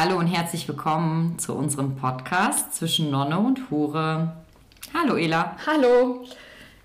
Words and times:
Hallo 0.00 0.16
und 0.16 0.28
herzlich 0.28 0.68
willkommen 0.68 1.40
zu 1.40 1.54
unserem 1.54 1.96
Podcast 1.96 2.72
zwischen 2.72 3.10
Nonne 3.10 3.36
und 3.36 3.68
Hure. 3.68 4.32
Hallo 4.94 5.16
Ela. 5.16 5.56
Hallo. 5.66 6.24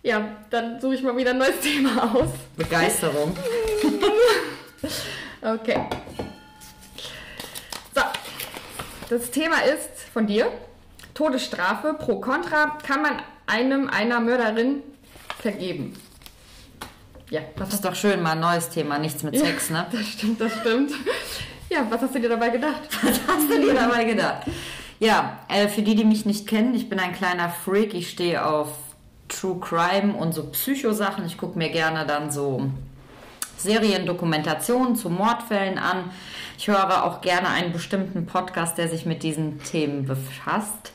Ja, 0.01 0.29
dann 0.49 0.81
suche 0.81 0.95
ich 0.95 1.03
mal 1.03 1.15
wieder 1.15 1.29
ein 1.29 1.37
neues 1.37 1.59
Thema 1.61 2.11
aus. 2.11 2.29
Begeisterung. 2.57 3.37
okay. 5.43 5.79
So, 7.93 8.01
das 9.11 9.29
Thema 9.29 9.57
ist 9.57 10.09
von 10.11 10.25
dir. 10.25 10.51
Todesstrafe 11.13 11.93
pro 11.93 12.19
Contra 12.19 12.79
kann 12.83 13.03
man 13.03 13.21
einem 13.45 13.89
einer 13.89 14.21
Mörderin 14.21 14.81
vergeben. 15.37 15.93
Ja, 17.29 17.41
das 17.57 17.75
ist 17.75 17.85
doch 17.85 17.93
schön, 17.93 18.23
mal 18.23 18.31
ein 18.31 18.39
neues 18.39 18.69
Thema, 18.69 18.97
nichts 18.97 19.21
mit 19.21 19.37
Sex, 19.37 19.69
ja, 19.69 19.83
ne? 19.83 19.87
Das 19.91 20.07
stimmt, 20.07 20.41
das 20.41 20.51
stimmt. 20.61 20.93
Ja, 21.69 21.85
was 21.89 22.01
hast 22.01 22.15
du 22.15 22.19
dir 22.19 22.29
dabei 22.29 22.49
gedacht? 22.49 22.81
Was 23.03 23.19
hast 23.27 23.49
du 23.49 23.59
dir 23.59 23.73
dabei 23.73 24.03
gedacht? 24.03 24.43
Ja, 24.99 25.39
äh, 25.49 25.67
für 25.67 25.81
die, 25.81 25.95
die 25.95 26.05
mich 26.05 26.25
nicht 26.25 26.47
kennen, 26.47 26.75
ich 26.75 26.87
bin 26.87 26.99
ein 26.99 27.13
kleiner 27.13 27.49
Freak. 27.49 27.93
Ich 27.93 28.09
stehe 28.09 28.45
auf 28.45 28.69
True 29.27 29.59
Crime 29.59 30.13
und 30.13 30.33
so 30.33 30.43
Psychosachen. 30.45 31.25
Ich 31.25 31.37
gucke 31.37 31.57
mir 31.57 31.69
gerne 31.69 32.05
dann 32.05 32.31
so 32.31 32.69
Serien, 33.57 34.05
Dokumentationen 34.05 34.95
zu 34.95 35.09
Mordfällen 35.09 35.77
an. 35.77 36.11
Ich 36.57 36.67
höre 36.67 37.03
auch 37.03 37.21
gerne 37.21 37.49
einen 37.49 37.73
bestimmten 37.73 38.25
Podcast, 38.25 38.77
der 38.77 38.87
sich 38.87 39.05
mit 39.05 39.23
diesen 39.23 39.61
Themen 39.63 40.05
befasst. 40.05 40.91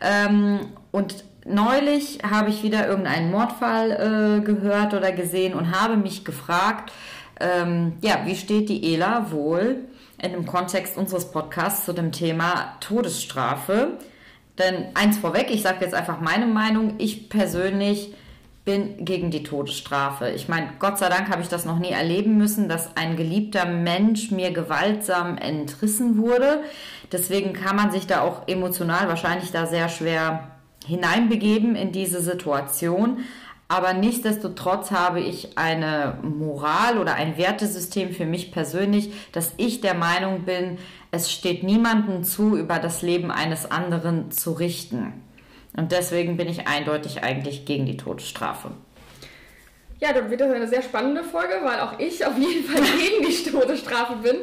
Ähm, 0.00 0.60
und 0.90 1.24
neulich 1.44 2.20
habe 2.28 2.50
ich 2.50 2.62
wieder 2.62 2.86
irgendeinen 2.86 3.30
Mordfall 3.30 3.90
äh, 3.90 4.44
gehört 4.44 4.94
oder 4.94 5.12
gesehen 5.12 5.54
und 5.54 5.78
habe 5.78 5.96
mich 5.96 6.24
gefragt, 6.24 6.92
ähm, 7.40 7.94
ja, 8.02 8.20
wie 8.24 8.36
steht 8.36 8.68
die 8.68 8.94
Ela 8.94 9.30
wohl 9.30 9.84
in 10.22 10.32
dem 10.32 10.46
Kontext 10.46 10.96
unseres 10.96 11.30
Podcasts 11.30 11.84
zu 11.84 11.92
dem 11.92 12.12
Thema 12.12 12.76
Todesstrafe? 12.80 13.98
Denn 14.58 14.86
eins 14.94 15.18
vorweg, 15.18 15.50
ich 15.50 15.62
sage 15.62 15.84
jetzt 15.84 15.94
einfach 15.94 16.20
meine 16.20 16.46
Meinung, 16.46 16.94
ich 16.98 17.28
persönlich 17.28 18.14
bin 18.64 19.04
gegen 19.04 19.30
die 19.32 19.42
Todesstrafe. 19.42 20.30
Ich 20.30 20.48
meine, 20.48 20.68
Gott 20.78 20.98
sei 20.98 21.08
Dank 21.08 21.28
habe 21.30 21.42
ich 21.42 21.48
das 21.48 21.64
noch 21.64 21.80
nie 21.80 21.90
erleben 21.90 22.38
müssen, 22.38 22.68
dass 22.68 22.96
ein 22.96 23.16
geliebter 23.16 23.64
Mensch 23.64 24.30
mir 24.30 24.52
gewaltsam 24.52 25.36
entrissen 25.36 26.16
wurde. 26.16 26.62
Deswegen 27.10 27.54
kann 27.54 27.74
man 27.74 27.90
sich 27.90 28.06
da 28.06 28.20
auch 28.20 28.46
emotional 28.46 29.08
wahrscheinlich 29.08 29.50
da 29.50 29.66
sehr 29.66 29.88
schwer 29.88 30.52
hineinbegeben 30.86 31.74
in 31.74 31.90
diese 31.90 32.20
Situation. 32.20 33.18
Aber 33.72 33.94
nichtsdestotrotz 33.94 34.90
habe 34.90 35.20
ich 35.20 35.56
eine 35.56 36.18
Moral 36.20 36.98
oder 36.98 37.14
ein 37.14 37.38
Wertesystem 37.38 38.12
für 38.12 38.26
mich 38.26 38.52
persönlich, 38.52 39.14
dass 39.32 39.54
ich 39.56 39.80
der 39.80 39.94
Meinung 39.94 40.42
bin, 40.42 40.76
es 41.10 41.32
steht 41.32 41.62
niemandem 41.62 42.22
zu, 42.22 42.54
über 42.54 42.78
das 42.78 43.00
Leben 43.00 43.30
eines 43.30 43.70
anderen 43.70 44.30
zu 44.30 44.52
richten. 44.52 45.22
Und 45.74 45.90
deswegen 45.90 46.36
bin 46.36 46.50
ich 46.50 46.68
eindeutig 46.68 47.24
eigentlich 47.24 47.64
gegen 47.64 47.86
die 47.86 47.96
Todesstrafe. 47.96 48.72
Ja, 50.00 50.12
dann 50.12 50.28
wird 50.28 50.42
das 50.42 50.52
eine 50.52 50.68
sehr 50.68 50.82
spannende 50.82 51.24
Folge, 51.24 51.54
weil 51.62 51.80
auch 51.80 51.98
ich 51.98 52.26
auf 52.26 52.36
jeden 52.36 52.64
Fall 52.64 52.82
gegen 52.98 53.26
die 53.26 53.50
Todesstrafe 53.50 54.16
bin. 54.16 54.36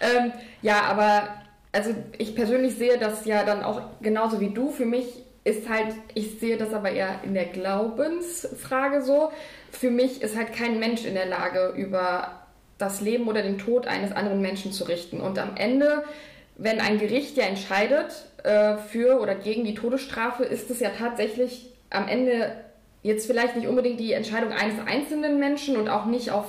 Ähm, 0.00 0.32
ja, 0.60 0.80
aber 0.90 1.28
also 1.70 1.94
ich 2.18 2.34
persönlich 2.34 2.74
sehe 2.74 2.98
das 2.98 3.26
ja 3.26 3.44
dann 3.44 3.62
auch 3.62 3.80
genauso 4.00 4.40
wie 4.40 4.50
du. 4.50 4.72
Für 4.72 4.86
mich 4.86 5.21
ist 5.44 5.68
halt, 5.68 5.94
ich 6.14 6.38
sehe 6.38 6.56
das 6.56 6.72
aber 6.72 6.90
eher 6.92 7.20
in 7.24 7.34
der 7.34 7.46
Glaubensfrage 7.46 9.02
so. 9.02 9.32
Für 9.70 9.90
mich 9.90 10.22
ist 10.22 10.36
halt 10.36 10.52
kein 10.52 10.78
Mensch 10.78 11.04
in 11.04 11.14
der 11.14 11.26
Lage, 11.26 11.72
über 11.76 12.42
das 12.78 13.00
Leben 13.00 13.28
oder 13.28 13.42
den 13.42 13.58
Tod 13.58 13.86
eines 13.86 14.12
anderen 14.12 14.40
Menschen 14.40 14.72
zu 14.72 14.84
richten. 14.84 15.20
Und 15.20 15.38
am 15.38 15.56
Ende, 15.56 16.04
wenn 16.56 16.80
ein 16.80 16.98
Gericht 16.98 17.36
ja 17.36 17.44
entscheidet 17.44 18.12
äh, 18.44 18.76
für 18.76 19.20
oder 19.20 19.34
gegen 19.34 19.64
die 19.64 19.74
Todesstrafe, 19.74 20.44
ist 20.44 20.70
es 20.70 20.80
ja 20.80 20.90
tatsächlich 20.90 21.70
am 21.90 22.08
Ende 22.08 22.56
jetzt 23.02 23.26
vielleicht 23.26 23.56
nicht 23.56 23.68
unbedingt 23.68 23.98
die 23.98 24.12
Entscheidung 24.12 24.52
eines 24.52 24.76
einzelnen 24.86 25.38
Menschen 25.38 25.76
und 25.76 25.88
auch 25.88 26.06
nicht 26.06 26.30
auf 26.30 26.46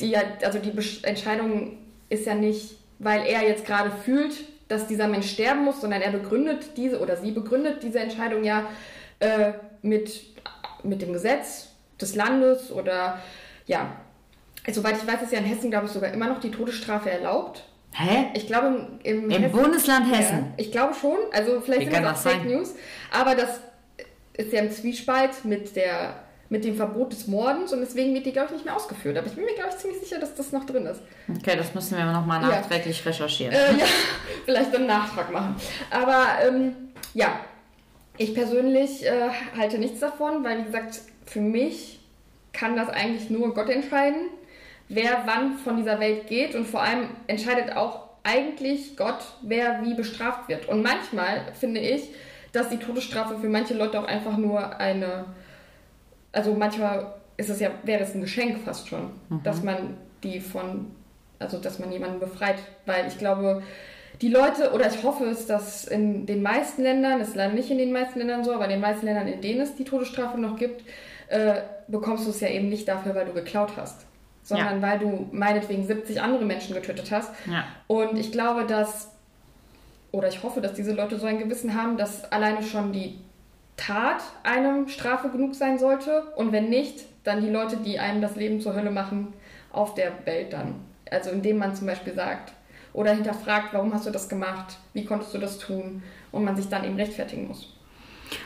die, 0.00 0.16
also 0.16 0.58
die 0.58 0.72
Entscheidung 1.02 1.78
ist 2.08 2.26
ja 2.26 2.34
nicht, 2.34 2.76
weil 2.98 3.26
er 3.26 3.46
jetzt 3.46 3.64
gerade 3.64 3.90
fühlt, 3.90 4.34
dass 4.68 4.86
dieser 4.86 5.08
Mensch 5.08 5.30
sterben 5.30 5.64
muss, 5.64 5.80
sondern 5.80 6.02
er 6.02 6.12
begründet 6.12 6.76
diese 6.76 7.00
oder 7.00 7.16
sie 7.16 7.32
begründet 7.32 7.82
diese 7.82 8.00
Entscheidung 8.00 8.44
ja 8.44 8.66
äh, 9.20 9.52
mit, 9.82 10.22
mit 10.82 11.02
dem 11.02 11.12
Gesetz 11.12 11.68
des 12.00 12.14
Landes 12.14 12.70
oder 12.70 13.20
ja. 13.66 13.92
Soweit 14.70 14.98
ich 14.98 15.06
weiß, 15.06 15.22
ist 15.22 15.32
ja 15.32 15.38
in 15.38 15.46
Hessen, 15.46 15.70
glaube 15.70 15.86
ich, 15.86 15.92
sogar 15.92 16.12
immer 16.12 16.28
noch 16.28 16.40
die 16.40 16.50
Todesstrafe 16.50 17.10
erlaubt. 17.10 17.64
Hä? 17.92 18.26
Ich 18.34 18.46
glaube 18.46 18.98
im, 19.02 19.30
im 19.30 19.30
Hessen, 19.30 19.52
Bundesland 19.52 20.14
Hessen. 20.14 20.38
Ja, 20.38 20.52
ich 20.58 20.70
glaube 20.70 20.94
schon. 20.94 21.16
Also 21.32 21.60
vielleicht 21.62 21.88
Wie 21.88 21.94
sind 21.94 22.04
das 22.04 22.18
auch 22.18 22.30
Fake 22.30 22.42
sein? 22.42 22.48
News. 22.48 22.74
Aber 23.10 23.34
das 23.34 23.60
ist 24.34 24.52
ja 24.52 24.60
im 24.60 24.70
Zwiespalt 24.70 25.44
mit 25.44 25.74
der 25.74 26.22
mit 26.50 26.64
dem 26.64 26.76
Verbot 26.76 27.12
des 27.12 27.26
Mordens 27.26 27.72
und 27.72 27.80
deswegen 27.80 28.14
wird 28.14 28.24
die, 28.24 28.32
glaube 28.32 28.48
ich, 28.48 28.52
nicht 28.54 28.64
mehr 28.64 28.74
ausgeführt. 28.74 29.18
Aber 29.18 29.26
ich 29.26 29.34
bin 29.34 29.44
mir, 29.44 29.54
glaube 29.54 29.70
ich, 29.70 29.76
ziemlich 29.76 30.00
sicher, 30.00 30.18
dass 30.18 30.34
das 30.34 30.52
noch 30.52 30.64
drin 30.64 30.86
ist. 30.86 31.00
Okay, 31.28 31.56
das 31.56 31.74
müssen 31.74 31.98
wir 31.98 32.04
nochmal 32.06 32.40
nachträglich 32.40 33.04
ja. 33.04 33.10
recherchieren. 33.10 33.52
Äh, 33.52 33.78
ja, 33.78 33.84
vielleicht 34.44 34.74
einen 34.74 34.86
Nachtrag 34.86 35.30
machen. 35.30 35.56
Aber 35.90 36.26
ähm, 36.46 36.74
ja, 37.12 37.40
ich 38.16 38.34
persönlich 38.34 39.04
äh, 39.04 39.28
halte 39.56 39.78
nichts 39.78 40.00
davon, 40.00 40.42
weil, 40.42 40.60
wie 40.60 40.64
gesagt, 40.64 41.00
für 41.26 41.40
mich 41.40 42.00
kann 42.52 42.76
das 42.76 42.88
eigentlich 42.88 43.28
nur 43.28 43.54
Gott 43.54 43.68
entscheiden, 43.68 44.28
wer 44.88 45.24
wann 45.26 45.58
von 45.58 45.76
dieser 45.76 46.00
Welt 46.00 46.26
geht 46.28 46.54
und 46.54 46.66
vor 46.66 46.82
allem 46.82 47.10
entscheidet 47.26 47.76
auch 47.76 48.08
eigentlich 48.24 48.96
Gott, 48.96 49.20
wer 49.42 49.84
wie 49.84 49.94
bestraft 49.94 50.48
wird. 50.48 50.68
Und 50.68 50.82
manchmal 50.82 51.52
finde 51.58 51.80
ich, 51.80 52.08
dass 52.52 52.70
die 52.70 52.78
Todesstrafe 52.78 53.38
für 53.38 53.48
manche 53.48 53.74
Leute 53.74 54.00
auch 54.00 54.06
einfach 54.06 54.36
nur 54.36 54.78
eine 54.80 55.26
also 56.32 56.54
manchmal 56.54 57.14
ist 57.36 57.50
es 57.50 57.60
ja, 57.60 57.70
wäre 57.84 58.02
es 58.02 58.14
ein 58.14 58.20
Geschenk 58.20 58.58
fast 58.64 58.88
schon, 58.88 59.10
mhm. 59.28 59.42
dass 59.42 59.62
man 59.62 59.96
die 60.22 60.40
von, 60.40 60.90
also 61.38 61.58
dass 61.58 61.78
man 61.78 61.92
jemanden 61.92 62.18
befreit, 62.18 62.56
weil 62.84 63.06
ich 63.06 63.18
glaube, 63.18 63.62
die 64.20 64.28
Leute, 64.28 64.72
oder 64.72 64.88
ich 64.88 65.02
hoffe 65.04 65.26
es, 65.26 65.46
dass 65.46 65.84
in 65.84 66.26
den 66.26 66.42
meisten 66.42 66.82
Ländern, 66.82 67.20
das 67.20 67.28
ist 67.28 67.36
leider 67.36 67.54
nicht 67.54 67.70
in 67.70 67.78
den 67.78 67.92
meisten 67.92 68.18
Ländern 68.18 68.42
so, 68.44 68.52
aber 68.52 68.64
in 68.64 68.70
den 68.70 68.80
meisten 68.80 69.06
Ländern, 69.06 69.28
in 69.28 69.40
denen 69.40 69.60
es 69.60 69.76
die 69.76 69.84
Todesstrafe 69.84 70.40
noch 70.40 70.56
gibt, 70.56 70.82
äh, 71.28 71.60
bekommst 71.86 72.26
du 72.26 72.30
es 72.30 72.40
ja 72.40 72.48
eben 72.48 72.68
nicht 72.68 72.88
dafür, 72.88 73.14
weil 73.14 73.26
du 73.26 73.32
geklaut 73.32 73.76
hast, 73.76 74.06
sondern 74.42 74.80
ja. 74.80 74.88
weil 74.88 74.98
du 74.98 75.28
meinetwegen 75.30 75.86
70 75.86 76.20
andere 76.20 76.44
Menschen 76.44 76.74
getötet 76.74 77.12
hast. 77.12 77.30
Ja. 77.46 77.64
Und 77.86 78.18
ich 78.18 78.32
glaube, 78.32 78.64
dass, 78.64 79.12
oder 80.10 80.26
ich 80.26 80.42
hoffe, 80.42 80.60
dass 80.60 80.72
diese 80.72 80.92
Leute 80.92 81.18
so 81.18 81.26
ein 81.26 81.38
Gewissen 81.38 81.80
haben, 81.80 81.96
dass 81.96 82.24
alleine 82.32 82.64
schon 82.64 82.92
die 82.92 83.20
Tat 83.78 84.22
einem 84.42 84.88
Strafe 84.88 85.30
genug 85.30 85.54
sein 85.54 85.78
sollte 85.78 86.24
und 86.36 86.52
wenn 86.52 86.68
nicht, 86.68 87.06
dann 87.24 87.40
die 87.40 87.48
Leute, 87.48 87.78
die 87.78 87.98
einem 87.98 88.20
das 88.20 88.36
Leben 88.36 88.60
zur 88.60 88.74
Hölle 88.74 88.90
machen, 88.90 89.32
auf 89.72 89.94
der 89.94 90.12
Welt 90.26 90.52
dann. 90.52 90.74
Also 91.10 91.30
indem 91.30 91.56
man 91.58 91.74
zum 91.74 91.86
Beispiel 91.86 92.14
sagt 92.14 92.52
oder 92.92 93.12
hinterfragt, 93.12 93.72
warum 93.72 93.94
hast 93.94 94.06
du 94.06 94.10
das 94.10 94.28
gemacht, 94.28 94.76
wie 94.92 95.04
konntest 95.04 95.32
du 95.32 95.38
das 95.38 95.58
tun 95.58 96.02
und 96.32 96.44
man 96.44 96.56
sich 96.56 96.68
dann 96.68 96.84
eben 96.84 96.96
rechtfertigen 96.96 97.48
muss. 97.48 97.74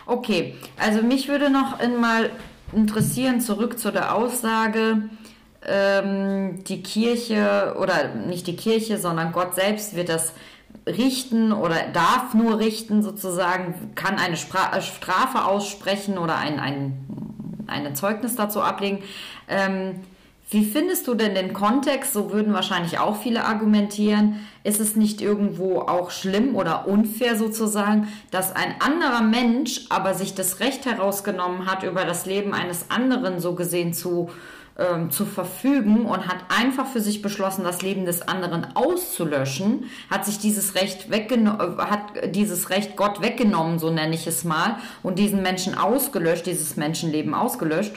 Okay, 0.06 0.54
also 0.78 1.03
mich 1.03 1.28
würde 1.28 1.50
noch 1.50 1.78
mal 1.99 2.31
interessieren, 2.72 3.41
zurück 3.41 3.78
zu 3.78 3.91
der 3.91 4.14
Aussage, 4.14 5.09
ähm, 5.66 6.62
die 6.64 6.82
Kirche 6.82 7.75
oder 7.78 8.14
nicht 8.14 8.47
die 8.47 8.56
Kirche, 8.56 8.99
sondern 8.99 9.32
Gott 9.32 9.54
selbst 9.54 9.97
wird 9.97 10.09
das 10.09 10.34
richten 10.87 11.53
oder 11.53 11.76
darf 11.93 12.34
nur 12.34 12.59
richten 12.59 13.03
sozusagen, 13.03 13.93
kann 13.94 14.16
eine 14.19 14.37
Spra 14.37 14.76
äh, 14.76 14.82
Strafe 14.82 15.44
aussprechen 15.44 16.19
oder 16.19 16.37
ein, 16.37 16.59
ein, 16.59 17.65
ein 17.66 17.94
Zeugnis 17.94 18.34
dazu 18.34 18.60
ablegen. 18.60 19.03
Ähm, 19.48 20.00
wie 20.50 20.66
findest 20.66 21.09
du 21.09 21.14
denn 21.14 21.34
den 21.34 21.55
Kontext? 21.55 22.12
So 22.12 22.31
würden 22.31 22.52
wahrscheinlich 22.52 22.99
auch 22.99 23.17
viele 23.17 23.46
argumentieren. 23.46 24.46
Ist 24.64 24.81
es 24.81 24.96
nicht 24.96 25.23
irgendwo 25.23 25.79
auch 25.79 26.11
schlimm 26.11 26.56
oder 26.56 26.87
unfair 26.87 27.37
sozusagen, 27.37 28.08
dass 28.31 28.55
ein 28.55 28.75
anderer 28.81 29.23
Mensch 29.23 29.87
aber 29.88 30.12
sich 30.12 30.35
das 30.35 30.61
Recht 30.61 30.85
herausgenommen 30.85 31.64
hat, 31.64 31.85
über 31.85 32.05
das 32.05 32.26
Leben 32.26 32.52
eines 32.52 32.90
anderen 32.90 33.40
so 33.40 33.55
gesehen 33.55 33.94
zu 33.94 34.28
ähm, 34.79 35.11
zu 35.11 35.27
verfügen 35.27 36.07
und 36.07 36.29
hat 36.29 36.39
einfach 36.49 36.87
für 36.87 37.01
sich 37.01 37.21
beschlossen, 37.21 37.65
das 37.65 37.83
Leben 37.83 38.07
des 38.07 38.23
anderen 38.23 38.75
auszulöschen, 38.75 39.85
hat 40.11 40.25
sich 40.25 40.39
dieses 40.39 40.75
Recht 40.75 41.11
weggenommen, 41.11 41.79
äh, 41.79 41.83
hat 41.83 42.35
dieses 42.35 42.71
Recht 42.71 42.97
Gott 42.97 43.21
weggenommen, 43.21 43.79
so 43.79 43.91
nenne 43.91 44.15
ich 44.15 44.27
es 44.27 44.45
mal, 44.45 44.77
und 45.03 45.19
diesen 45.19 45.43
Menschen 45.43 45.77
ausgelöscht, 45.77 46.47
dieses 46.47 46.77
Menschenleben 46.77 47.35
ausgelöscht. 47.35 47.95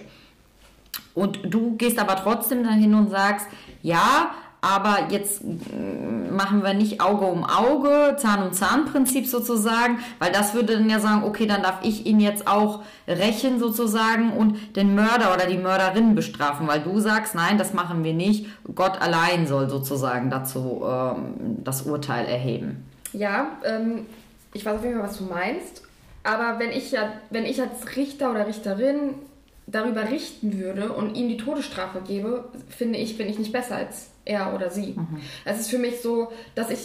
Und 1.14 1.40
du 1.46 1.78
gehst 1.78 1.98
aber 1.98 2.18
trotzdem 2.18 2.64
dahin 2.64 2.94
und 2.94 3.10
sagst, 3.10 3.48
ja, 3.82 4.32
aber 4.66 5.12
jetzt 5.12 5.44
mm, 5.44 6.36
machen 6.36 6.64
wir 6.64 6.74
nicht 6.74 7.00
Auge 7.00 7.26
um 7.26 7.44
Auge, 7.44 8.16
Zahn 8.18 8.48
um 8.48 8.52
Zahn 8.52 8.86
Prinzip 8.86 9.28
sozusagen, 9.28 10.00
weil 10.18 10.32
das 10.32 10.56
würde 10.56 10.78
dann 10.78 10.90
ja 10.90 11.00
sagen, 11.00 11.24
okay, 11.24 11.46
dann 11.46 11.62
darf 11.62 11.80
ich 11.84 12.08
ihn 12.08 12.20
jetzt 12.20 12.48
auch 12.48 12.84
rächen 13.08 13.60
sozusagen 13.60 14.34
und 14.34 14.76
den 14.76 14.96
Mörder 14.96 15.36
oder 15.36 15.46
die 15.46 15.60
Mörderin 15.60 16.16
bestrafen, 16.16 16.68
weil 16.68 16.82
du 16.82 17.00
sagst, 17.00 17.36
nein, 17.36 17.60
das 17.60 17.74
machen 17.74 18.04
wir 18.04 18.14
nicht. 18.14 18.48
Gott 18.74 19.00
allein 19.00 19.46
soll 19.46 19.70
sozusagen 19.70 20.32
dazu 20.32 20.84
ähm, 20.84 21.36
das 21.64 21.84
Urteil 21.84 22.26
erheben. 22.26 22.84
Ja, 23.14 23.52
ähm, 23.64 24.08
ich 24.54 24.66
weiß 24.66 24.78
auf 24.78 24.84
jeden 24.84 24.96
Fall, 24.96 25.08
was 25.08 25.18
du 25.20 25.26
meinst. 25.26 25.84
Aber 26.24 26.58
wenn 26.58 26.72
ich 26.72 26.92
ja, 26.92 27.14
wenn 27.30 27.46
ich 27.46 27.62
als 27.62 27.96
Richter 27.96 28.32
oder 28.32 28.48
Richterin 28.48 29.14
darüber 29.68 30.10
richten 30.10 30.58
würde 30.58 30.92
und 30.92 31.16
ihm 31.16 31.30
die 31.30 31.38
Todesstrafe 31.38 32.02
gebe, 32.02 32.46
finde 32.68 32.98
ich, 32.98 33.16
bin 33.16 33.30
ich 33.30 33.38
nicht 33.38 33.52
besser 33.52 33.76
als 33.76 34.10
er 34.26 34.54
oder 34.54 34.70
sie. 34.70 34.94
Mhm. 34.98 35.22
Es 35.46 35.60
ist 35.60 35.70
für 35.70 35.78
mich 35.80 36.02
so, 36.02 36.32
dass 36.56 36.70
ich 36.70 36.80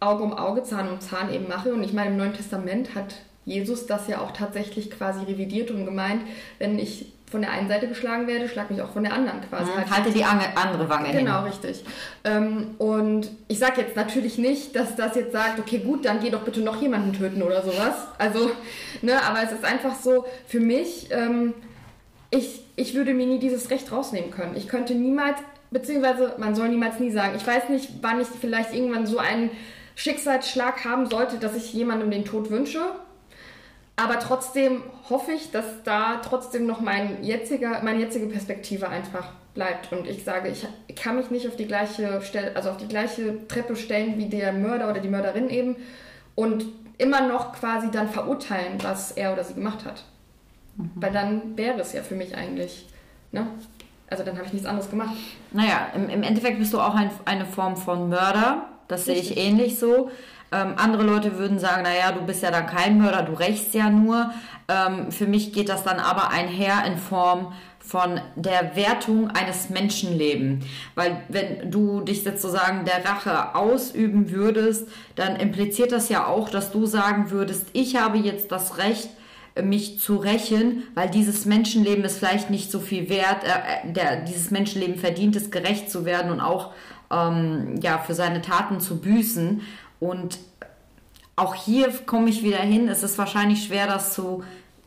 Auge 0.00 0.22
um 0.22 0.32
Auge, 0.34 0.62
Zahn 0.62 0.88
um 0.88 1.00
Zahn 1.00 1.32
eben 1.32 1.48
mache. 1.48 1.72
Und 1.72 1.82
ich 1.82 1.92
meine, 1.92 2.10
im 2.10 2.16
Neuen 2.16 2.34
Testament 2.34 2.94
hat 2.94 3.14
Jesus 3.44 3.86
das 3.86 4.08
ja 4.08 4.20
auch 4.20 4.32
tatsächlich 4.32 4.90
quasi 4.90 5.24
revidiert 5.24 5.70
und 5.70 5.84
gemeint, 5.84 6.22
wenn 6.58 6.78
ich 6.78 7.12
von 7.30 7.40
der 7.40 7.50
einen 7.50 7.68
Seite 7.68 7.88
geschlagen 7.88 8.28
werde, 8.28 8.48
schlag 8.48 8.70
mich 8.70 8.80
auch 8.82 8.90
von 8.90 9.02
der 9.02 9.12
anderen 9.12 9.40
quasi. 9.48 9.70
Mhm, 9.70 9.90
halte 9.90 10.10
die 10.12 10.22
andere 10.24 10.88
Wange 10.88 11.10
Genau, 11.10 11.42
hin. 11.42 11.48
richtig. 11.48 11.84
Ähm, 12.24 12.74
und 12.78 13.30
ich 13.48 13.58
sage 13.58 13.80
jetzt 13.80 13.96
natürlich 13.96 14.38
nicht, 14.38 14.76
dass 14.76 14.94
das 14.94 15.16
jetzt 15.16 15.32
sagt, 15.32 15.58
okay, 15.58 15.78
gut, 15.78 16.04
dann 16.04 16.20
geh 16.20 16.30
doch 16.30 16.42
bitte 16.42 16.60
noch 16.60 16.80
jemanden 16.80 17.12
töten 17.12 17.42
oder 17.42 17.62
sowas. 17.62 17.94
Also, 18.18 18.50
ne, 19.02 19.20
aber 19.24 19.42
es 19.42 19.50
ist 19.50 19.64
einfach 19.64 19.96
so, 19.96 20.24
für 20.46 20.60
mich, 20.60 21.08
ähm, 21.10 21.52
ich, 22.30 22.62
ich 22.76 22.94
würde 22.94 23.12
mir 23.12 23.26
nie 23.26 23.40
dieses 23.40 23.70
Recht 23.70 23.90
rausnehmen 23.90 24.30
können. 24.30 24.54
Ich 24.56 24.68
könnte 24.68 24.94
niemals, 24.94 25.38
beziehungsweise 25.76 26.36
man 26.38 26.54
soll 26.54 26.70
niemals 26.70 26.98
nie 27.00 27.10
sagen, 27.10 27.34
ich 27.36 27.46
weiß 27.46 27.68
nicht, 27.68 27.90
wann 28.00 28.18
ich 28.18 28.28
vielleicht 28.28 28.72
irgendwann 28.72 29.06
so 29.06 29.18
einen 29.18 29.50
Schicksalsschlag 29.94 30.86
haben 30.86 31.04
sollte, 31.04 31.36
dass 31.36 31.54
ich 31.54 31.74
jemandem 31.74 32.10
den 32.10 32.24
Tod 32.24 32.50
wünsche. 32.50 32.80
Aber 33.94 34.18
trotzdem 34.18 34.82
hoffe 35.10 35.32
ich, 35.32 35.50
dass 35.50 35.82
da 35.84 36.22
trotzdem 36.24 36.66
noch 36.66 36.80
mein 36.80 37.22
jetziger, 37.22 37.82
meine 37.82 38.00
jetzige 38.00 38.26
Perspektive 38.26 38.88
einfach 38.88 39.32
bleibt. 39.52 39.92
Und 39.92 40.06
ich 40.06 40.24
sage, 40.24 40.48
ich 40.48 40.96
kann 40.96 41.16
mich 41.16 41.30
nicht 41.30 41.46
auf 41.46 41.56
die 41.56 41.66
gleiche 41.66 42.22
Stelle, 42.22 42.56
also 42.56 42.70
auf 42.70 42.78
die 42.78 42.88
gleiche 42.88 43.46
Treppe 43.46 43.76
stellen 43.76 44.16
wie 44.16 44.30
der 44.30 44.54
Mörder 44.54 44.88
oder 44.88 45.00
die 45.00 45.08
Mörderin 45.08 45.50
eben 45.50 45.76
und 46.34 46.64
immer 46.96 47.28
noch 47.28 47.52
quasi 47.52 47.90
dann 47.90 48.08
verurteilen, 48.08 48.78
was 48.82 49.12
er 49.12 49.34
oder 49.34 49.44
sie 49.44 49.54
gemacht 49.54 49.84
hat. 49.84 50.04
Mhm. 50.76 50.90
Weil 50.94 51.12
dann 51.12 51.58
wäre 51.58 51.78
es 51.80 51.92
ja 51.92 52.02
für 52.02 52.14
mich 52.14 52.34
eigentlich, 52.34 52.86
ne? 53.30 53.46
Also 54.08 54.22
dann 54.22 54.36
habe 54.36 54.46
ich 54.46 54.52
nichts 54.52 54.68
anderes 54.68 54.88
gemacht. 54.88 55.14
Naja, 55.52 55.88
im, 55.94 56.08
im 56.08 56.22
Endeffekt 56.22 56.58
bist 56.58 56.72
du 56.72 56.80
auch 56.80 56.94
ein, 56.94 57.10
eine 57.24 57.44
Form 57.44 57.76
von 57.76 58.08
Mörder. 58.08 58.66
Das 58.88 59.04
sehe 59.04 59.16
ich 59.16 59.36
ähnlich 59.36 59.78
so. 59.78 60.10
Ähm, 60.52 60.74
andere 60.76 61.02
Leute 61.02 61.38
würden 61.38 61.58
sagen, 61.58 61.82
naja, 61.82 62.12
du 62.12 62.24
bist 62.24 62.42
ja 62.42 62.52
dann 62.52 62.66
kein 62.66 62.98
Mörder, 62.98 63.22
du 63.22 63.32
rächst 63.32 63.74
ja 63.74 63.90
nur. 63.90 64.30
Ähm, 64.68 65.10
für 65.10 65.26
mich 65.26 65.52
geht 65.52 65.68
das 65.68 65.82
dann 65.82 65.98
aber 65.98 66.30
einher 66.30 66.84
in 66.86 66.98
Form 66.98 67.52
von 67.80 68.20
der 68.34 68.74
Wertung 68.74 69.30
eines 69.30 69.70
Menschenlebens. 69.70 70.64
Weil 70.94 71.22
wenn 71.28 71.70
du 71.70 72.00
dich 72.00 72.24
sozusagen 72.24 72.84
der 72.84 73.04
Rache 73.04 73.54
ausüben 73.54 74.30
würdest, 74.30 74.88
dann 75.14 75.36
impliziert 75.36 75.92
das 75.92 76.08
ja 76.08 76.26
auch, 76.26 76.48
dass 76.48 76.72
du 76.72 76.86
sagen 76.86 77.30
würdest, 77.30 77.68
ich 77.72 77.96
habe 77.96 78.18
jetzt 78.18 78.50
das 78.50 78.78
Recht, 78.78 79.10
mich 79.62 80.00
zu 80.00 80.16
rächen, 80.16 80.82
weil 80.94 81.10
dieses 81.10 81.46
Menschenleben 81.46 82.04
ist 82.04 82.18
vielleicht 82.18 82.50
nicht 82.50 82.70
so 82.70 82.80
viel 82.80 83.08
wert, 83.08 83.44
äh, 83.44 83.92
der, 83.92 84.22
dieses 84.22 84.50
Menschenleben 84.50 84.96
verdient 84.96 85.36
es, 85.36 85.50
gerecht 85.50 85.90
zu 85.90 86.04
werden 86.04 86.30
und 86.30 86.40
auch 86.40 86.72
ähm, 87.10 87.76
ja, 87.80 87.98
für 87.98 88.14
seine 88.14 88.42
Taten 88.42 88.80
zu 88.80 89.00
büßen. 89.00 89.62
Und 90.00 90.38
auch 91.36 91.54
hier 91.54 91.90
komme 92.06 92.28
ich 92.28 92.42
wieder 92.42 92.58
hin. 92.58 92.88
Es 92.88 93.02
ist 93.02 93.18
wahrscheinlich 93.18 93.64
schwer, 93.64 93.86
das 93.86 94.12
zu 94.12 94.44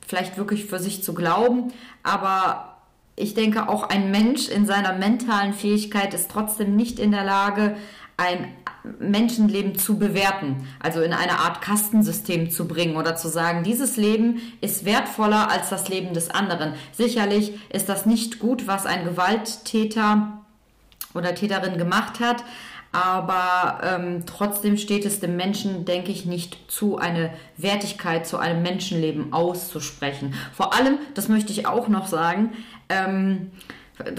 vielleicht 0.08 0.38
wirklich 0.38 0.66
für 0.66 0.80
sich 0.80 1.04
zu 1.04 1.14
glauben, 1.14 1.72
aber 2.02 2.78
ich 3.16 3.36
denke, 3.36 3.70
auch 3.70 3.84
ein 3.84 4.10
Mensch 4.10 4.48
in 4.48 4.66
seiner 4.66 4.94
mentalen 4.94 5.54
Fähigkeit 5.54 6.14
ist 6.14 6.32
trotzdem 6.32 6.76
nicht 6.76 6.98
in 6.98 7.12
der 7.12 7.24
Lage, 7.24 7.76
ein 8.20 8.54
Menschenleben 9.00 9.78
zu 9.78 9.98
bewerten, 9.98 10.68
also 10.80 11.02
in 11.02 11.14
eine 11.14 11.40
Art 11.40 11.62
Kastensystem 11.62 12.50
zu 12.52 12.68
bringen 12.68 12.98
oder 12.98 13.16
zu 13.16 13.30
sagen, 13.30 13.64
dieses 13.64 13.98
Leben 13.98 14.42
ist 14.62 14.86
wertvoller 14.86 15.50
als 15.50 15.70
das 15.70 15.90
Leben 15.90 16.14
des 16.14 16.30
anderen. 16.30 16.74
Sicherlich 16.92 17.54
ist 17.70 17.90
das 17.90 18.06
nicht 18.06 18.40
gut, 18.40 18.68
was 18.68 18.86
ein 18.86 19.06
Gewalttäter 19.06 20.40
oder 21.14 21.34
Täterin 21.34 21.78
gemacht 21.78 22.20
hat, 22.20 22.44
aber 22.92 23.82
ähm, 23.84 24.24
trotzdem 24.26 24.78
steht 24.78 25.06
es 25.06 25.20
dem 25.20 25.36
Menschen, 25.36 25.86
denke 25.86 26.12
ich, 26.12 26.26
nicht 26.26 26.58
zu, 26.72 26.98
eine 26.98 27.32
Wertigkeit 27.58 28.26
zu 28.26 28.38
einem 28.38 28.64
Menschenleben 28.64 29.32
auszusprechen. 29.32 30.34
Vor 30.54 30.74
allem, 30.74 30.98
das 31.14 31.28
möchte 31.28 31.52
ich 31.52 31.68
auch 31.68 31.88
noch 31.88 32.08
sagen, 32.08 32.52
ähm, 32.90 33.52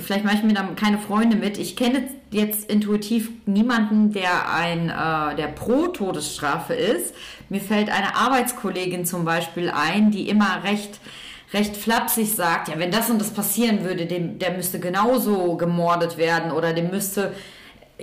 vielleicht 0.02 0.24
mache 0.24 0.36
ich 0.36 0.42
mir 0.42 0.54
da 0.54 0.68
keine 0.76 0.98
Freunde 0.98 1.36
mit. 1.36 1.58
Ich 1.58 1.76
kenne 1.76 2.04
jetzt 2.30 2.70
intuitiv 2.70 3.30
niemanden, 3.46 4.12
der 4.12 4.52
ein, 4.52 4.88
äh, 4.88 5.36
der 5.36 5.48
pro 5.48 5.88
Todesstrafe 5.88 6.74
ist. 6.74 7.14
Mir 7.48 7.60
fällt 7.60 7.90
eine 7.90 8.14
Arbeitskollegin 8.14 9.04
zum 9.04 9.24
Beispiel 9.24 9.70
ein, 9.70 10.10
die 10.10 10.28
immer 10.28 10.62
recht 10.64 11.00
recht 11.52 11.76
flapsig 11.76 12.32
sagt, 12.32 12.68
ja, 12.68 12.78
wenn 12.78 12.92
das 12.92 13.10
und 13.10 13.20
das 13.20 13.30
passieren 13.30 13.82
würde, 13.82 14.06
dem, 14.06 14.38
der 14.38 14.52
müsste 14.52 14.78
genauso 14.78 15.56
gemordet 15.56 16.16
werden 16.16 16.52
oder 16.52 16.72
dem 16.72 16.90
müsste 16.90 17.32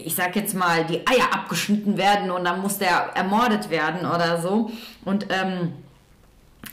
ich 0.04 0.16
sag 0.16 0.36
jetzt 0.36 0.54
mal, 0.54 0.86
die 0.86 1.08
Eier 1.08 1.34
abgeschnitten 1.34 1.98
werden 1.98 2.32
und 2.32 2.46
dann 2.46 2.62
muss 2.62 2.78
der 2.78 3.12
ermordet 3.16 3.70
werden 3.70 4.08
oder 4.08 4.42
so. 4.42 4.72
Und 5.06 5.28
ähm, 5.30 5.74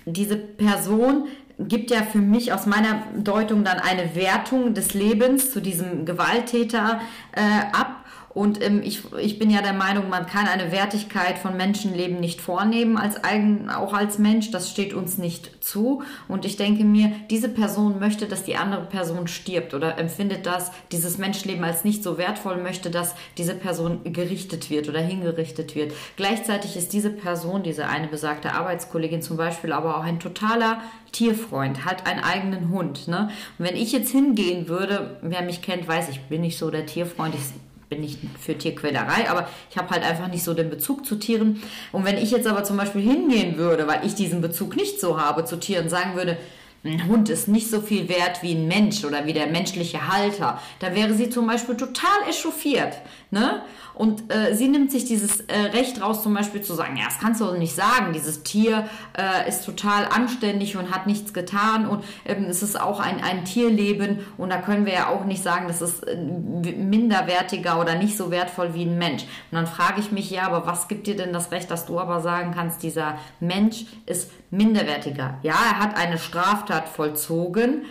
diese 0.04 0.36
Person 0.36 1.28
gibt 1.58 1.90
ja 1.90 2.02
für 2.02 2.18
mich 2.18 2.52
aus 2.52 2.66
meiner 2.66 3.04
Deutung 3.16 3.64
dann 3.64 3.78
eine 3.78 4.14
Wertung 4.14 4.74
des 4.74 4.94
Lebens 4.94 5.52
zu 5.52 5.60
diesem 5.60 6.04
Gewalttäter 6.04 7.00
äh, 7.32 7.40
ab 7.72 7.93
und 8.34 8.60
ähm, 8.64 8.82
ich, 8.82 9.02
ich 9.16 9.38
bin 9.38 9.48
ja 9.48 9.62
der 9.62 9.72
Meinung, 9.72 10.08
man 10.08 10.26
kann 10.26 10.48
eine 10.48 10.72
Wertigkeit 10.72 11.38
von 11.38 11.56
Menschenleben 11.56 12.18
nicht 12.18 12.40
vornehmen, 12.40 12.96
als 12.96 13.22
eigen, 13.22 13.70
auch 13.70 13.94
als 13.94 14.18
Mensch. 14.18 14.50
Das 14.50 14.70
steht 14.70 14.92
uns 14.92 15.18
nicht 15.18 15.64
zu. 15.64 16.02
Und 16.26 16.44
ich 16.44 16.56
denke 16.56 16.82
mir, 16.82 17.12
diese 17.30 17.48
Person 17.48 18.00
möchte, 18.00 18.26
dass 18.26 18.42
die 18.42 18.56
andere 18.56 18.86
Person 18.86 19.28
stirbt 19.28 19.72
oder 19.72 19.98
empfindet 19.98 20.46
das, 20.46 20.72
dieses 20.90 21.16
Menschenleben 21.16 21.62
als 21.62 21.84
nicht 21.84 22.02
so 22.02 22.18
wertvoll, 22.18 22.56
möchte, 22.56 22.90
dass 22.90 23.14
diese 23.38 23.54
Person 23.54 24.00
gerichtet 24.12 24.68
wird 24.68 24.88
oder 24.88 25.00
hingerichtet 25.00 25.76
wird. 25.76 25.92
Gleichzeitig 26.16 26.76
ist 26.76 26.92
diese 26.92 27.10
Person, 27.10 27.62
diese 27.62 27.86
eine 27.86 28.08
besagte 28.08 28.52
Arbeitskollegin 28.52 29.22
zum 29.22 29.36
Beispiel, 29.36 29.72
aber 29.72 29.96
auch 29.98 30.02
ein 30.02 30.18
totaler 30.18 30.80
Tierfreund, 31.12 31.84
hat 31.84 32.08
einen 32.08 32.24
eigenen 32.24 32.70
Hund. 32.70 33.06
Ne? 33.06 33.30
Und 33.58 33.66
wenn 33.66 33.76
ich 33.76 33.92
jetzt 33.92 34.10
hingehen 34.10 34.66
würde, 34.66 35.18
wer 35.22 35.42
mich 35.42 35.62
kennt, 35.62 35.86
weiß, 35.86 36.08
ich 36.08 36.22
bin 36.22 36.40
nicht 36.40 36.58
so 36.58 36.70
der 36.70 36.86
Tierfreund. 36.86 37.36
Ich 37.36 37.63
bin 37.94 38.02
nicht 38.02 38.18
für 38.40 38.56
Tierquälerei, 38.56 39.28
aber 39.30 39.48
ich 39.70 39.76
habe 39.76 39.90
halt 39.90 40.02
einfach 40.02 40.28
nicht 40.28 40.44
so 40.44 40.54
den 40.54 40.70
Bezug 40.70 41.06
zu 41.06 41.16
Tieren. 41.16 41.62
Und 41.92 42.04
wenn 42.04 42.18
ich 42.18 42.30
jetzt 42.30 42.46
aber 42.46 42.64
zum 42.64 42.76
Beispiel 42.76 43.02
hingehen 43.02 43.56
würde, 43.56 43.86
weil 43.86 44.04
ich 44.04 44.14
diesen 44.14 44.40
Bezug 44.40 44.76
nicht 44.76 45.00
so 45.00 45.20
habe 45.20 45.44
zu 45.44 45.56
Tieren, 45.56 45.88
sagen 45.88 46.16
würde, 46.16 46.36
ein 46.84 47.06
Hund 47.06 47.30
ist 47.30 47.48
nicht 47.48 47.70
so 47.70 47.80
viel 47.80 48.08
wert 48.10 48.42
wie 48.42 48.52
ein 48.52 48.68
Mensch 48.68 49.04
oder 49.04 49.24
wie 49.24 49.32
der 49.32 49.46
menschliche 49.46 50.08
Halter, 50.08 50.60
da 50.80 50.94
wäre 50.94 51.14
sie 51.14 51.30
zum 51.30 51.46
Beispiel 51.46 51.76
total 51.76 52.28
echauffiert. 52.28 52.98
Ne? 53.30 53.62
Und 53.94 54.32
äh, 54.32 54.54
sie 54.54 54.68
nimmt 54.68 54.90
sich 54.90 55.04
dieses 55.04 55.40
äh, 55.42 55.58
Recht 55.72 56.02
raus, 56.02 56.22
zum 56.22 56.34
Beispiel 56.34 56.62
zu 56.62 56.74
sagen, 56.74 56.96
ja, 56.96 57.04
das 57.04 57.18
kannst 57.20 57.40
du 57.40 57.52
nicht 57.52 57.74
sagen, 57.74 58.12
dieses 58.12 58.42
Tier 58.42 58.88
äh, 59.16 59.48
ist 59.48 59.64
total 59.64 60.06
anständig 60.06 60.76
und 60.76 60.90
hat 60.90 61.06
nichts 61.06 61.32
getan 61.32 61.86
und 61.86 62.04
ähm, 62.24 62.44
es 62.44 62.62
ist 62.62 62.80
auch 62.80 62.98
ein, 62.98 63.22
ein 63.22 63.44
Tierleben 63.44 64.20
und 64.36 64.50
da 64.50 64.58
können 64.58 64.84
wir 64.84 64.94
ja 64.94 65.08
auch 65.08 65.24
nicht 65.24 65.42
sagen, 65.42 65.66
das 65.68 65.80
ist 65.80 66.02
äh, 66.06 66.16
minderwertiger 66.16 67.80
oder 67.80 67.94
nicht 67.94 68.16
so 68.16 68.30
wertvoll 68.30 68.74
wie 68.74 68.84
ein 68.84 68.98
Mensch. 68.98 69.22
Und 69.22 69.56
dann 69.56 69.66
frage 69.66 70.00
ich 70.00 70.10
mich, 70.10 70.30
ja, 70.30 70.46
aber 70.46 70.66
was 70.66 70.88
gibt 70.88 71.06
dir 71.06 71.16
denn 71.16 71.32
das 71.32 71.52
Recht, 71.52 71.70
dass 71.70 71.86
du 71.86 71.98
aber 72.00 72.20
sagen 72.20 72.52
kannst, 72.54 72.82
dieser 72.82 73.18
Mensch 73.38 73.84
ist 74.06 74.30
minderwertiger? 74.50 75.38
Ja, 75.42 75.54
er 75.54 75.78
hat 75.78 75.96
eine 75.96 76.18
Straftat 76.18 76.88
vollzogen, 76.88 77.84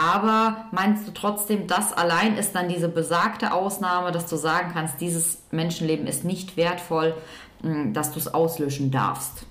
aber 0.00 0.66
meinst 0.72 1.06
du 1.06 1.12
trotzdem, 1.12 1.66
das 1.66 1.92
allein 1.92 2.36
ist 2.36 2.54
dann 2.54 2.68
diese 2.68 2.88
besagte 2.88 3.52
Ausnahme, 3.52 4.12
dass 4.12 4.26
du 4.26 4.36
sagen 4.36 4.70
kannst, 4.72 5.00
dieses 5.00 5.42
Menschenleben 5.50 6.06
ist 6.06 6.24
nicht 6.24 6.56
wertvoll, 6.56 7.14
hm, 7.62 7.92
dass 7.92 8.12
du 8.12 8.18
es 8.18 8.32
auslöschen 8.32 8.90
darfst? 8.90 9.46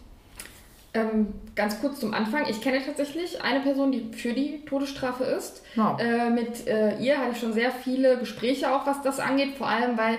Ähm, 0.95 1.27
ganz 1.55 1.79
kurz 1.79 1.99
zum 1.99 2.15
Anfang. 2.15 2.47
Ich 2.47 2.61
kenne 2.61 2.83
tatsächlich 2.83 3.43
eine 3.43 3.59
Person, 3.59 3.91
die 3.91 4.11
für 4.11 4.33
die 4.33 4.65
Todesstrafe 4.65 5.23
ist. 5.23 5.61
Oh. 5.77 5.97
Äh, 5.99 6.31
mit 6.31 6.67
äh, 6.67 6.97
ihr 6.97 7.19
hatte 7.19 7.31
ich 7.33 7.39
schon 7.39 7.53
sehr 7.53 7.69
viele 7.69 8.17
Gespräche 8.17 8.73
auch, 8.73 8.87
was 8.87 9.03
das 9.03 9.19
angeht. 9.19 9.55
Vor 9.55 9.67
allem, 9.67 9.97
weil 9.99 10.17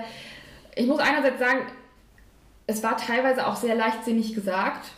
ich 0.77 0.87
muss 0.87 1.01
einerseits 1.01 1.41
sagen, 1.41 1.61
es 2.69 2.85
war 2.85 2.97
teilweise 2.97 3.49
auch 3.49 3.57
sehr 3.57 3.75
leichtsinnig 3.75 4.33
gesagt. 4.33 4.93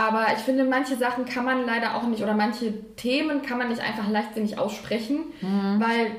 Aber 0.00 0.28
ich 0.34 0.38
finde, 0.38 0.64
manche 0.64 0.96
Sachen 0.96 1.26
kann 1.26 1.44
man 1.44 1.66
leider 1.66 1.94
auch 1.94 2.04
nicht 2.04 2.22
oder 2.22 2.32
manche 2.32 2.72
Themen 2.96 3.42
kann 3.42 3.58
man 3.58 3.68
nicht 3.68 3.82
einfach 3.82 4.08
leichtsinnig 4.08 4.58
aussprechen, 4.58 5.24
mhm. 5.42 5.78
weil 5.78 6.12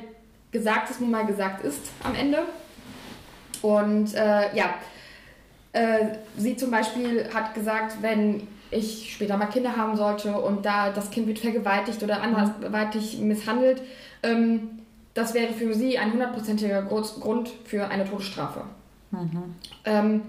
gesagt 0.52 0.92
ist 0.92 1.02
nun 1.02 1.10
mal 1.10 1.26
gesagt 1.26 1.66
ist 1.66 1.90
am 2.04 2.14
Ende. 2.14 2.44
Und 3.64 4.14
äh, 4.14 4.56
ja, 4.56 4.76
äh, 5.74 6.16
sie 6.38 6.56
zum 6.56 6.70
Beispiel 6.70 7.28
hat 7.34 7.56
gesagt, 7.56 7.98
wenn 8.02 8.48
ich 8.70 9.14
später 9.16 9.36
mal 9.36 9.48
Kinder 9.48 9.76
haben 9.76 9.98
sollte 9.98 10.40
und 10.40 10.64
da 10.64 10.92
das 10.92 11.10
Kind 11.10 11.26
wird 11.26 11.40
vergewaltigt 11.40 12.04
oder 12.04 12.22
anderweitig 12.22 13.18
misshandelt, 13.18 13.82
ähm, 14.22 14.82
das 15.16 15.34
wäre 15.34 15.54
für 15.54 15.74
sie 15.74 15.98
ein 15.98 16.14
hundertprozentiger 16.14 16.84
Grund 16.84 17.50
für 17.66 17.88
eine 17.88 18.08
Todesstrafe. 18.08 18.62
Mhm. 19.10 19.56
Ähm, 19.86 20.22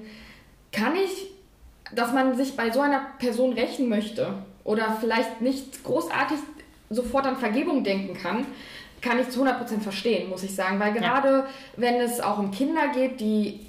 kann 0.72 0.94
ich, 0.96 1.31
dass 1.94 2.12
man 2.12 2.36
sich 2.36 2.56
bei 2.56 2.70
so 2.70 2.80
einer 2.80 3.02
Person 3.18 3.52
rächen 3.52 3.88
möchte 3.88 4.34
oder 4.64 4.96
vielleicht 5.00 5.40
nicht 5.40 5.84
großartig 5.84 6.38
sofort 6.90 7.26
an 7.26 7.36
Vergebung 7.36 7.84
denken 7.84 8.14
kann, 8.14 8.46
kann 9.00 9.18
ich 9.18 9.30
zu 9.30 9.42
100% 9.42 9.80
verstehen, 9.80 10.30
muss 10.30 10.42
ich 10.42 10.54
sagen. 10.54 10.78
Weil 10.78 10.92
gerade 10.92 11.28
ja. 11.28 11.46
wenn 11.76 11.96
es 11.96 12.20
auch 12.20 12.38
um 12.38 12.50
Kinder 12.50 12.88
geht, 12.94 13.20
die 13.20 13.60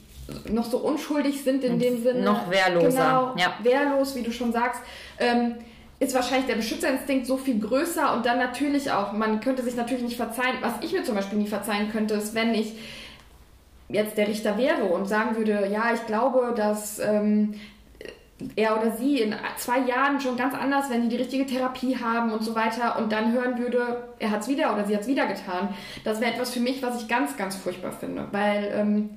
noch 0.49 0.65
so 0.65 0.77
unschuldig 0.77 1.43
sind 1.43 1.63
in 1.63 1.73
Und 1.73 1.81
dem 1.81 2.01
Sinne. 2.01 2.21
Noch 2.21 2.49
wehrloser. 2.49 3.33
Genau, 3.35 3.35
ja. 3.37 3.53
wehrlos, 3.61 4.15
wie 4.15 4.21
du 4.21 4.31
schon 4.31 4.51
sagst. 4.53 4.81
Ähm, 5.19 5.55
ist 5.99 6.13
wahrscheinlich 6.13 6.47
der 6.47 6.55
Beschützerinstinkt 6.55 7.25
so 7.25 7.37
viel 7.37 7.59
größer 7.59 8.13
und 8.13 8.25
dann 8.25 8.37
natürlich 8.37 8.91
auch, 8.91 9.13
man 9.13 9.39
könnte 9.39 9.63
sich 9.63 9.75
natürlich 9.75 10.03
nicht 10.03 10.17
verzeihen, 10.17 10.57
was 10.61 10.73
ich 10.81 10.91
mir 10.91 11.03
zum 11.03 11.15
Beispiel 11.15 11.37
nie 11.37 11.47
verzeihen 11.47 11.91
könnte, 11.91 12.15
ist, 12.15 12.35
wenn 12.35 12.53
ich 12.53 12.73
jetzt 13.89 14.17
der 14.17 14.27
Richter 14.27 14.57
wäre 14.57 14.83
und 14.83 15.07
sagen 15.07 15.37
würde, 15.37 15.69
ja, 15.71 15.93
ich 15.93 16.05
glaube, 16.05 16.53
dass 16.55 16.99
ähm, 16.99 17.53
er 18.55 18.79
oder 18.79 18.95
sie 18.95 19.21
in 19.21 19.35
zwei 19.57 19.79
Jahren 19.79 20.19
schon 20.19 20.37
ganz 20.37 20.53
anders, 20.53 20.89
wenn 20.89 21.03
sie 21.03 21.09
die 21.09 21.15
richtige 21.17 21.45
Therapie 21.45 21.97
haben 21.97 22.31
und 22.31 22.43
so 22.43 22.55
weiter 22.55 22.97
und 22.97 23.11
dann 23.11 23.31
hören 23.31 23.57
würde, 23.57 24.09
er 24.19 24.31
hat 24.31 24.41
es 24.41 24.47
wieder 24.47 24.73
oder 24.73 24.85
sie 24.85 24.95
hat 24.95 25.01
es 25.01 25.07
wieder 25.07 25.27
getan. 25.27 25.69
Das 26.03 26.19
wäre 26.21 26.33
etwas 26.33 26.51
für 26.51 26.59
mich, 26.59 26.81
was 26.81 27.01
ich 27.01 27.07
ganz, 27.07 27.37
ganz 27.37 27.55
furchtbar 27.55 27.91
finde, 27.91 28.27
weil 28.31 28.71
ähm, 28.75 29.09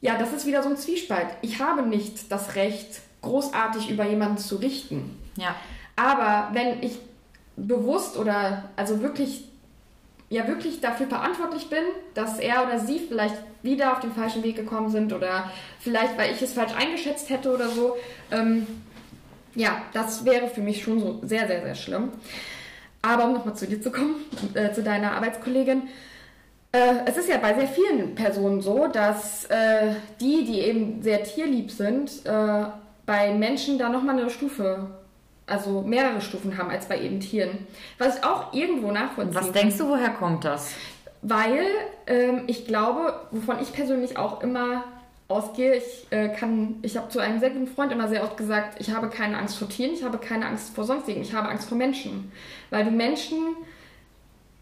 ja, 0.00 0.18
das 0.18 0.32
ist 0.32 0.46
wieder 0.46 0.62
so 0.62 0.68
ein 0.68 0.76
Zwiespalt. 0.76 1.28
Ich 1.42 1.60
habe 1.60 1.82
nicht 1.82 2.30
das 2.30 2.56
Recht, 2.56 3.00
großartig 3.22 3.90
über 3.90 4.04
jemanden 4.04 4.38
zu 4.38 4.56
richten. 4.56 5.18
Ja. 5.36 5.54
Aber 5.96 6.50
wenn 6.52 6.82
ich 6.82 6.98
bewusst 7.56 8.16
oder 8.16 8.68
also 8.76 9.00
wirklich 9.00 9.44
ja 10.30 10.46
wirklich 10.48 10.80
dafür 10.80 11.06
verantwortlich 11.06 11.68
bin, 11.68 11.84
dass 12.14 12.38
er 12.38 12.66
oder 12.66 12.78
sie 12.78 12.98
vielleicht 12.98 13.36
wieder 13.62 13.92
auf 13.92 14.00
den 14.00 14.12
falschen 14.12 14.42
Weg 14.42 14.56
gekommen 14.56 14.90
sind 14.90 15.12
oder 15.12 15.50
vielleicht, 15.80 16.18
weil 16.18 16.32
ich 16.32 16.42
es 16.42 16.54
falsch 16.54 16.74
eingeschätzt 16.74 17.30
hätte 17.30 17.52
oder 17.52 17.68
so. 17.68 17.96
Ähm, 18.30 18.66
ja, 19.54 19.82
das 19.92 20.24
wäre 20.24 20.48
für 20.48 20.60
mich 20.60 20.82
schon 20.82 21.00
so 21.00 21.20
sehr, 21.22 21.46
sehr, 21.46 21.62
sehr 21.62 21.74
schlimm. 21.74 22.10
Aber 23.02 23.26
um 23.26 23.34
nochmal 23.34 23.54
zu 23.54 23.66
dir 23.66 23.80
zu 23.80 23.90
kommen, 23.90 24.16
äh, 24.54 24.72
zu 24.72 24.82
deiner 24.82 25.12
Arbeitskollegin. 25.12 25.82
Äh, 26.72 26.94
es 27.06 27.16
ist 27.16 27.28
ja 27.28 27.36
bei 27.36 27.54
sehr 27.54 27.68
vielen 27.68 28.14
Personen 28.14 28.60
so, 28.60 28.88
dass 28.88 29.44
äh, 29.44 29.94
die, 30.20 30.44
die 30.44 30.60
eben 30.60 31.02
sehr 31.02 31.22
tierlieb 31.22 31.70
sind, 31.70 32.24
äh, 32.24 32.64
bei 33.06 33.32
Menschen 33.34 33.78
da 33.78 33.88
nochmal 33.88 34.18
eine 34.18 34.30
Stufe 34.30 34.88
also 35.46 35.82
mehrere 35.82 36.20
Stufen 36.20 36.56
haben 36.56 36.70
als 36.70 36.86
bei 36.86 37.00
eben 37.00 37.20
Tieren. 37.20 37.66
Was 37.98 38.18
ich 38.18 38.24
auch 38.24 38.52
irgendwo 38.52 38.90
nachvollziehen 38.90 39.34
Was 39.34 39.52
denkst 39.52 39.78
du, 39.78 39.88
woher 39.88 40.10
kommt 40.10 40.44
das? 40.44 40.72
Weil 41.22 41.64
ähm, 42.06 42.44
ich 42.46 42.66
glaube, 42.66 43.20
wovon 43.30 43.60
ich 43.60 43.72
persönlich 43.72 44.16
auch 44.16 44.42
immer 44.42 44.84
ausgehe, 45.28 45.76
ich 45.76 46.06
äh, 46.10 46.28
kann, 46.28 46.76
ich 46.82 46.96
habe 46.96 47.08
zu 47.08 47.18
einem 47.18 47.40
sehr 47.40 47.50
guten 47.50 47.66
Freund 47.66 47.92
immer 47.92 48.08
sehr 48.08 48.22
oft 48.22 48.36
gesagt, 48.36 48.78
ich 48.80 48.90
habe 48.94 49.08
keine 49.08 49.38
Angst 49.38 49.56
vor 49.56 49.68
Tieren, 49.68 49.92
ich 49.94 50.04
habe 50.04 50.18
keine 50.18 50.46
Angst 50.46 50.74
vor 50.74 50.84
sonstigen, 50.84 51.22
ich 51.22 51.34
habe 51.34 51.48
Angst 51.48 51.68
vor 51.68 51.78
Menschen. 51.78 52.30
Weil 52.70 52.84
du 52.84 52.90
Menschen, 52.90 53.38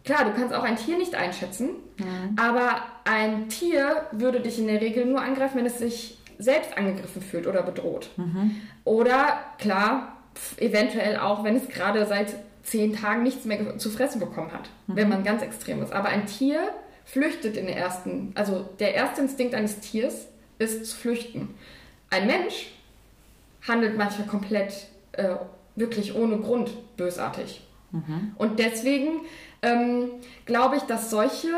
klar, 0.05 0.25
du 0.25 0.33
kannst 0.33 0.55
auch 0.55 0.63
ein 0.63 0.77
Tier 0.77 0.99
nicht 0.99 1.15
einschätzen, 1.15 1.71
mhm. 1.99 2.37
aber 2.37 2.83
ein 3.05 3.49
Tier 3.49 4.07
würde 4.13 4.41
dich 4.41 4.59
in 4.59 4.69
der 4.69 4.81
Regel 4.81 5.05
nur 5.07 5.21
angreifen, 5.21 5.59
wenn 5.59 5.67
es 5.67 5.79
sich 5.79 6.19
selbst 6.39 6.77
angegriffen 6.77 7.23
fühlt 7.23 7.47
oder 7.47 7.63
bedroht. 7.63 8.11
Mhm. 8.17 8.57
Oder 8.85 9.41
klar, 9.59 10.12
eventuell 10.59 11.19
auch, 11.19 11.45
wenn 11.45 11.57
es 11.57 11.69
gerade 11.69 12.07
seit 12.07 12.35
zehn 12.63 12.95
Tagen 12.95 13.23
nichts 13.23 13.45
mehr 13.45 13.79
zu 13.79 13.91
fressen 13.91 14.21
bekommen 14.21 14.53
hat, 14.53 14.71
mhm. 14.87 14.97
wenn 14.97 15.09
man 15.09 15.25
ganz 15.25 15.43
extrem 15.43 15.83
ist. 15.83 15.93
Aber 15.93 16.09
ein 16.09 16.27
Tier 16.27 16.69
flüchtet 17.05 17.57
in 17.57 17.67
der 17.67 17.77
ersten, 17.77 18.33
also 18.35 18.69
der 18.79 18.95
erste 18.95 19.23
Instinkt 19.23 19.55
eines 19.55 19.81
Tiers 19.81 20.29
ist 20.59 20.87
zu 20.87 20.97
flüchten. 20.97 21.55
Ein 22.11 22.27
Mensch 22.27 22.71
handelt 23.67 23.97
manchmal 23.97 24.27
komplett 24.27 24.87
äh, 25.13 25.35
wirklich 25.77 26.15
ohne 26.15 26.39
Grund 26.39 26.71
bösartig. 26.97 27.63
Mhm. 27.91 28.33
Und 28.37 28.59
deswegen 28.59 29.23
ähm, 29.63 30.11
glaube 30.45 30.77
ich, 30.77 30.83
dass 30.83 31.11
solche 31.11 31.49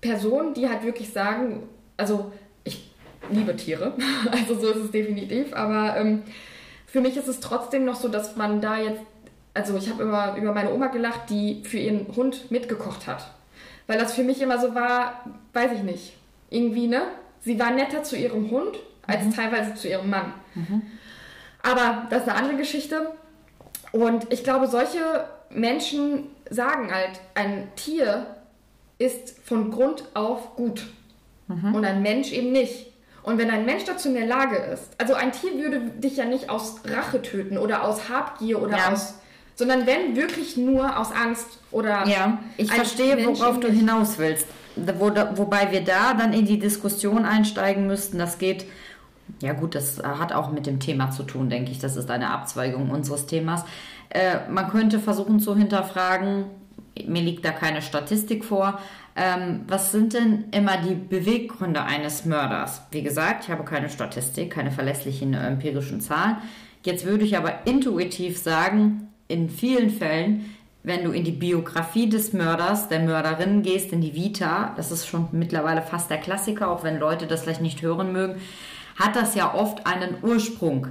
Personen, 0.00 0.54
die 0.54 0.68
halt 0.68 0.84
wirklich 0.84 1.12
sagen, 1.12 1.64
also 1.96 2.32
ich 2.64 2.90
liebe 3.30 3.56
Tiere, 3.56 3.94
also 4.30 4.58
so 4.58 4.70
ist 4.70 4.84
es 4.84 4.90
definitiv, 4.90 5.52
aber 5.54 5.96
ähm, 5.96 6.22
für 6.90 7.00
mich 7.00 7.16
ist 7.16 7.28
es 7.28 7.38
trotzdem 7.38 7.84
noch 7.84 7.94
so, 7.94 8.08
dass 8.08 8.36
man 8.36 8.60
da 8.60 8.76
jetzt, 8.76 9.02
also 9.54 9.76
ich 9.76 9.88
habe 9.88 10.02
immer 10.02 10.36
über 10.36 10.52
meine 10.52 10.72
Oma 10.72 10.88
gelacht, 10.88 11.30
die 11.30 11.62
für 11.62 11.78
ihren 11.78 12.14
Hund 12.16 12.50
mitgekocht 12.50 13.06
hat. 13.06 13.30
Weil 13.86 13.98
das 13.98 14.14
für 14.14 14.24
mich 14.24 14.42
immer 14.42 14.58
so 14.58 14.74
war, 14.74 15.24
weiß 15.52 15.72
ich 15.72 15.82
nicht, 15.82 16.14
irgendwie, 16.50 16.88
ne? 16.88 17.02
Sie 17.40 17.58
war 17.58 17.70
netter 17.70 18.02
zu 18.02 18.16
ihrem 18.16 18.50
Hund 18.50 18.76
als 19.06 19.24
mhm. 19.24 19.34
teilweise 19.34 19.74
zu 19.74 19.88
ihrem 19.88 20.10
Mann. 20.10 20.32
Mhm. 20.54 20.82
Aber 21.62 22.06
das 22.10 22.22
ist 22.22 22.28
eine 22.28 22.38
andere 22.38 22.56
Geschichte. 22.56 23.12
Und 23.92 24.32
ich 24.32 24.42
glaube, 24.42 24.66
solche 24.66 25.24
Menschen 25.50 26.24
sagen 26.50 26.92
halt, 26.92 27.20
ein 27.34 27.68
Tier 27.76 28.26
ist 28.98 29.38
von 29.44 29.70
Grund 29.70 30.04
auf 30.14 30.56
gut. 30.56 30.88
Mhm. 31.46 31.74
Und 31.74 31.84
ein 31.84 32.02
Mensch 32.02 32.32
eben 32.32 32.50
nicht. 32.52 32.89
Und 33.22 33.38
wenn 33.38 33.50
ein 33.50 33.66
Mensch 33.66 33.84
dazu 33.84 34.08
in 34.08 34.14
der 34.14 34.26
Lage 34.26 34.56
ist, 34.56 34.84
also 34.98 35.14
ein 35.14 35.32
Tier 35.32 35.54
würde 35.54 35.80
dich 35.98 36.16
ja 36.16 36.24
nicht 36.24 36.48
aus 36.48 36.80
Rache 36.86 37.20
töten 37.20 37.58
oder 37.58 37.84
aus 37.84 38.08
Habgier 38.08 38.62
oder 38.62 38.78
ja. 38.78 38.92
aus, 38.92 39.14
sondern 39.54 39.86
wenn 39.86 40.16
wirklich 40.16 40.56
nur 40.56 40.98
aus 40.98 41.12
Angst 41.12 41.58
oder. 41.70 42.06
Ja, 42.06 42.38
ich 42.56 42.72
verstehe, 42.72 43.16
Mensch 43.16 43.40
worauf 43.40 43.60
du 43.60 43.68
hinaus 43.68 44.18
willst. 44.18 44.46
Wo, 44.76 45.10
wobei 45.34 45.70
wir 45.72 45.82
da 45.82 46.14
dann 46.14 46.32
in 46.32 46.46
die 46.46 46.58
Diskussion 46.58 47.24
einsteigen 47.24 47.86
müssten, 47.86 48.18
das 48.18 48.38
geht. 48.38 48.64
Ja 49.42 49.52
gut, 49.52 49.74
das 49.74 50.02
hat 50.02 50.32
auch 50.32 50.50
mit 50.50 50.66
dem 50.66 50.80
Thema 50.80 51.10
zu 51.10 51.22
tun, 51.22 51.50
denke 51.50 51.70
ich. 51.70 51.78
Das 51.78 51.96
ist 51.96 52.10
eine 52.10 52.30
Abzweigung 52.30 52.90
unseres 52.90 53.26
Themas. 53.26 53.64
Äh, 54.08 54.38
man 54.50 54.68
könnte 54.70 54.98
versuchen 54.98 55.38
zu 55.38 55.56
hinterfragen, 55.56 56.46
mir 57.06 57.22
liegt 57.22 57.44
da 57.44 57.52
keine 57.52 57.80
Statistik 57.82 58.44
vor, 58.44 58.80
ähm, 59.20 59.66
was 59.68 59.92
sind 59.92 60.14
denn 60.14 60.44
immer 60.50 60.78
die 60.78 60.94
Beweggründe 60.94 61.82
eines 61.82 62.24
Mörders? 62.24 62.80
Wie 62.90 63.02
gesagt, 63.02 63.44
ich 63.44 63.50
habe 63.50 63.64
keine 63.64 63.90
Statistik, 63.90 64.50
keine 64.50 64.70
verlässlichen 64.70 65.34
äh, 65.34 65.46
empirischen 65.46 66.00
Zahlen. 66.00 66.38
Jetzt 66.86 67.04
würde 67.04 67.24
ich 67.26 67.36
aber 67.36 67.66
intuitiv 67.66 68.38
sagen, 68.38 69.08
in 69.28 69.50
vielen 69.50 69.90
Fällen, 69.90 70.54
wenn 70.82 71.04
du 71.04 71.10
in 71.10 71.24
die 71.24 71.32
Biografie 71.32 72.08
des 72.08 72.32
Mörders, 72.32 72.88
der 72.88 73.00
Mörderin 73.00 73.60
gehst, 73.60 73.92
in 73.92 74.00
die 74.00 74.14
Vita, 74.14 74.72
das 74.76 74.90
ist 74.90 75.06
schon 75.06 75.28
mittlerweile 75.32 75.82
fast 75.82 76.08
der 76.08 76.16
Klassiker, 76.16 76.70
auch 76.70 76.82
wenn 76.82 76.98
Leute 76.98 77.26
das 77.26 77.42
vielleicht 77.42 77.60
nicht 77.60 77.82
hören 77.82 78.12
mögen, 78.12 78.40
hat 78.98 79.16
das 79.16 79.34
ja 79.34 79.52
oft 79.52 79.86
einen 79.86 80.16
Ursprung 80.22 80.88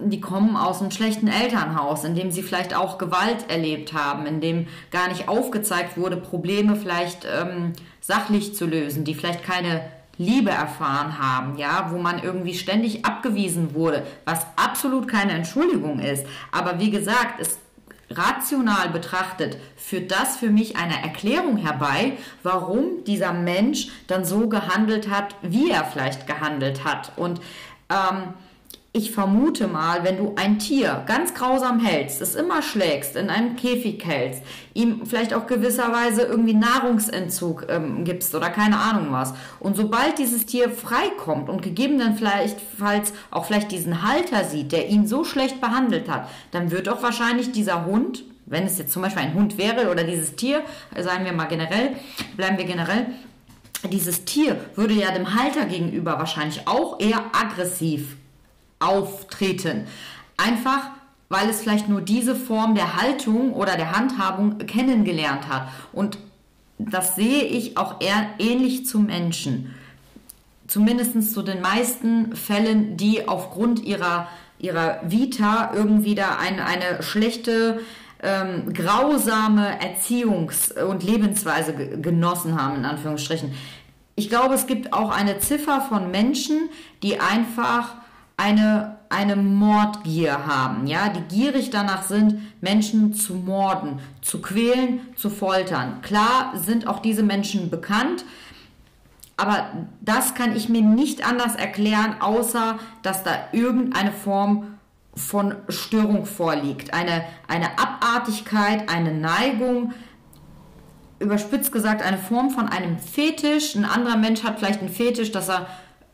die 0.00 0.20
kommen 0.20 0.56
aus 0.56 0.80
einem 0.80 0.90
schlechten 0.90 1.28
Elternhaus, 1.28 2.04
in 2.04 2.14
dem 2.14 2.30
sie 2.30 2.42
vielleicht 2.42 2.74
auch 2.74 2.98
Gewalt 2.98 3.48
erlebt 3.48 3.92
haben, 3.92 4.26
in 4.26 4.40
dem 4.40 4.68
gar 4.90 5.08
nicht 5.08 5.28
aufgezeigt 5.28 5.96
wurde, 5.96 6.16
Probleme 6.16 6.76
vielleicht 6.76 7.26
ähm, 7.26 7.72
sachlich 8.00 8.54
zu 8.54 8.66
lösen, 8.66 9.04
die 9.04 9.14
vielleicht 9.14 9.42
keine 9.42 9.82
Liebe 10.16 10.50
erfahren 10.50 11.18
haben, 11.18 11.58
ja, 11.58 11.90
wo 11.90 11.98
man 11.98 12.22
irgendwie 12.22 12.54
ständig 12.54 13.04
abgewiesen 13.04 13.74
wurde, 13.74 14.04
was 14.24 14.46
absolut 14.56 15.06
keine 15.06 15.32
Entschuldigung 15.32 16.00
ist. 16.00 16.26
Aber 16.50 16.80
wie 16.80 16.90
gesagt, 16.90 17.40
es 17.40 17.58
rational 18.10 18.88
betrachtet 18.88 19.58
führt 19.76 20.10
das 20.10 20.36
für 20.36 20.50
mich 20.50 20.76
eine 20.76 21.02
Erklärung 21.02 21.56
herbei, 21.58 22.14
warum 22.42 23.04
dieser 23.06 23.32
Mensch 23.32 23.88
dann 24.06 24.24
so 24.24 24.48
gehandelt 24.48 25.10
hat, 25.10 25.36
wie 25.42 25.70
er 25.70 25.84
vielleicht 25.84 26.26
gehandelt 26.26 26.84
hat. 26.84 27.12
Und 27.16 27.40
ähm, 27.90 28.34
ich 28.92 29.10
vermute 29.10 29.68
mal, 29.68 30.02
wenn 30.02 30.16
du 30.16 30.32
ein 30.36 30.58
Tier 30.58 31.04
ganz 31.06 31.34
grausam 31.34 31.78
hältst, 31.78 32.22
es 32.22 32.34
immer 32.34 32.62
schlägst, 32.62 33.16
in 33.16 33.28
einen 33.28 33.54
Käfig 33.54 34.02
hältst, 34.04 34.42
ihm 34.72 35.04
vielleicht 35.04 35.34
auch 35.34 35.46
gewisserweise 35.46 36.22
irgendwie 36.22 36.54
Nahrungsentzug 36.54 37.66
ähm, 37.68 38.04
gibst 38.04 38.34
oder 38.34 38.48
keine 38.48 38.78
Ahnung 38.78 39.08
was. 39.10 39.34
Und 39.60 39.76
sobald 39.76 40.18
dieses 40.18 40.46
Tier 40.46 40.70
freikommt 40.70 41.50
und 41.50 41.60
gegebenenfalls 41.60 43.12
auch 43.30 43.44
vielleicht 43.44 43.72
diesen 43.72 44.02
Halter 44.02 44.44
sieht, 44.44 44.72
der 44.72 44.88
ihn 44.88 45.06
so 45.06 45.22
schlecht 45.22 45.60
behandelt 45.60 46.08
hat, 46.08 46.28
dann 46.50 46.70
wird 46.70 46.88
auch 46.88 47.02
wahrscheinlich 47.02 47.52
dieser 47.52 47.84
Hund, 47.84 48.24
wenn 48.46 48.64
es 48.64 48.78
jetzt 48.78 48.94
zum 48.94 49.02
Beispiel 49.02 49.22
ein 49.22 49.34
Hund 49.34 49.58
wäre 49.58 49.90
oder 49.90 50.02
dieses 50.02 50.34
Tier, 50.34 50.62
sagen 50.98 51.26
wir 51.26 51.34
mal 51.34 51.44
generell, 51.44 51.94
bleiben 52.38 52.56
wir 52.56 52.64
generell, 52.64 53.08
dieses 53.92 54.24
Tier 54.24 54.56
würde 54.74 54.94
ja 54.94 55.12
dem 55.12 55.34
Halter 55.34 55.66
gegenüber 55.66 56.18
wahrscheinlich 56.18 56.66
auch 56.66 56.98
eher 56.98 57.22
aggressiv 57.32 58.16
auftreten. 58.78 59.86
Einfach, 60.36 60.90
weil 61.28 61.48
es 61.48 61.60
vielleicht 61.60 61.88
nur 61.88 62.00
diese 62.00 62.34
Form 62.34 62.74
der 62.74 63.00
Haltung 63.00 63.52
oder 63.52 63.76
der 63.76 63.92
Handhabung 63.92 64.58
kennengelernt 64.58 65.48
hat. 65.48 65.68
Und 65.92 66.18
das 66.78 67.16
sehe 67.16 67.42
ich 67.42 67.76
auch 67.76 68.00
eher 68.00 68.28
ähnlich 68.38 68.86
zum 68.86 69.06
Menschen. 69.06 69.74
zumindest 70.68 71.32
zu 71.32 71.42
den 71.42 71.60
meisten 71.62 72.36
Fällen, 72.36 72.96
die 72.96 73.26
aufgrund 73.26 73.82
ihrer, 73.82 74.28
ihrer 74.58 75.00
Vita 75.02 75.72
irgendwie 75.74 76.14
da 76.14 76.36
ein, 76.38 76.60
eine 76.60 77.02
schlechte, 77.02 77.80
ähm, 78.22 78.72
grausame 78.74 79.80
Erziehungs- 79.80 80.78
und 80.78 81.02
Lebensweise 81.02 81.72
genossen 81.74 82.60
haben, 82.60 82.76
in 82.76 82.84
Anführungsstrichen. 82.84 83.54
Ich 84.14 84.28
glaube, 84.28 84.54
es 84.54 84.66
gibt 84.66 84.92
auch 84.92 85.10
eine 85.10 85.38
Ziffer 85.38 85.80
von 85.80 86.10
Menschen, 86.10 86.68
die 87.02 87.18
einfach 87.20 87.94
eine, 88.38 88.96
eine 89.10 89.36
Mordgier 89.36 90.46
haben, 90.46 90.86
ja, 90.86 91.08
die 91.10 91.22
gierig 91.22 91.70
danach 91.70 92.04
sind, 92.04 92.40
Menschen 92.62 93.12
zu 93.12 93.34
morden, 93.34 93.98
zu 94.22 94.40
quälen, 94.40 95.00
zu 95.16 95.28
foltern. 95.28 96.00
Klar 96.02 96.52
sind 96.54 96.86
auch 96.86 97.00
diese 97.00 97.24
Menschen 97.24 97.68
bekannt, 97.68 98.24
aber 99.36 99.66
das 100.00 100.34
kann 100.34 100.56
ich 100.56 100.68
mir 100.68 100.82
nicht 100.82 101.28
anders 101.28 101.56
erklären, 101.56 102.16
außer 102.20 102.78
dass 103.02 103.24
da 103.24 103.32
irgendeine 103.52 104.12
Form 104.12 104.78
von 105.14 105.56
Störung 105.68 106.24
vorliegt. 106.24 106.94
Eine, 106.94 107.24
eine 107.48 107.78
Abartigkeit, 107.78 108.88
eine 108.88 109.12
Neigung, 109.12 109.94
überspitzt 111.18 111.72
gesagt, 111.72 112.02
eine 112.02 112.18
Form 112.18 112.50
von 112.50 112.68
einem 112.68 112.98
Fetisch. 112.98 113.74
Ein 113.74 113.84
anderer 113.84 114.16
Mensch 114.16 114.44
hat 114.44 114.60
vielleicht 114.60 114.80
einen 114.80 114.90
Fetisch, 114.90 115.32
dass 115.32 115.48
er 115.48 115.66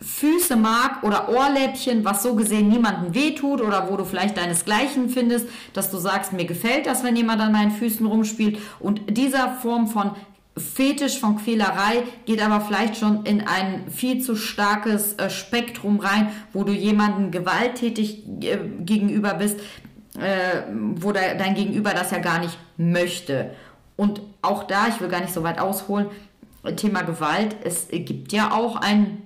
Füße 0.05 0.57
mag 0.57 1.03
oder 1.03 1.31
Ohrläppchen, 1.31 2.05
was 2.05 2.23
so 2.23 2.35
gesehen 2.35 2.69
niemandem 2.69 3.15
wehtut 3.15 3.61
oder 3.63 3.91
wo 3.91 3.97
du 3.97 4.05
vielleicht 4.05 4.37
deinesgleichen 4.37 5.09
findest, 5.09 5.49
dass 5.73 5.91
du 5.91 5.97
sagst, 5.97 6.33
mir 6.33 6.45
gefällt 6.45 6.87
das, 6.87 7.03
wenn 7.03 7.17
jemand 7.17 7.41
an 7.41 7.53
meinen 7.53 7.71
Füßen 7.71 8.05
rumspielt. 8.05 8.59
Und 8.81 9.17
dieser 9.17 9.55
Form 9.55 9.89
von 9.89 10.11
Fetisch 10.57 11.19
von 11.19 11.37
Quälerei 11.37 12.05
geht 12.27 12.41
aber 12.41 12.61
vielleicht 12.61 12.97
schon 12.97 13.25
in 13.25 13.41
ein 13.47 13.91
viel 13.91 14.21
zu 14.21 14.37
starkes 14.37 15.15
äh, 15.15 15.29
Spektrum 15.29 15.99
rein, 15.99 16.29
wo 16.53 16.63
du 16.63 16.73
jemanden 16.73 17.33
gewalttätig 17.33 18.23
äh, 18.43 18.59
gegenüber 18.81 19.35
bist, 19.35 19.59
äh, 20.17 20.63
wo 20.95 21.11
der, 21.11 21.35
dein 21.35 21.55
Gegenüber 21.55 21.91
das 21.91 22.13
ja 22.13 22.19
gar 22.19 22.39
nicht 22.39 22.57
möchte. 22.77 23.51
Und 23.97 24.21
auch 24.43 24.65
da, 24.65 24.87
ich 24.89 25.01
will 25.01 25.09
gar 25.09 25.21
nicht 25.21 25.35
so 25.35 25.43
weit 25.43 25.59
ausholen, 25.59 26.07
Thema 26.77 27.03
Gewalt, 27.03 27.57
es 27.65 27.89
gibt 27.91 28.33
ja 28.33 28.53
auch 28.53 28.77
ein 28.77 29.23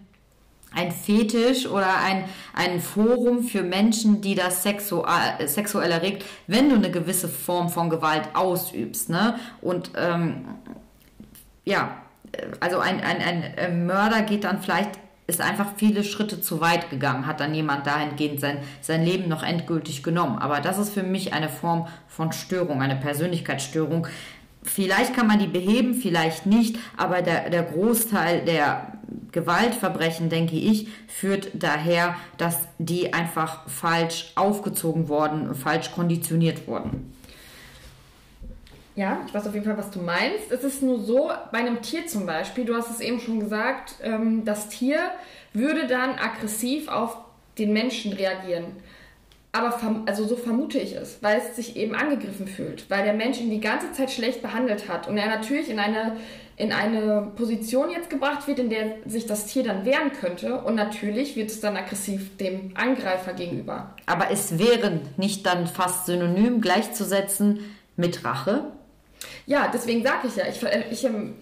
ein 0.74 0.92
Fetisch 0.92 1.66
oder 1.66 1.98
ein, 2.02 2.24
ein 2.54 2.80
Forum 2.80 3.42
für 3.42 3.62
Menschen, 3.62 4.20
die 4.20 4.34
das 4.34 4.62
sexual, 4.62 5.46
sexuell 5.46 5.90
erregt, 5.90 6.24
wenn 6.46 6.68
du 6.68 6.76
eine 6.76 6.90
gewisse 6.90 7.28
Form 7.28 7.68
von 7.70 7.90
Gewalt 7.90 8.28
ausübst. 8.34 9.08
Ne? 9.08 9.36
Und 9.60 9.92
ähm, 9.96 10.44
ja, 11.64 11.96
also 12.60 12.78
ein, 12.78 13.00
ein, 13.00 13.42
ein 13.56 13.86
Mörder 13.86 14.22
geht 14.22 14.44
dann 14.44 14.60
vielleicht, 14.60 14.90
ist 15.26 15.40
einfach 15.40 15.66
viele 15.76 16.04
Schritte 16.04 16.40
zu 16.40 16.60
weit 16.60 16.90
gegangen, 16.90 17.26
hat 17.26 17.40
dann 17.40 17.54
jemand 17.54 17.86
dahingehend 17.86 18.40
sein, 18.40 18.58
sein 18.80 19.04
Leben 19.04 19.28
noch 19.28 19.42
endgültig 19.42 20.02
genommen. 20.02 20.38
Aber 20.38 20.60
das 20.60 20.78
ist 20.78 20.92
für 20.92 21.02
mich 21.02 21.32
eine 21.32 21.48
Form 21.48 21.86
von 22.06 22.32
Störung, 22.32 22.82
eine 22.82 22.96
Persönlichkeitsstörung. 22.96 24.06
Vielleicht 24.62 25.14
kann 25.14 25.26
man 25.26 25.38
die 25.38 25.46
beheben, 25.46 25.94
vielleicht 25.94 26.46
nicht, 26.46 26.76
aber 26.96 27.22
der, 27.22 27.50
der 27.50 27.62
Großteil 27.62 28.44
der 28.44 28.97
Gewaltverbrechen, 29.32 30.28
denke 30.28 30.56
ich, 30.56 30.88
führt 31.06 31.50
daher, 31.54 32.16
dass 32.36 32.58
die 32.78 33.12
einfach 33.12 33.68
falsch 33.68 34.32
aufgezogen 34.34 35.08
wurden, 35.08 35.54
falsch 35.54 35.92
konditioniert 35.92 36.66
wurden. 36.66 37.12
Ja, 38.96 39.20
ich 39.26 39.32
weiß 39.32 39.46
auf 39.46 39.54
jeden 39.54 39.64
Fall, 39.64 39.78
was 39.78 39.90
du 39.92 40.00
meinst. 40.00 40.50
Es 40.50 40.64
ist 40.64 40.82
nur 40.82 40.98
so, 40.98 41.30
bei 41.52 41.58
einem 41.58 41.82
Tier 41.82 42.06
zum 42.08 42.26
Beispiel, 42.26 42.64
du 42.64 42.74
hast 42.74 42.90
es 42.90 43.00
eben 43.00 43.20
schon 43.20 43.38
gesagt, 43.38 43.94
ähm, 44.02 44.44
das 44.44 44.68
Tier 44.68 44.98
würde 45.52 45.86
dann 45.86 46.16
aggressiv 46.18 46.88
auf 46.88 47.16
den 47.58 47.72
Menschen 47.72 48.12
reagieren. 48.12 48.64
Aber 49.52 49.78
also 50.06 50.26
so 50.26 50.36
vermute 50.36 50.78
ich 50.78 50.94
es, 50.94 51.22
weil 51.22 51.38
es 51.38 51.56
sich 51.56 51.76
eben 51.76 51.94
angegriffen 51.94 52.46
fühlt, 52.46 52.90
weil 52.90 53.04
der 53.04 53.14
Mensch 53.14 53.40
ihn 53.40 53.50
die 53.50 53.60
ganze 53.60 53.92
Zeit 53.92 54.10
schlecht 54.10 54.42
behandelt 54.42 54.88
hat 54.88 55.08
und 55.08 55.16
er 55.16 55.28
natürlich 55.28 55.70
in 55.70 55.78
eine, 55.78 56.16
in 56.58 56.72
eine 56.72 57.30
Position 57.36 57.90
jetzt 57.90 58.10
gebracht 58.10 58.48
wird, 58.48 58.58
in 58.58 58.68
der 58.68 58.96
sich 59.06 59.26
das 59.26 59.46
Tier 59.46 59.62
dann 59.62 59.84
wehren 59.84 60.12
könnte 60.12 60.60
und 60.60 60.74
natürlich 60.74 61.36
wird 61.36 61.50
es 61.50 61.60
dann 61.60 61.76
aggressiv 61.76 62.36
dem 62.36 62.72
Angreifer 62.74 63.32
gegenüber. 63.32 63.94
Aber 64.06 64.30
es 64.32 64.58
wäre 64.58 65.00
nicht 65.16 65.46
dann 65.46 65.68
fast 65.68 66.06
synonym 66.06 66.60
gleichzusetzen 66.60 67.60
mit 67.96 68.24
Rache? 68.24 68.72
Ja, 69.46 69.70
deswegen 69.72 70.02
sage 70.02 70.26
ich 70.26 70.36
ja, 70.36 70.46
ich, 70.48 70.60
ich 70.90 71.04
ähm, 71.04 71.34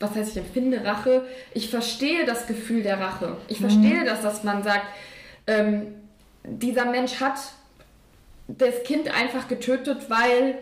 was 0.00 0.14
heißt, 0.14 0.32
ich 0.32 0.38
empfinde 0.38 0.84
Rache, 0.84 1.24
ich 1.54 1.70
verstehe 1.70 2.24
das 2.26 2.46
Gefühl 2.46 2.82
der 2.82 3.00
Rache. 3.00 3.36
Ich 3.48 3.60
mhm. 3.60 3.70
verstehe 3.70 4.04
das, 4.04 4.22
dass 4.22 4.42
man 4.42 4.62
sagt, 4.64 4.86
ähm, 5.46 5.94
dieser 6.42 6.84
Mensch 6.84 7.20
hat 7.20 7.38
das 8.48 8.82
Kind 8.84 9.08
einfach 9.14 9.48
getötet, 9.48 10.10
weil 10.10 10.58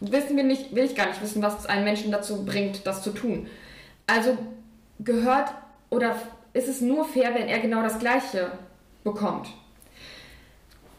wissen 0.00 0.36
wir 0.36 0.44
nicht, 0.44 0.74
will 0.74 0.84
ich 0.84 0.94
gar 0.94 1.06
nicht 1.06 1.22
wissen, 1.22 1.42
was 1.42 1.66
einen 1.66 1.84
Menschen 1.84 2.10
dazu 2.10 2.44
bringt, 2.44 2.86
das 2.86 3.02
zu 3.02 3.10
tun. 3.10 3.46
Also 4.06 4.36
gehört 5.00 5.50
oder 5.90 6.16
ist 6.52 6.68
es 6.68 6.80
nur 6.80 7.04
fair, 7.04 7.34
wenn 7.34 7.48
er 7.48 7.58
genau 7.58 7.82
das 7.82 7.98
Gleiche 7.98 8.50
bekommt? 9.04 9.48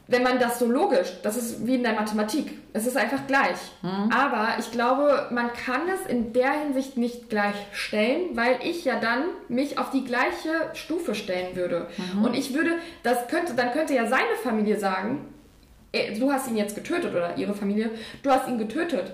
Wenn 0.09 0.23
man 0.23 0.39
das 0.39 0.59
so 0.59 0.71
logisch, 0.71 1.11
das 1.21 1.35
ist 1.35 1.67
wie 1.67 1.75
in 1.75 1.83
der 1.83 1.91
Mathematik, 1.91 2.53
es 2.71 2.87
ist 2.87 2.95
einfach 2.95 3.27
gleich. 3.27 3.57
Mhm. 3.81 4.09
Aber 4.09 4.55
ich 4.57 4.71
glaube, 4.71 5.27
man 5.31 5.51
kann 5.51 5.81
es 5.89 6.09
in 6.09 6.31
der 6.31 6.51
Hinsicht 6.51 6.95
nicht 6.95 7.29
gleich 7.29 7.55
stellen, 7.73 8.29
weil 8.35 8.57
ich 8.63 8.85
ja 8.85 9.01
dann 9.01 9.23
mich 9.49 9.77
auf 9.77 9.89
die 9.89 10.05
gleiche 10.05 10.69
Stufe 10.73 11.13
stellen 11.13 11.57
würde. 11.57 11.87
Mhm. 11.97 12.23
Und 12.23 12.35
ich 12.35 12.53
würde, 12.53 12.75
das 13.03 13.27
könnte, 13.27 13.53
dann 13.53 13.73
könnte 13.73 13.95
ja 13.95 14.07
seine 14.07 14.35
Familie 14.41 14.79
sagen, 14.79 15.25
du 16.19 16.31
hast 16.31 16.47
ihn 16.49 16.57
jetzt 16.57 16.75
getötet 16.75 17.11
oder 17.13 17.37
ihre 17.37 17.53
Familie, 17.53 17.91
du 18.23 18.29
hast 18.29 18.47
ihn 18.47 18.57
getötet, 18.57 19.13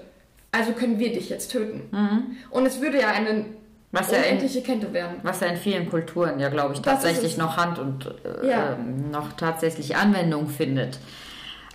also 0.51 0.73
können 0.73 0.99
wir 0.99 1.11
dich 1.11 1.29
jetzt 1.29 1.51
töten. 1.51 1.89
Mhm. 1.91 2.37
Und 2.51 2.65
es 2.65 2.81
würde 2.81 2.99
ja 2.99 3.09
eine 3.09 3.45
was 3.91 4.09
unendliche 4.09 4.59
ja 4.59 4.65
in, 4.65 4.79
Kette 4.81 4.93
werden. 4.93 5.17
Was 5.21 5.39
ja 5.41 5.47
in 5.47 5.57
vielen 5.57 5.89
Kulturen 5.89 6.39
ja, 6.39 6.49
glaube 6.49 6.73
ich, 6.73 6.81
tatsächlich 6.81 7.37
noch 7.37 7.57
Hand 7.57 7.77
und 7.77 8.07
äh, 8.25 8.47
ja. 8.47 8.73
äh, 8.73 8.77
noch 9.11 9.33
tatsächlich 9.33 9.95
Anwendung 9.95 10.49
findet. 10.49 10.99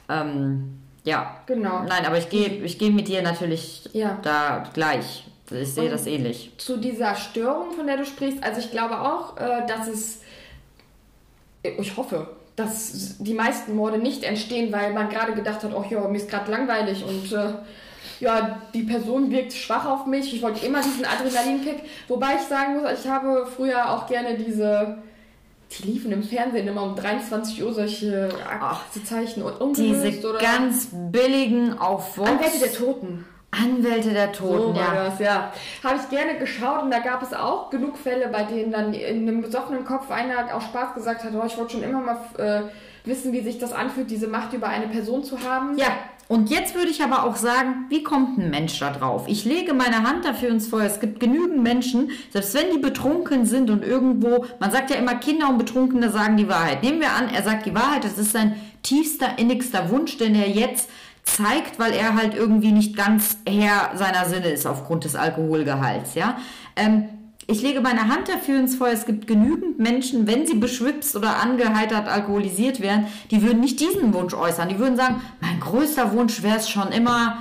Ähm, 0.09 0.81
ja. 1.05 1.41
Genau. 1.47 1.85
Nein, 1.85 2.05
aber 2.05 2.19
ich 2.19 2.29
gehe 2.29 2.49
ich 2.49 2.79
geh 2.79 2.91
mit 2.91 3.07
dir 3.07 3.23
natürlich 3.23 3.89
ja. 3.93 4.19
da 4.23 4.65
gleich. 4.75 5.29
Ich 5.51 5.73
sehe 5.73 5.89
das 5.89 6.07
ähnlich. 6.07 6.53
Zu 6.59 6.77
dieser 6.77 7.15
Störung, 7.15 7.73
von 7.73 7.87
der 7.87 7.97
du 7.97 8.05
sprichst, 8.05 8.43
also 8.43 8.61
ich 8.61 8.71
glaube 8.71 9.01
auch, 9.01 9.37
äh, 9.39 9.67
dass 9.67 9.89
es, 9.89 10.21
ich 11.63 11.97
hoffe, 11.97 12.29
dass 12.59 13.17
die 13.19 13.35
meisten 13.35 13.75
Morde 13.75 13.99
nicht 13.99 14.25
entstehen, 14.25 14.73
weil 14.73 14.93
man 14.93 15.09
gerade 15.09 15.33
gedacht 15.33 15.63
hat, 15.63 15.73
oh 15.75 15.85
ja, 15.89 16.07
mir 16.09 16.19
ist 16.19 16.31
gerade 16.31 16.51
langweilig 16.51 17.05
und 17.05 17.33
äh, 17.33 17.53
ja, 18.21 18.61
die 18.75 18.83
Person 18.83 19.31
wirkt 19.31 19.53
schwach 19.53 19.87
auf 19.87 20.07
mich. 20.07 20.35
Ich 20.35 20.43
wollte 20.43 20.67
immer 20.67 20.83
diesen 20.83 21.05
Adrenalinkick. 21.05 21.83
Wobei 22.09 22.35
ich 22.35 22.43
sagen 22.43 22.81
muss, 22.81 23.05
ich 23.05 23.09
habe 23.09 23.47
früher 23.47 23.91
auch 23.93 24.07
gerne 24.07 24.37
diese 24.37 24.99
die 25.71 25.83
liefen 25.83 26.13
im 26.13 26.23
Fernsehen 26.23 26.67
immer 26.67 26.83
um 26.83 26.97
23 26.97 27.63
Uhr 27.63 27.75
solche 27.75 28.31
Zeichen 29.05 29.43
und 29.43 29.61
Diese 29.77 30.29
oder 30.29 30.39
ganz 30.39 30.89
billigen 30.91 31.79
auf. 31.79 32.19
Anwälte 32.19 32.59
der 32.59 32.73
Toten. 32.73 33.27
Anwälte 33.51 34.11
der 34.11 34.33
Toten, 34.33 34.75
so 34.75 34.81
ja. 34.81 34.95
Das, 34.95 35.19
ja. 35.19 35.53
Habe 35.83 35.99
ich 36.03 36.09
gerne 36.11 36.39
geschaut 36.39 36.83
und 36.83 36.91
da 36.91 36.99
gab 36.99 37.23
es 37.23 37.33
auch 37.33 37.71
genug 37.71 37.97
Fälle, 37.97 38.29
bei 38.29 38.43
denen 38.43 38.71
dann 38.71 38.93
in 38.93 39.27
einem 39.27 39.41
besoffenen 39.41 39.85
Kopf 39.85 40.11
einer 40.11 40.55
auch 40.55 40.61
Spaß 40.61 40.95
gesagt 40.95 41.25
hat, 41.25 41.33
oh, 41.35 41.45
ich 41.47 41.57
wollte 41.57 41.73
schon 41.73 41.83
immer 41.83 42.01
mal 42.01 42.19
äh, 42.37 42.63
wissen, 43.09 43.33
wie 43.33 43.41
sich 43.41 43.59
das 43.59 43.73
anfühlt, 43.73 44.11
diese 44.11 44.29
Macht 44.29 44.53
über 44.53 44.69
eine 44.69 44.87
Person 44.89 45.25
zu 45.25 45.41
haben. 45.43 45.79
Ja, 45.79 45.97
und 46.29 46.51
jetzt 46.51 46.75
würde 46.75 46.91
ich 46.91 47.03
aber 47.03 47.25
auch 47.25 47.37
sagen, 47.37 47.87
wie 47.89 48.03
kommt 48.03 48.37
ein 48.37 48.51
Mensch 48.51 48.79
da 48.79 48.91
drauf? 48.91 49.25
Ich 49.29 49.47
lege 49.47 49.73
meine 49.73 50.03
Hand 50.03 50.27
dafür 50.27 50.51
ins 50.51 50.69
Feuer. 50.69 50.85
Es 50.85 51.01
gibt 51.01 51.21
genügend 51.21 51.63
Menschen, 51.63 52.11
selbst 52.31 52.55
wenn 52.55 52.71
die 52.71 52.79
betrunken 52.79 53.47
sind 53.47 53.71
und 53.71 53.83
irgendwo, 53.83 54.45
man 54.61 54.71
sagt 54.71 54.91
ja 54.91 54.97
immer, 54.97 55.15
Kinder 55.15 55.49
und 55.49 55.57
Betrunkene 55.57 56.11
sagen 56.11 56.37
die 56.37 56.49
Wahrheit. 56.49 56.83
Nehmen 56.83 57.01
wir 57.01 57.13
an, 57.13 57.31
er 57.35 57.43
sagt 57.43 57.65
die 57.65 57.75
Wahrheit, 57.75 58.05
das 58.05 58.19
ist 58.19 58.33
sein 58.33 58.57
tiefster, 58.83 59.39
innigster 59.39 59.89
Wunsch, 59.89 60.19
den 60.19 60.35
er 60.35 60.49
jetzt 60.49 60.91
zeigt, 61.37 61.79
weil 61.79 61.93
er 61.93 62.15
halt 62.15 62.35
irgendwie 62.35 62.73
nicht 62.73 62.97
ganz 62.97 63.39
Herr 63.49 63.97
seiner 63.97 64.25
Sinne 64.27 64.49
ist 64.49 64.67
aufgrund 64.67 65.05
des 65.05 65.15
Alkoholgehalts, 65.15 66.15
ja. 66.15 66.39
Ähm, 66.77 67.09
ich 67.51 67.63
lege 67.63 67.81
meine 67.81 68.09
Hand 68.09 68.29
dafür 68.29 68.61
ins 68.61 68.77
Feuer. 68.77 68.93
Es 68.93 69.07
gibt 69.07 69.27
genügend 69.27 69.79
Menschen, 69.79 70.27
wenn 70.27 70.47
sie 70.47 70.57
beschwipst 70.57 71.17
oder 71.17 71.43
angeheitert 71.43 72.07
alkoholisiert 72.07 72.81
werden, 72.81 73.07
die 73.31 73.43
würden 73.43 73.61
nicht 73.61 73.81
diesen 73.81 74.13
Wunsch 74.13 74.35
äußern. 74.35 74.69
Die 74.69 74.79
würden 74.79 74.99
sagen, 74.99 75.23
mein 75.41 75.59
größter 75.59 76.13
Wunsch 76.13 76.43
wäre 76.43 76.59
es 76.59 76.69
schon 76.69 76.89
immer, 76.89 77.39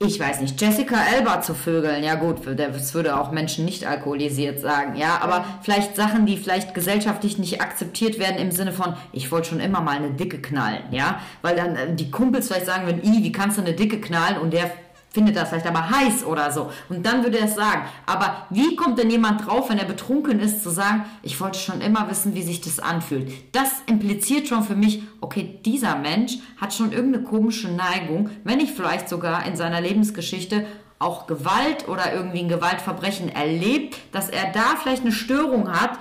ich 0.00 0.20
weiß 0.20 0.40
nicht, 0.40 0.60
Jessica 0.60 0.96
Elba 1.16 1.40
zu 1.42 1.54
vögeln. 1.54 2.04
Ja 2.04 2.14
gut, 2.14 2.36
das 2.56 2.94
würde 2.94 3.18
auch 3.18 3.32
Menschen 3.32 3.64
nicht 3.64 3.84
alkoholisiert 3.84 4.60
sagen. 4.60 4.94
Ja, 4.96 5.18
aber 5.20 5.44
vielleicht 5.62 5.96
Sachen, 5.96 6.24
die 6.24 6.36
vielleicht 6.36 6.72
gesellschaftlich 6.72 7.38
nicht 7.38 7.60
akzeptiert 7.60 8.20
werden 8.20 8.38
im 8.38 8.52
Sinne 8.52 8.70
von, 8.70 8.94
ich 9.12 9.32
wollte 9.32 9.48
schon 9.48 9.60
immer 9.60 9.80
mal 9.80 9.96
eine 9.96 10.10
Dicke 10.10 10.38
knallen. 10.38 10.84
Ja, 10.92 11.20
weil 11.42 11.56
dann 11.56 11.74
äh, 11.74 11.94
die 11.96 12.12
Kumpels 12.12 12.46
vielleicht 12.46 12.66
sagen 12.66 12.86
würden, 12.86 13.02
i, 13.02 13.24
wie 13.24 13.32
kannst 13.32 13.58
du 13.58 13.62
eine 13.62 13.72
Dicke 13.72 14.00
knallen? 14.00 14.38
Und 14.38 14.52
der 14.52 14.70
findet 15.10 15.36
das 15.36 15.48
vielleicht 15.48 15.66
aber 15.66 15.90
heiß 15.90 16.24
oder 16.24 16.50
so. 16.50 16.70
Und 16.88 17.04
dann 17.04 17.22
würde 17.22 17.38
er 17.38 17.46
es 17.46 17.54
sagen. 17.54 17.82
Aber 18.06 18.46
wie 18.50 18.76
kommt 18.76 18.98
denn 18.98 19.10
jemand 19.10 19.46
drauf, 19.46 19.70
wenn 19.70 19.78
er 19.78 19.84
betrunken 19.84 20.40
ist, 20.40 20.62
zu 20.62 20.70
sagen, 20.70 21.04
ich 21.22 21.40
wollte 21.40 21.58
schon 21.58 21.80
immer 21.80 22.08
wissen, 22.10 22.34
wie 22.34 22.42
sich 22.42 22.60
das 22.60 22.78
anfühlt? 22.78 23.32
Das 23.52 23.70
impliziert 23.86 24.48
schon 24.48 24.62
für 24.62 24.76
mich, 24.76 25.02
okay, 25.20 25.58
dieser 25.64 25.96
Mensch 25.96 26.38
hat 26.60 26.74
schon 26.74 26.92
irgendeine 26.92 27.24
komische 27.24 27.68
Neigung, 27.68 28.30
wenn 28.44 28.58
nicht 28.58 28.74
vielleicht 28.74 29.08
sogar 29.08 29.46
in 29.46 29.56
seiner 29.56 29.80
Lebensgeschichte 29.80 30.66
auch 30.98 31.26
Gewalt 31.26 31.88
oder 31.88 32.12
irgendwie 32.12 32.40
ein 32.40 32.48
Gewaltverbrechen 32.48 33.28
erlebt, 33.28 33.96
dass 34.12 34.28
er 34.28 34.52
da 34.52 34.76
vielleicht 34.82 35.02
eine 35.02 35.12
Störung 35.12 35.70
hat, 35.72 35.98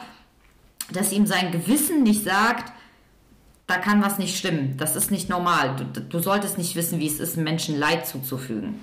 dass 0.91 1.11
ihm 1.11 1.27
sein 1.27 1.51
Gewissen 1.51 2.03
nicht 2.03 2.23
sagt, 2.23 2.73
da 3.67 3.77
kann 3.77 4.01
was 4.01 4.17
nicht 4.17 4.37
stimmen. 4.37 4.75
Das 4.77 4.95
ist 4.95 5.11
nicht 5.11 5.29
normal. 5.29 5.75
Du, 5.93 5.99
du 5.99 6.19
solltest 6.19 6.57
nicht 6.57 6.75
wissen, 6.75 6.99
wie 6.99 7.07
es 7.07 7.19
ist, 7.19 7.37
Menschen 7.37 7.77
Leid 7.77 8.07
zuzufügen. 8.07 8.79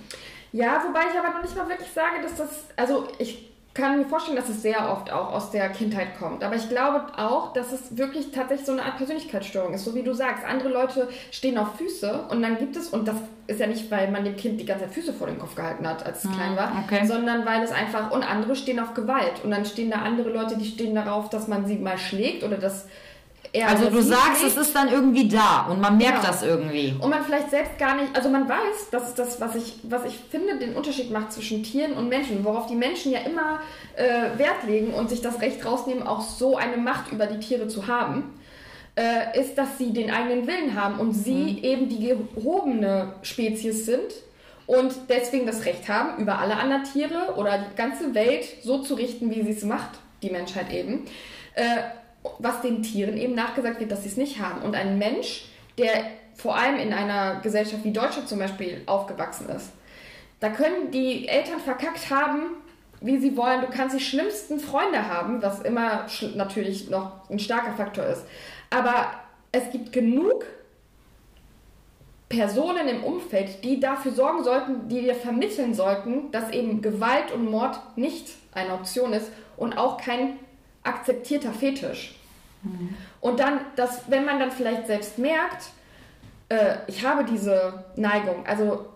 Ja, 0.52 0.84
wobei 0.86 1.00
ich 1.10 1.18
aber 1.18 1.34
noch 1.34 1.42
nicht 1.42 1.56
mal 1.56 1.68
wirklich 1.68 1.90
sage, 1.90 2.22
dass 2.22 2.36
das, 2.36 2.66
also 2.76 3.08
ich 3.18 3.50
kann 3.74 3.98
mir 3.98 4.04
vorstellen, 4.04 4.36
dass 4.36 4.48
es 4.48 4.62
sehr 4.62 4.88
oft 4.88 5.10
auch 5.10 5.32
aus 5.32 5.50
der 5.50 5.68
Kindheit 5.70 6.16
kommt. 6.16 6.44
Aber 6.44 6.54
ich 6.54 6.68
glaube 6.68 7.06
auch, 7.16 7.52
dass 7.54 7.72
es 7.72 7.96
wirklich 7.96 8.30
tatsächlich 8.30 8.66
so 8.66 8.72
eine 8.72 8.84
Art 8.84 8.98
Persönlichkeitsstörung 8.98 9.74
ist. 9.74 9.84
So 9.84 9.96
wie 9.96 10.04
du 10.04 10.14
sagst, 10.14 10.44
andere 10.44 10.68
Leute 10.68 11.08
stehen 11.32 11.58
auf 11.58 11.76
Füße 11.76 12.26
und 12.30 12.40
dann 12.40 12.58
gibt 12.58 12.76
es, 12.76 12.88
und 12.88 13.08
das 13.08 13.16
ist 13.48 13.58
ja 13.58 13.66
nicht, 13.66 13.90
weil 13.90 14.12
man 14.12 14.24
dem 14.24 14.36
Kind 14.36 14.60
die 14.60 14.64
ganze 14.64 14.84
Zeit 14.84 14.94
Füße 14.94 15.12
vor 15.12 15.26
den 15.26 15.40
Kopf 15.40 15.56
gehalten 15.56 15.88
hat, 15.88 16.06
als 16.06 16.18
es 16.18 16.24
hm, 16.24 16.34
klein 16.34 16.56
war, 16.56 16.84
okay. 16.84 17.04
sondern 17.04 17.44
weil 17.44 17.64
es 17.64 17.72
einfach, 17.72 18.12
und 18.12 18.22
andere 18.22 18.54
stehen 18.54 18.78
auf 18.78 18.94
Gewalt. 18.94 19.42
Und 19.42 19.50
dann 19.50 19.64
stehen 19.64 19.90
da 19.90 20.02
andere 20.02 20.30
Leute, 20.30 20.56
die 20.56 20.66
stehen 20.66 20.94
darauf, 20.94 21.28
dass 21.30 21.48
man 21.48 21.66
sie 21.66 21.76
mal 21.76 21.98
schlägt 21.98 22.44
oder 22.44 22.58
dass 22.58 22.86
er 23.54 23.68
also 23.68 23.88
du 23.88 24.02
sagst, 24.02 24.42
es 24.42 24.56
ist 24.56 24.74
dann 24.74 24.88
irgendwie 24.88 25.28
da 25.28 25.68
und 25.70 25.80
man 25.80 25.96
merkt 25.96 26.22
genau. 26.22 26.26
das 26.26 26.42
irgendwie. 26.42 26.92
Und 27.00 27.08
man 27.08 27.24
vielleicht 27.24 27.50
selbst 27.50 27.78
gar 27.78 27.94
nicht, 27.94 28.14
also 28.14 28.28
man 28.28 28.48
weiß, 28.48 28.90
das 28.90 29.10
ist 29.10 29.18
das, 29.18 29.40
was 29.40 29.54
ich, 29.54 29.74
was 29.84 30.04
ich 30.04 30.18
finde, 30.28 30.58
den 30.58 30.74
Unterschied 30.74 31.12
macht 31.12 31.32
zwischen 31.32 31.62
Tieren 31.62 31.92
und 31.92 32.08
Menschen, 32.08 32.44
worauf 32.44 32.66
die 32.66 32.74
Menschen 32.74 33.12
ja 33.12 33.20
immer 33.20 33.60
äh, 33.94 34.36
Wert 34.38 34.64
legen 34.66 34.92
und 34.92 35.08
sich 35.08 35.22
das 35.22 35.40
Recht 35.40 35.64
rausnehmen, 35.64 36.02
auch 36.02 36.20
so 36.20 36.56
eine 36.56 36.76
Macht 36.76 37.12
über 37.12 37.26
die 37.26 37.38
Tiere 37.38 37.68
zu 37.68 37.86
haben, 37.86 38.34
äh, 38.96 39.40
ist, 39.40 39.56
dass 39.56 39.78
sie 39.78 39.92
den 39.92 40.10
eigenen 40.10 40.48
Willen 40.48 40.74
haben 40.74 40.98
und 40.98 41.12
sie 41.12 41.32
mhm. 41.32 41.58
eben 41.62 41.88
die 41.88 42.08
gehobene 42.08 43.14
Spezies 43.22 43.86
sind 43.86 44.14
und 44.66 44.92
deswegen 45.08 45.46
das 45.46 45.64
Recht 45.64 45.88
haben, 45.88 46.20
über 46.20 46.40
alle 46.40 46.56
anderen 46.56 46.82
Tiere 46.82 47.34
oder 47.36 47.58
die 47.58 47.76
ganze 47.76 48.16
Welt 48.16 48.46
so 48.64 48.82
zu 48.82 48.94
richten, 48.94 49.30
wie 49.30 49.42
sie 49.44 49.50
es 49.50 49.62
macht, 49.62 49.90
die 50.22 50.30
Menschheit 50.30 50.72
eben. 50.72 51.04
Was 52.38 52.62
den 52.62 52.82
Tieren 52.82 53.16
eben 53.16 53.34
nachgesagt 53.34 53.80
wird, 53.80 53.92
dass 53.92 54.02
sie 54.02 54.08
es 54.08 54.16
nicht 54.16 54.40
haben. 54.40 54.62
Und 54.62 54.74
ein 54.74 54.98
Mensch, 54.98 55.46
der 55.78 56.04
vor 56.34 56.56
allem 56.56 56.76
in 56.76 56.92
einer 56.92 57.40
Gesellschaft 57.40 57.84
wie 57.84 57.92
Deutschland 57.92 58.28
zum 58.28 58.38
Beispiel 58.38 58.82
aufgewachsen 58.86 59.48
ist, 59.50 59.70
da 60.40 60.50
können 60.50 60.90
die 60.90 61.28
Eltern 61.28 61.60
verkackt 61.60 62.10
haben, 62.10 62.56
wie 63.00 63.18
sie 63.18 63.36
wollen. 63.36 63.60
Du 63.60 63.68
kannst 63.68 63.96
die 63.96 64.02
schlimmsten 64.02 64.58
Freunde 64.58 65.08
haben, 65.08 65.42
was 65.42 65.60
immer 65.60 66.06
natürlich 66.34 66.90
noch 66.90 67.28
ein 67.30 67.38
starker 67.38 67.74
Faktor 67.74 68.06
ist. 68.06 68.24
Aber 68.70 69.06
es 69.52 69.70
gibt 69.70 69.92
genug 69.92 70.44
Personen 72.28 72.88
im 72.88 73.04
Umfeld, 73.04 73.62
die 73.62 73.78
dafür 73.78 74.12
sorgen 74.12 74.42
sollten, 74.42 74.88
die 74.88 75.02
dir 75.02 75.14
vermitteln 75.14 75.74
sollten, 75.74 76.30
dass 76.32 76.50
eben 76.50 76.82
Gewalt 76.82 77.30
und 77.32 77.50
Mord 77.50 77.78
nicht 77.96 78.28
eine 78.52 78.74
Option 78.74 79.12
ist 79.12 79.30
und 79.56 79.78
auch 79.78 79.98
kein 79.98 80.38
akzeptierter 80.84 81.52
Fetisch. 81.52 82.14
Mhm. 82.62 82.94
Und 83.20 83.40
dann, 83.40 83.60
dass, 83.76 84.10
wenn 84.10 84.24
man 84.24 84.38
dann 84.38 84.50
vielleicht 84.50 84.86
selbst 84.86 85.18
merkt, 85.18 85.70
äh, 86.48 86.76
ich 86.86 87.04
habe 87.04 87.24
diese 87.24 87.84
Neigung, 87.96 88.46
also 88.46 88.86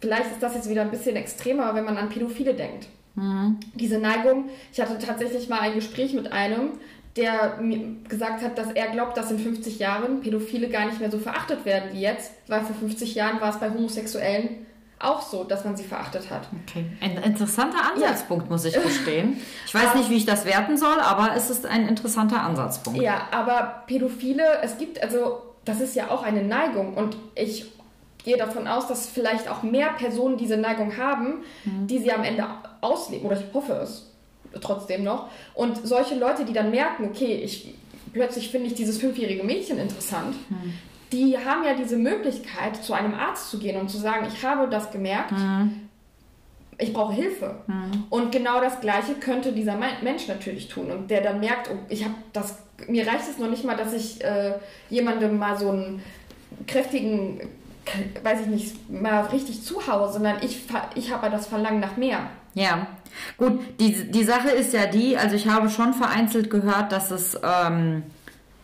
vielleicht 0.00 0.32
ist 0.32 0.42
das 0.42 0.54
jetzt 0.54 0.68
wieder 0.68 0.82
ein 0.82 0.90
bisschen 0.90 1.16
extremer, 1.16 1.74
wenn 1.74 1.84
man 1.84 1.96
an 1.96 2.08
Pädophile 2.08 2.54
denkt. 2.54 2.88
Mhm. 3.14 3.58
Diese 3.74 3.98
Neigung, 3.98 4.50
ich 4.72 4.80
hatte 4.80 4.98
tatsächlich 4.98 5.48
mal 5.48 5.60
ein 5.60 5.74
Gespräch 5.74 6.12
mit 6.12 6.32
einem, 6.32 6.72
der 7.16 7.56
mir 7.60 7.96
gesagt 8.08 8.42
hat, 8.42 8.58
dass 8.58 8.72
er 8.72 8.88
glaubt, 8.88 9.16
dass 9.16 9.30
in 9.30 9.38
50 9.38 9.78
Jahren 9.78 10.20
Pädophile 10.20 10.68
gar 10.68 10.86
nicht 10.86 11.00
mehr 11.00 11.10
so 11.10 11.18
verachtet 11.18 11.64
werden 11.64 11.90
wie 11.92 12.00
jetzt, 12.00 12.32
weil 12.46 12.60
vor 12.60 12.76
50 12.76 13.14
Jahren 13.14 13.40
war 13.40 13.50
es 13.50 13.58
bei 13.58 13.70
Homosexuellen 13.70 14.66
auch 14.98 15.20
so, 15.20 15.44
dass 15.44 15.64
man 15.64 15.76
sie 15.76 15.84
verachtet 15.84 16.30
hat. 16.30 16.48
Okay. 16.66 16.86
Ein 17.00 17.22
interessanter 17.22 17.78
Ansatzpunkt, 17.92 18.46
ja. 18.46 18.50
muss 18.50 18.64
ich 18.64 18.74
gestehen. 18.82 19.36
Ich 19.66 19.74
weiß 19.74 19.94
nicht, 19.94 20.10
wie 20.10 20.16
ich 20.16 20.26
das 20.26 20.44
werten 20.44 20.76
soll, 20.78 21.00
aber 21.00 21.34
es 21.36 21.50
ist 21.50 21.66
ein 21.66 21.86
interessanter 21.86 22.42
Ansatzpunkt. 22.42 23.00
Ja, 23.00 23.28
aber 23.30 23.82
Pädophile, 23.86 24.60
es 24.62 24.78
gibt, 24.78 25.02
also, 25.02 25.42
das 25.64 25.80
ist 25.80 25.94
ja 25.96 26.10
auch 26.10 26.22
eine 26.22 26.42
Neigung 26.42 26.94
und 26.94 27.16
ich 27.34 27.72
gehe 28.24 28.36
davon 28.36 28.66
aus, 28.66 28.88
dass 28.88 29.06
vielleicht 29.06 29.48
auch 29.48 29.62
mehr 29.62 29.90
Personen 29.90 30.36
diese 30.36 30.56
Neigung 30.56 30.96
haben, 30.96 31.44
mhm. 31.64 31.86
die 31.86 31.98
sie 31.98 32.10
am 32.10 32.24
Ende 32.24 32.46
ausleben, 32.80 33.26
oder 33.26 33.38
ich 33.38 33.54
hoffe 33.54 33.74
es 33.74 34.10
trotzdem 34.60 35.04
noch. 35.04 35.28
Und 35.54 35.86
solche 35.86 36.14
Leute, 36.14 36.44
die 36.44 36.52
dann 36.52 36.70
merken, 36.70 37.04
okay, 37.04 37.34
ich 37.34 37.74
plötzlich 38.12 38.50
finde 38.50 38.68
ich 38.68 38.74
dieses 38.74 38.98
fünfjährige 38.98 39.44
Mädchen 39.44 39.78
interessant, 39.78 40.34
mhm 40.48 40.72
die 41.12 41.38
haben 41.38 41.64
ja 41.64 41.74
diese 41.74 41.96
Möglichkeit, 41.96 42.76
zu 42.76 42.92
einem 42.92 43.14
Arzt 43.14 43.50
zu 43.50 43.58
gehen 43.58 43.80
und 43.80 43.88
zu 43.88 43.98
sagen, 43.98 44.26
ich 44.26 44.44
habe 44.44 44.68
das 44.68 44.90
gemerkt, 44.90 45.32
mhm. 45.32 45.88
ich 46.78 46.92
brauche 46.92 47.12
Hilfe. 47.12 47.56
Mhm. 47.66 48.04
Und 48.10 48.32
genau 48.32 48.60
das 48.60 48.80
Gleiche 48.80 49.14
könnte 49.14 49.52
dieser 49.52 49.76
Mensch 49.76 50.26
natürlich 50.28 50.68
tun. 50.68 50.90
Und 50.90 51.10
der 51.10 51.20
dann 51.20 51.40
merkt, 51.40 51.70
oh, 51.72 51.78
ich 51.88 52.04
habe 52.04 52.14
das, 52.32 52.58
mir 52.88 53.06
reicht 53.06 53.28
es 53.28 53.38
noch 53.38 53.48
nicht 53.48 53.64
mal, 53.64 53.76
dass 53.76 53.92
ich 53.92 54.22
äh, 54.24 54.54
jemandem 54.90 55.38
mal 55.38 55.56
so 55.56 55.70
einen 55.70 56.02
kräftigen, 56.66 57.40
weiß 58.22 58.40
ich 58.42 58.46
nicht, 58.48 58.90
mal 58.90 59.26
richtig 59.26 59.62
zuhaue, 59.62 60.12
sondern 60.12 60.38
ich, 60.42 60.62
ich 60.96 61.12
habe 61.12 61.30
das 61.30 61.46
Verlangen 61.46 61.80
nach 61.80 61.96
mehr. 61.96 62.18
Ja, 62.54 62.86
gut, 63.36 63.60
die, 63.78 64.10
die 64.10 64.24
Sache 64.24 64.48
ist 64.48 64.72
ja 64.72 64.86
die, 64.86 65.16
also 65.16 65.36
ich 65.36 65.46
habe 65.46 65.68
schon 65.68 65.94
vereinzelt 65.94 66.50
gehört, 66.50 66.90
dass 66.90 67.10
es... 67.12 67.38
Ähm 67.44 68.02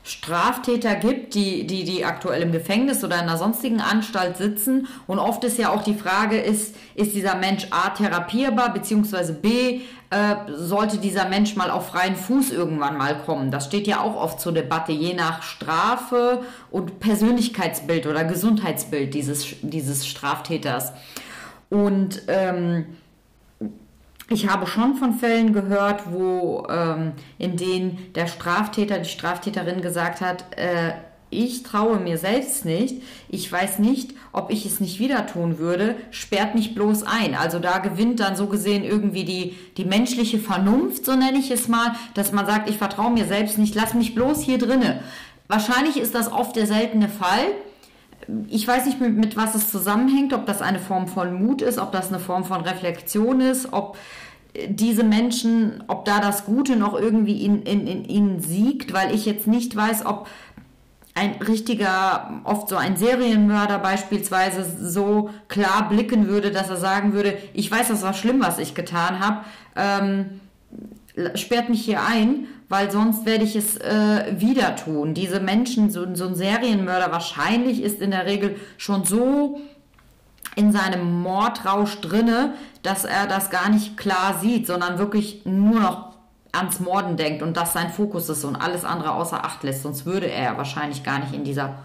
Straftäter 0.05 0.97
gibt, 0.97 1.35
die, 1.35 1.67
die, 1.67 1.85
die 1.85 2.05
aktuell 2.05 2.43
im 2.43 2.51
Gefängnis 2.51 3.05
oder 3.05 3.17
in 3.17 3.23
einer 3.23 3.37
sonstigen 3.37 3.81
Anstalt 3.81 4.37
sitzen. 4.37 4.89
Und 5.07 5.19
oft 5.19 5.45
ist 5.45 5.59
ja 5.59 5.71
auch 5.71 5.85
die 5.85 5.95
Frage, 5.95 6.39
ist, 6.39 6.75
ist 6.95 7.15
dieser 7.15 7.37
Mensch 7.37 7.69
A 7.71 7.91
therapierbar, 7.91 8.73
beziehungsweise 8.73 9.33
B, 9.33 9.83
äh, 10.11 10.35
sollte 10.49 10.99
dieser 10.99 11.29
Mensch 11.29 11.55
mal 11.55 11.71
auf 11.71 11.89
freien 11.89 12.17
Fuß 12.17 12.51
irgendwann 12.51 12.99
mal 12.99 13.17
kommen? 13.19 13.53
Das 13.53 13.67
steht 13.67 13.87
ja 13.87 14.01
auch 14.01 14.17
oft 14.17 14.41
zur 14.41 14.53
Debatte, 14.53 14.93
je 14.93 15.15
nach 15.15 15.43
Strafe 15.43 16.43
und 16.71 16.99
Persönlichkeitsbild 16.99 18.07
oder 18.07 18.25
Gesundheitsbild 18.25 19.15
dieses, 19.15 19.55
dieses 19.63 20.07
Straftäters. 20.07 20.93
Und 21.71 22.23
ähm, 22.27 22.87
ich 24.33 24.49
habe 24.49 24.67
schon 24.67 24.95
von 24.97 25.15
Fällen 25.15 25.53
gehört, 25.53 26.13
wo 26.13 26.67
ähm, 26.69 27.13
in 27.39 27.57
denen 27.57 28.13
der 28.15 28.27
Straftäter, 28.27 28.99
die 28.99 29.09
Straftäterin 29.09 29.83
gesagt 29.83 30.21
hat, 30.21 30.45
äh, 30.57 30.93
ich 31.33 31.63
traue 31.63 31.99
mir 31.99 32.19
selbst 32.19 32.65
nicht, 32.65 33.03
ich 33.29 33.51
weiß 33.51 33.79
nicht, 33.79 34.15
ob 34.33 34.51
ich 34.51 34.67
es 34.67 34.81
nicht 34.81 35.01
wieder 35.01 35.27
tun 35.27 35.59
würde, 35.59 35.97
sperrt 36.11 36.55
mich 36.55 36.75
bloß 36.75 37.05
ein. 37.05 37.35
Also 37.35 37.59
da 37.59 37.79
gewinnt 37.79 38.21
dann 38.21 38.37
so 38.37 38.47
gesehen 38.47 38.85
irgendwie 38.85 39.25
die, 39.25 39.57
die 39.79 39.87
menschliche 39.87 40.39
Vernunft, 40.39 41.07
so 41.07 41.17
nenne 41.17 41.39
ich 41.39 41.51
es 41.51 41.69
mal, 41.69 41.95
dass 42.15 42.33
man 42.33 42.47
sagt, 42.47 42.69
ich 42.69 42.77
vertraue 42.77 43.11
mir 43.11 43.25
selbst 43.25 43.59
nicht, 43.59 43.75
lass 43.75 43.95
mich 43.95 44.15
bloß 44.15 44.43
hier 44.43 44.59
drinne. 44.59 45.01
Wahrscheinlich 45.49 45.97
ist 45.97 46.15
das 46.15 46.31
oft 46.31 46.55
der 46.55 46.67
seltene 46.67 47.09
Fall. 47.09 47.47
Ich 48.49 48.69
weiß 48.69 48.87
nicht, 48.87 49.01
mit, 49.01 49.17
mit 49.17 49.37
was 49.37 49.55
es 49.55 49.71
zusammenhängt, 49.71 50.33
ob 50.33 50.47
das 50.47 50.63
eine 50.63 50.79
Form 50.79 51.09
von 51.09 51.43
Mut 51.43 51.63
ist, 51.63 51.79
ob 51.79 51.93
das 51.93 52.09
eine 52.09 52.21
Form 52.21 52.45
von 52.45 52.61
Reflexion 52.61 53.41
ist, 53.41 53.73
ob 53.73 53.97
diese 54.69 55.05
Menschen, 55.05 55.83
ob 55.89 56.05
da 56.05 56.21
das 56.21 56.45
Gute 56.45 56.77
noch 56.77 56.95
irgendwie 56.95 57.45
in, 57.45 57.63
in, 57.63 57.87
in 57.87 58.05
ihnen 58.05 58.41
siegt, 58.41 58.93
weil 58.93 59.15
ich 59.15 59.25
jetzt 59.25 59.47
nicht 59.47 59.75
weiß, 59.75 60.05
ob 60.05 60.29
ein 61.15 61.35
richtiger, 61.47 62.41
oft 62.45 62.69
so 62.69 62.77
ein 62.77 62.97
Serienmörder 62.97 63.79
beispielsweise 63.79 64.65
so 64.65 65.31
klar 65.49 65.89
blicken 65.89 66.29
würde, 66.29 66.51
dass 66.51 66.71
er 66.71 66.77
sagen 66.77 67.13
würde, 67.13 67.37
ich 67.53 67.71
weiß, 67.71 67.89
das 67.89 68.03
war 68.03 68.15
schlimm, 68.15 68.41
was 68.41 68.59
ich 68.59 68.75
getan 68.75 69.21
habe, 69.21 69.45
ähm, 69.77 70.41
sperrt 71.35 71.69
mich 71.69 71.85
hier 71.85 72.01
ein, 72.03 72.47
weil 72.71 72.91
sonst 72.91 73.27
werde 73.27 73.45
ich 73.45 73.57
es 73.57 73.77
äh, 73.77 74.35
wieder 74.39 74.77
tun. 74.77 75.13
Diese 75.13 75.41
Menschen, 75.41 75.91
so, 75.91 76.15
so 76.15 76.27
ein 76.29 76.35
Serienmörder 76.35 77.13
wahrscheinlich 77.13 77.83
ist 77.83 78.01
in 78.01 78.11
der 78.11 78.25
Regel 78.25 78.57
schon 78.79 79.05
so 79.05 79.61
in 80.57 80.73
seinem 80.73 81.23
Mordrausch 81.23 82.01
drinne, 82.01 82.55
dass 82.83 83.05
er 83.05 83.27
das 83.27 83.51
gar 83.51 83.69
nicht 83.71 83.97
klar 83.97 84.39
sieht, 84.41 84.67
sondern 84.67 84.99
wirklich 84.99 85.45
nur 85.45 85.81
noch 85.81 86.13
ans 86.53 86.81
Morden 86.81 87.17
denkt 87.17 87.43
und 87.43 87.57
das 87.57 87.73
sein 87.73 87.91
Fokus 87.91 88.29
ist 88.29 88.45
und 88.45 88.57
alles 88.57 88.85
andere 88.85 89.13
außer 89.13 89.45
Acht 89.45 89.63
lässt. 89.63 89.83
Sonst 89.83 90.05
würde 90.05 90.31
er 90.31 90.59
wahrscheinlich 90.59 91.03
gar 91.03 91.19
nicht 91.19 91.33
in 91.33 91.45
dieser 91.45 91.77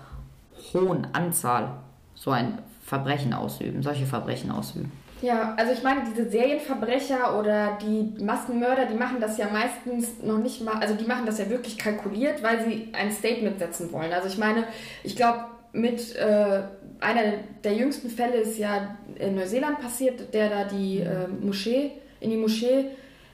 hohen 0.74 1.08
Anzahl 1.14 1.72
so 2.16 2.32
ein 2.32 2.60
Verbrechen 2.84 3.34
ausüben, 3.34 3.82
solche 3.82 4.06
Verbrechen 4.06 4.52
ausüben. 4.52 4.92
Ja, 5.22 5.56
also 5.58 5.74
ich 5.74 5.82
meine, 5.82 6.02
diese 6.08 6.30
Serienverbrecher 6.30 7.40
oder 7.40 7.78
die 7.82 8.24
Massenmörder, 8.24 8.86
die 8.86 8.96
machen 8.96 9.20
das 9.20 9.38
ja 9.38 9.48
meistens 9.52 10.22
noch 10.22 10.38
nicht 10.38 10.64
mal, 10.64 10.76
also 10.76 10.94
die 10.94 11.06
machen 11.06 11.26
das 11.26 11.40
ja 11.40 11.50
wirklich 11.50 11.78
kalkuliert, 11.78 12.44
weil 12.44 12.64
sie 12.64 12.90
ein 12.94 13.12
Statement 13.12 13.58
setzen 13.58 13.92
wollen. 13.92 14.14
Also 14.14 14.28
ich 14.28 14.38
meine, 14.38 14.66
ich 15.04 15.16
glaube, 15.16 15.46
mit 15.78 16.16
äh, 16.16 16.62
einer 17.00 17.34
der 17.64 17.74
jüngsten 17.74 18.10
Fälle 18.10 18.38
ist 18.38 18.58
ja 18.58 18.98
in 19.16 19.36
Neuseeland 19.36 19.80
passiert, 19.80 20.34
der 20.34 20.50
da 20.50 20.64
die 20.66 21.00
äh, 21.00 21.28
Moschee, 21.28 21.92
in 22.20 22.32
die 22.32 22.38
Moschee 22.38 22.86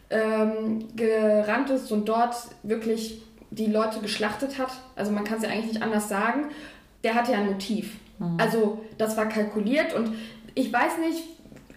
ähm, 0.10 0.88
gerannt 0.96 1.70
ist 1.70 1.92
und 1.92 2.08
dort 2.08 2.36
wirklich 2.64 3.22
die 3.52 3.68
Leute 3.68 4.00
geschlachtet 4.00 4.58
hat. 4.58 4.72
Also 4.96 5.12
man 5.12 5.24
kann 5.24 5.38
es 5.38 5.44
ja 5.44 5.50
eigentlich 5.50 5.74
nicht 5.74 5.82
anders 5.82 6.10
sagen. 6.10 6.50
Der 7.04 7.16
hatte 7.16 7.32
ja 7.32 7.40
ein 7.40 7.48
Motiv. 7.48 7.98
Mhm. 8.20 8.38
Also 8.40 8.82
das 8.98 9.16
war 9.18 9.28
kalkuliert 9.30 9.94
und 9.94 10.16
ich 10.56 10.72
weiß 10.72 11.00
nicht, 11.00 11.24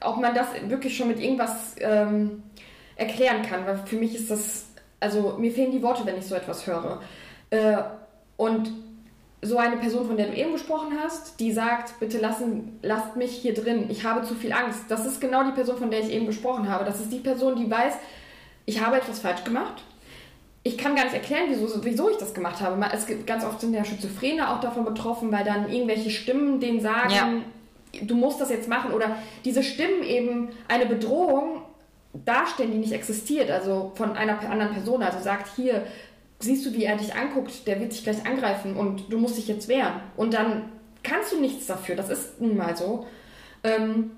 ob 0.01 0.19
man 0.19 0.35
das 0.35 0.49
wirklich 0.69 0.97
schon 0.97 1.09
mit 1.09 1.21
irgendwas 1.21 1.77
ähm, 1.81 2.43
erklären 2.97 3.43
kann, 3.43 3.67
weil 3.67 3.79
für 3.87 3.97
mich 3.97 4.15
ist 4.15 4.31
das, 4.31 4.67
also 5.01 5.37
mir 5.39 5.53
fehlen 5.53 5.73
die 5.73 5.83
Worte, 5.83 6.05
wenn 6.05 6.19
ich 6.19 6.27
so 6.27 6.35
etwas 6.35 6.67
höre. 6.67 7.01
Äh, 7.51 7.79
und 8.37 8.71
so 9.47 9.59
eine 9.59 9.77
Person, 9.77 10.07
von 10.07 10.17
der 10.17 10.27
du 10.27 10.35
eben 10.35 10.53
gesprochen 10.53 10.93
hast, 11.03 11.39
die 11.41 11.53
sagt, 11.53 11.99
bitte 12.01 12.19
lassen, 12.19 12.79
lasst 12.83 13.17
mich 13.17 13.31
hier 13.33 13.55
drin, 13.55 13.87
ich 13.89 14.05
habe 14.05 14.27
zu 14.27 14.35
viel 14.35 14.53
Angst. 14.53 14.81
Das 14.89 15.07
ist 15.07 15.21
genau 15.21 15.45
die 15.45 15.53
Person, 15.53 15.77
von 15.77 15.91
der 15.91 16.01
ich 16.01 16.11
eben 16.11 16.27
gesprochen 16.27 16.69
habe. 16.69 16.85
Das 16.85 17.01
ist 17.01 17.13
die 17.13 17.21
Person, 17.21 17.57
die 17.57 17.71
weiß, 17.71 17.95
ich 18.67 18.85
habe 18.85 18.97
etwas 18.97 19.21
falsch 19.21 19.45
gemacht. 19.45 19.83
Ich 20.63 20.77
kann 20.77 20.97
gar 20.97 21.05
nicht 21.05 21.15
erklären, 21.15 21.45
wieso, 21.49 21.85
wieso 21.85 22.11
ich 22.11 22.17
das 22.17 22.35
gemacht 22.35 22.61
habe. 22.61 22.85
Es 22.93 23.07
gibt 23.07 23.27
ganz 23.27 23.45
oft 23.45 23.61
sind 23.61 23.73
ja 23.73 23.85
Schizophrene 23.85 24.51
auch 24.51 24.61
davon 24.61 24.85
betroffen, 24.85 25.31
weil 25.31 25.45
dann 25.45 25.71
irgendwelche 25.71 26.11
Stimmen 26.11 26.59
denen 26.59 26.81
sagen, 26.81 27.45
ja. 27.93 28.01
du 28.03 28.17
musst 28.17 28.41
das 28.41 28.51
jetzt 28.51 28.69
machen. 28.69 28.93
Oder 28.93 29.17
diese 29.45 29.63
Stimmen 29.63 30.03
eben 30.03 30.49
eine 30.67 30.87
Bedrohung 30.87 31.63
darstellen, 32.25 32.73
die 32.73 32.79
nicht 32.79 32.93
existiert, 32.93 33.51
also 33.51 33.93
von 33.95 34.17
einer 34.17 34.41
anderen 34.51 34.73
Person. 34.73 35.03
Also 35.03 35.21
sagt, 35.21 35.49
hier, 35.55 35.87
siehst 36.39 36.67
du, 36.67 36.73
wie 36.73 36.85
er 36.85 36.97
dich 36.97 37.15
anguckt, 37.15 37.67
der 37.67 37.81
wird 37.81 37.93
dich 37.93 38.05
gleich 38.05 38.25
angreifen 38.27 38.77
und 38.77 39.13
du 39.13 39.19
musst 39.19 39.37
dich 39.37 39.49
jetzt 39.49 39.69
wehren. 39.69 40.01
Und 40.17 40.35
dann 40.35 40.71
kannst 41.03 41.33
du 41.33 41.41
nichts 41.41 41.67
dafür, 41.67 41.97
das 41.97 42.11
ist 42.11 42.41
nun 42.41 42.57
mal 42.57 42.77
so. 42.77 43.07
Ähm, 43.65 44.11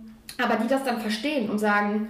aber 0.42 0.57
die 0.57 0.68
das 0.68 0.85
dann 0.85 1.00
verstehen 1.00 1.50
und 1.50 1.59
sagen, 1.59 2.09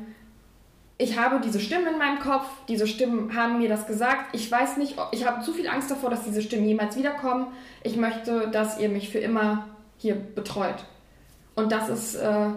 ich 0.99 1.16
habe 1.16 1.40
diese 1.40 1.61
Stimmen 1.61 1.87
in 1.87 1.99
meinem 1.99 2.18
Kopf, 2.18 2.47
diese 2.66 2.87
Stimmen 2.87 3.35
haben 3.35 3.59
mir 3.59 3.68
das 3.68 3.87
gesagt, 3.87 4.35
ich 4.35 4.51
weiß 4.51 4.79
nicht, 4.79 4.97
ich 5.12 5.27
habe 5.27 5.44
zu 5.44 5.53
viel 5.53 5.68
Angst 5.68 5.90
davor, 5.90 6.11
dass 6.11 6.25
diese 6.25 6.42
Stimmen 6.42 6.66
jemals 6.66 6.97
wiederkommen. 6.97 7.47
Ich 7.85 7.97
möchte, 7.97 8.49
dass 8.51 8.81
ihr 8.81 8.88
mich 8.88 9.09
für 9.09 9.18
immer 9.18 9.68
hier 9.97 10.16
betreut. 10.16 10.85
Und 11.55 11.71
das 11.71 11.88
ist 11.88 12.16
äh, 12.16 12.49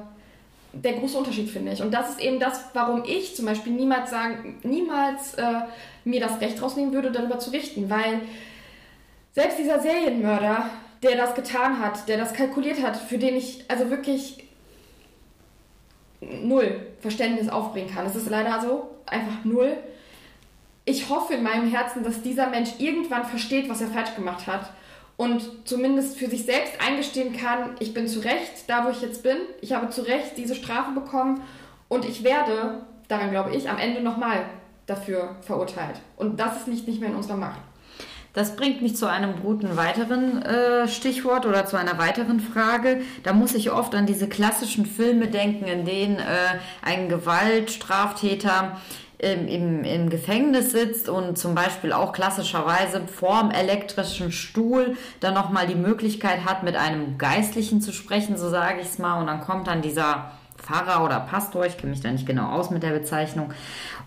der 0.74 0.94
große 0.94 1.18
Unterschied, 1.18 1.50
finde 1.50 1.74
ich. 1.74 1.82
Und 1.82 1.94
das 1.94 2.12
ist 2.12 2.20
eben 2.22 2.40
das, 2.40 2.66
warum 2.74 3.04
ich 3.06 3.36
zum 3.36 3.46
Beispiel 3.46 3.74
niemals 3.74 4.10
sagen, 4.10 4.60
niemals 4.64 5.34
äh, 5.36 5.62
mir 6.06 6.20
das 6.20 6.40
Recht 6.40 6.62
rausnehmen 6.62 6.94
würde, 6.94 7.12
darüber 7.12 7.40
zu 7.40 7.52
richten. 7.52 7.90
Weil 7.90 8.22
selbst 9.34 9.60
dieser 9.60 9.80
Serienmörder, 9.80 10.70
der 11.04 11.18
das 11.18 11.36
getan 11.36 11.80
hat, 11.80 12.08
der 12.08 12.18
das 12.18 12.34
kalkuliert 12.34 12.82
hat, 12.82 12.96
für 12.96 13.18
den 13.18 13.36
ich 13.36 13.66
also 13.68 13.90
wirklich 13.90 14.44
null 16.22 16.88
Verständnis 17.02 17.50
aufbringen 17.50 17.94
kann. 17.94 18.06
Es 18.06 18.16
ist 18.16 18.30
leider 18.30 18.62
so, 18.62 18.90
einfach 19.06 19.44
null. 19.44 19.78
Ich 20.86 21.10
hoffe 21.10 21.34
in 21.34 21.44
meinem 21.44 21.70
Herzen, 21.70 22.04
dass 22.04 22.22
dieser 22.22 22.48
Mensch 22.48 22.72
irgendwann 22.78 23.26
versteht, 23.26 23.70
was 23.70 23.82
er 23.82 23.88
falsch 23.88 24.16
gemacht 24.16 24.48
hat 24.48 24.72
und 25.17 25.41
zumindest 25.65 26.17
für 26.17 26.28
sich 26.28 26.45
selbst 26.45 26.74
eingestehen 26.80 27.36
kann, 27.36 27.76
ich 27.80 27.93
bin 27.93 28.08
zu 28.08 28.19
Recht 28.19 28.67
da, 28.67 28.86
wo 28.86 28.89
ich 28.89 29.02
jetzt 29.02 29.24
bin. 29.24 29.38
Ich 29.62 29.74
habe 29.74 29.89
zu 29.89 30.02
Recht 30.02 30.38
diese 30.38 30.56
Strafe 30.56 30.91
bekommen 30.91 31.41
und 31.89 32.06
ich 32.06 32.24
werde, 32.24 32.82
daran 33.08 33.32
glaube 33.32 33.56
ich, 33.56 33.69
am 33.69 33.78
Ende 33.78 34.02
nochmal 34.02 34.45
dafür 34.88 35.36
verurteilt. 35.41 36.00
Und 36.17 36.39
das 36.39 36.67
liegt 36.67 36.88
nicht 36.88 37.00
mehr 37.00 37.10
in 37.10 37.15
unserer 37.15 37.38
Macht. 37.38 37.60
Das 38.34 38.56
bringt 38.56 38.82
mich 38.82 38.95
zu 38.95 39.08
einem 39.08 39.41
guten 39.41 39.76
weiteren 39.76 40.41
äh, 40.41 40.88
Stichwort 40.88 41.45
oder 41.45 41.65
zu 41.65 41.76
einer 41.76 41.97
weiteren 41.97 42.39
Frage. 42.39 43.02
Da 43.24 43.34
muss 43.34 43.54
ich 43.54 43.71
oft 43.71 43.93
an 43.93 44.06
diese 44.06 44.30
klassischen 44.30 44.86
Filme 44.86 45.28
denken, 45.28 45.65
in 45.65 45.84
denen 45.84 46.17
äh, 46.17 46.60
ein 46.82 47.10
Gewaltstraftäter 47.10 48.78
im, 49.22 49.48
im, 49.48 49.84
im 49.84 50.10
Gefängnis 50.10 50.72
sitzt 50.72 51.08
und 51.08 51.38
zum 51.38 51.54
Beispiel 51.54 51.94
auch 51.94 52.12
klassischerweise 52.12 53.02
vorm 53.08 53.52
elektrischen 53.52 54.32
Stuhl 54.32 54.98
dann 55.20 55.36
nochmal 55.36 55.68
die 55.68 55.76
Möglichkeit 55.76 56.44
hat, 56.46 56.64
mit 56.64 56.76
einem 56.76 57.20
Geistlichen 57.20 57.82
zu 57.82 57.94
sprechen, 57.94 58.36
so 58.36 58.50
sage 58.50 58.82
ich 58.82 58.88
es 58.88 58.98
mal. 58.98 59.20
Und 59.20 59.28
dann 59.28 59.42
kommt 59.42 59.68
dann 59.68 59.84
dieser 59.84 60.32
Pfarrer 60.58 61.06
oder 61.06 61.20
Pastor, 61.20 61.66
ich 61.66 61.78
kenne 61.78 61.92
mich 61.92 62.02
da 62.02 62.12
nicht 62.12 62.26
genau 62.26 62.52
aus 62.52 62.72
mit 62.72 62.82
der 62.82 62.92
Bezeichnung, 62.92 63.54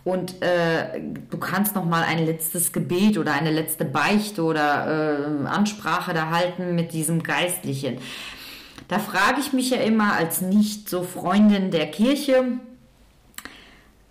und 0.02 0.42
äh, 0.42 1.00
du 1.30 1.38
kannst 1.38 1.74
noch 1.74 1.84
mal 1.86 2.02
ein 2.02 2.26
letztes 2.26 2.72
Gebet 2.72 3.16
oder 3.16 3.32
eine 3.32 3.50
letzte 3.50 3.86
Beichte 3.86 4.42
oder 4.42 5.16
äh, 5.44 5.46
Ansprache 5.46 6.12
da 6.12 6.28
halten 6.28 6.74
mit 6.74 6.92
diesem 6.92 7.22
Geistlichen. 7.22 7.98
Da 8.88 8.98
frage 8.98 9.40
ich 9.40 9.54
mich 9.54 9.70
ja 9.70 9.78
immer 9.78 10.12
als 10.12 10.42
nicht 10.42 10.90
so 10.90 11.02
Freundin 11.02 11.70
der 11.70 11.86
Kirche, 11.86 12.58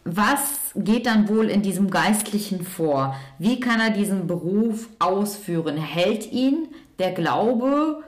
was 0.05 0.71
geht 0.75 1.05
dann 1.05 1.29
wohl 1.29 1.49
in 1.49 1.61
diesem 1.61 1.89
Geistlichen 1.89 2.63
vor? 2.65 3.15
Wie 3.39 3.59
kann 3.59 3.79
er 3.79 3.89
diesen 3.89 4.27
Beruf 4.27 4.89
ausführen? 4.99 5.77
Hält 5.77 6.31
ihn 6.31 6.67
der 6.99 7.11
Glaube 7.11 8.03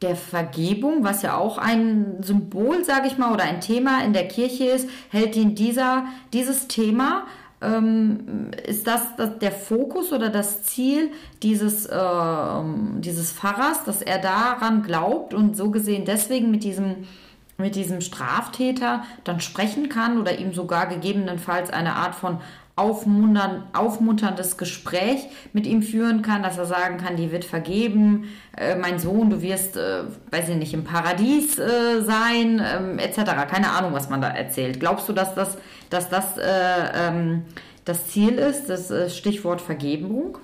der 0.00 0.16
Vergebung, 0.16 1.02
was 1.02 1.22
ja 1.22 1.36
auch 1.36 1.58
ein 1.58 2.22
Symbol, 2.22 2.84
sage 2.84 3.08
ich 3.08 3.18
mal, 3.18 3.32
oder 3.32 3.44
ein 3.44 3.60
Thema 3.60 4.04
in 4.04 4.12
der 4.12 4.28
Kirche 4.28 4.64
ist, 4.64 4.88
hält 5.10 5.34
ihn 5.34 5.56
dieser, 5.56 6.04
dieses 6.32 6.68
Thema, 6.68 7.26
ähm, 7.60 8.50
ist 8.64 8.86
das, 8.86 9.16
das, 9.16 9.38
der 9.40 9.50
Fokus 9.50 10.12
oder 10.12 10.28
das 10.28 10.62
Ziel 10.62 11.10
dieses, 11.42 11.86
äh, 11.86 12.62
dieses 13.00 13.32
Pfarrers, 13.32 13.82
dass 13.84 14.00
er 14.00 14.18
daran 14.18 14.84
glaubt 14.84 15.34
und 15.34 15.56
so 15.56 15.70
gesehen 15.70 16.04
deswegen 16.04 16.52
mit 16.52 16.62
diesem 16.62 17.08
mit 17.58 17.74
diesem 17.74 18.00
Straftäter 18.00 19.02
dann 19.24 19.40
sprechen 19.40 19.88
kann 19.88 20.18
oder 20.18 20.38
ihm 20.38 20.54
sogar 20.54 20.86
gegebenenfalls 20.86 21.70
eine 21.70 21.96
Art 21.96 22.14
von 22.14 22.40
aufmuntern, 22.76 23.64
aufmunterndes 23.72 24.56
Gespräch 24.56 25.26
mit 25.52 25.66
ihm 25.66 25.82
führen 25.82 26.22
kann, 26.22 26.44
dass 26.44 26.56
er 26.56 26.66
sagen 26.66 26.98
kann, 26.98 27.16
die 27.16 27.32
wird 27.32 27.44
vergeben, 27.44 28.28
äh, 28.56 28.76
mein 28.76 29.00
Sohn, 29.00 29.28
du 29.30 29.42
wirst, 29.42 29.76
äh, 29.76 30.04
weiß 30.30 30.50
ich 30.50 30.54
nicht, 30.54 30.72
im 30.72 30.84
Paradies 30.84 31.58
äh, 31.58 32.00
sein, 32.02 32.62
ähm, 32.64 33.00
etc. 33.00 33.24
Keine 33.50 33.72
Ahnung, 33.72 33.92
was 33.92 34.08
man 34.08 34.20
da 34.20 34.28
erzählt. 34.28 34.78
Glaubst 34.78 35.08
du, 35.08 35.12
dass 35.12 35.34
das, 35.34 35.58
dass 35.90 36.08
das 36.08 36.38
äh, 36.38 36.42
ähm, 36.94 37.42
das 37.84 38.06
Ziel 38.06 38.38
ist, 38.38 38.66
das 38.66 38.92
äh, 38.92 39.10
Stichwort 39.10 39.60
Vergebung? 39.60 40.38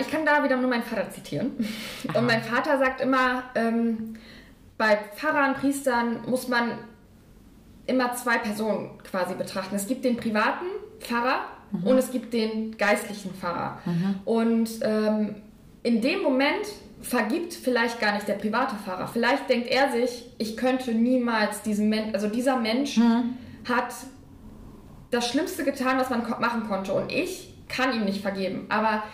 Ich 0.00 0.10
kann 0.10 0.24
da 0.24 0.44
wieder 0.44 0.56
nur 0.56 0.70
meinen 0.70 0.82
Vater 0.82 1.10
zitieren. 1.10 1.52
Aha. 2.08 2.18
Und 2.18 2.26
mein 2.26 2.42
Vater 2.42 2.78
sagt 2.78 3.00
immer, 3.00 3.44
ähm, 3.54 4.14
bei 4.82 4.98
Pfarrern, 5.14 5.54
Priestern 5.54 6.28
muss 6.28 6.48
man 6.48 6.72
immer 7.86 8.14
zwei 8.14 8.38
Personen 8.38 8.98
quasi 9.04 9.34
betrachten. 9.34 9.76
Es 9.76 9.86
gibt 9.86 10.04
den 10.04 10.16
privaten 10.16 10.66
Pfarrer 10.98 11.42
mhm. 11.70 11.86
und 11.86 11.98
es 11.98 12.10
gibt 12.10 12.32
den 12.32 12.76
geistlichen 12.76 13.32
Pfarrer. 13.32 13.78
Mhm. 13.84 14.14
Und 14.24 14.70
ähm, 14.82 15.36
in 15.84 16.00
dem 16.00 16.22
Moment 16.22 16.66
vergibt 17.00 17.54
vielleicht 17.54 18.00
gar 18.00 18.14
nicht 18.14 18.26
der 18.26 18.34
private 18.34 18.74
Pfarrer. 18.74 19.06
Vielleicht 19.06 19.48
denkt 19.48 19.68
er 19.68 19.92
sich, 19.92 20.24
ich 20.38 20.56
könnte 20.56 20.92
niemals 20.92 21.62
diesen 21.62 21.88
Mensch, 21.88 22.12
also 22.14 22.26
dieser 22.26 22.56
Mensch 22.56 22.96
mhm. 22.96 23.36
hat 23.68 23.94
das 25.12 25.28
Schlimmste 25.28 25.62
getan, 25.62 25.96
was 25.96 26.10
man 26.10 26.28
machen 26.40 26.66
konnte 26.66 26.92
und 26.92 27.12
ich 27.12 27.54
kann 27.68 27.94
ihm 27.94 28.04
nicht 28.04 28.20
vergeben. 28.20 28.66
Aber 28.68 29.04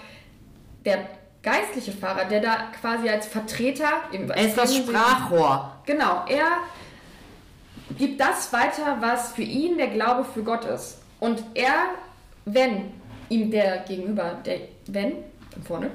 der 0.87 1.18
geistliche 1.49 1.93
Pfarrer, 1.93 2.27
der 2.27 2.41
da 2.41 2.57
quasi 2.79 3.09
als 3.09 3.27
Vertreter... 3.27 3.89
Er 4.13 4.47
ist 4.47 4.59
das 4.59 4.77
Sprachrohr. 4.77 5.73
Genau, 5.87 6.25
er 6.29 6.59
gibt 7.97 8.21
das 8.21 8.53
weiter, 8.53 8.99
was 9.01 9.33
für 9.33 9.43
ihn 9.43 9.79
der 9.79 9.89
Glaube 9.89 10.25
für 10.25 10.43
Gott 10.43 10.67
ist. 10.67 10.99
Und 11.21 11.43
er, 11.55 11.73
wenn 12.45 12.93
ihm 13.31 13.51
der 13.51 13.79
Gegenüber, 13.79 14.37
der, 14.45 14.59
wenn, 14.87 15.13
vorne, 15.67 15.91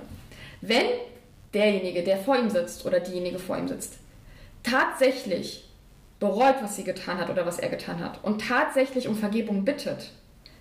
wenn 0.61 0.87
derjenige, 1.53 2.03
der 2.03 2.17
vor 2.17 2.37
ihm 2.37 2.49
sitzt 2.49 2.85
oder 2.85 2.99
diejenige 2.99 3.37
vor 3.37 3.57
ihm 3.57 3.67
sitzt, 3.67 3.99
tatsächlich 4.63 5.69
bereut, 6.19 6.55
was 6.61 6.77
sie 6.77 6.83
getan 6.83 7.19
hat 7.19 7.29
oder 7.29 7.45
was 7.45 7.59
er 7.59 7.69
getan 7.69 8.03
hat 8.03 8.23
und 8.23 8.41
tatsächlich 8.41 9.07
um 9.07 9.15
Vergebung 9.15 9.65
bittet, 9.65 10.11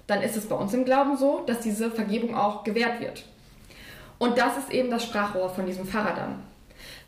dann 0.06 0.22
ist 0.22 0.36
es 0.36 0.48
bei 0.48 0.56
uns 0.56 0.74
im 0.74 0.84
Glauben 0.84 1.16
so, 1.16 1.44
dass 1.46 1.60
diese 1.60 1.90
Vergebung 1.90 2.34
auch 2.34 2.64
gewährt 2.64 3.00
wird. 3.00 3.24
Und 4.22 4.38
das 4.38 4.56
ist 4.56 4.70
eben 4.70 4.88
das 4.88 5.02
Sprachrohr 5.02 5.50
von 5.50 5.66
diesem 5.66 5.84
Pfarrer 5.84 6.14
dann. 6.14 6.44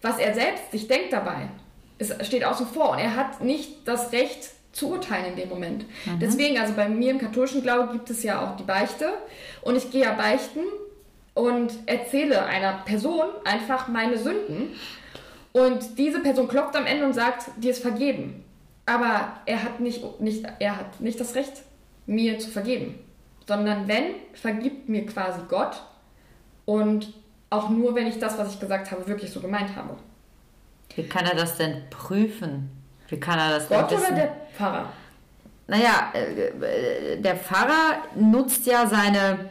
Was 0.02 0.18
er 0.18 0.34
selbst 0.34 0.72
sich 0.72 0.88
denkt 0.88 1.12
dabei, 1.12 1.46
es 1.96 2.12
steht 2.26 2.44
außen 2.44 2.66
vor 2.66 2.90
und 2.90 2.98
er 2.98 3.14
hat 3.14 3.40
nicht 3.40 3.86
das 3.86 4.10
Recht 4.10 4.50
zu 4.72 4.90
urteilen 4.90 5.26
in 5.26 5.36
dem 5.36 5.48
Moment. 5.48 5.84
Mhm. 6.06 6.18
Deswegen, 6.18 6.58
also 6.58 6.74
bei 6.74 6.88
mir 6.88 7.12
im 7.12 7.20
katholischen 7.20 7.62
Glaube 7.62 7.92
gibt 7.92 8.10
es 8.10 8.24
ja 8.24 8.44
auch 8.44 8.56
die 8.56 8.64
Beichte 8.64 9.12
und 9.62 9.76
ich 9.76 9.92
gehe 9.92 10.02
ja 10.02 10.14
beichten 10.14 10.62
und 11.34 11.72
erzähle 11.86 12.46
einer 12.46 12.78
Person 12.84 13.26
einfach 13.44 13.86
meine 13.86 14.18
Sünden 14.18 14.74
und 15.52 15.96
diese 15.96 16.18
Person 16.18 16.48
klopft 16.48 16.74
am 16.74 16.84
Ende 16.84 17.06
und 17.06 17.12
sagt, 17.12 17.44
dir 17.58 17.70
ist 17.70 17.80
vergeben. 17.80 18.42
Aber 18.86 19.34
er 19.46 19.62
hat 19.62 19.78
nicht, 19.78 20.20
nicht, 20.20 20.44
er 20.58 20.78
hat 20.78 21.00
nicht 21.00 21.20
das 21.20 21.36
Recht, 21.36 21.62
mir 22.06 22.40
zu 22.40 22.50
vergeben. 22.50 22.98
Sondern 23.46 23.86
wenn, 23.86 24.16
vergibt 24.32 24.88
mir 24.88 25.06
quasi 25.06 25.42
Gott 25.48 25.80
und 26.64 27.12
auch 27.50 27.68
nur, 27.68 27.94
wenn 27.94 28.06
ich 28.06 28.18
das, 28.18 28.38
was 28.38 28.54
ich 28.54 28.60
gesagt 28.60 28.90
habe, 28.90 29.06
wirklich 29.06 29.30
so 29.30 29.40
gemeint 29.40 29.74
habe. 29.76 29.96
Wie 30.96 31.04
kann 31.04 31.24
er 31.26 31.34
das 31.34 31.56
denn 31.56 31.82
prüfen? 31.90 32.70
Wie 33.08 33.18
kann 33.18 33.38
er 33.38 33.50
das 33.50 33.68
Gott 33.68 33.90
denn 33.90 33.98
oder 33.98 34.06
wissen? 34.06 34.16
der 34.16 34.36
Pfarrer? 34.56 34.92
Naja, 35.66 36.12
äh, 36.12 37.20
der 37.20 37.36
Pfarrer 37.36 37.98
nutzt 38.16 38.66
ja 38.66 38.86
seine, 38.86 39.50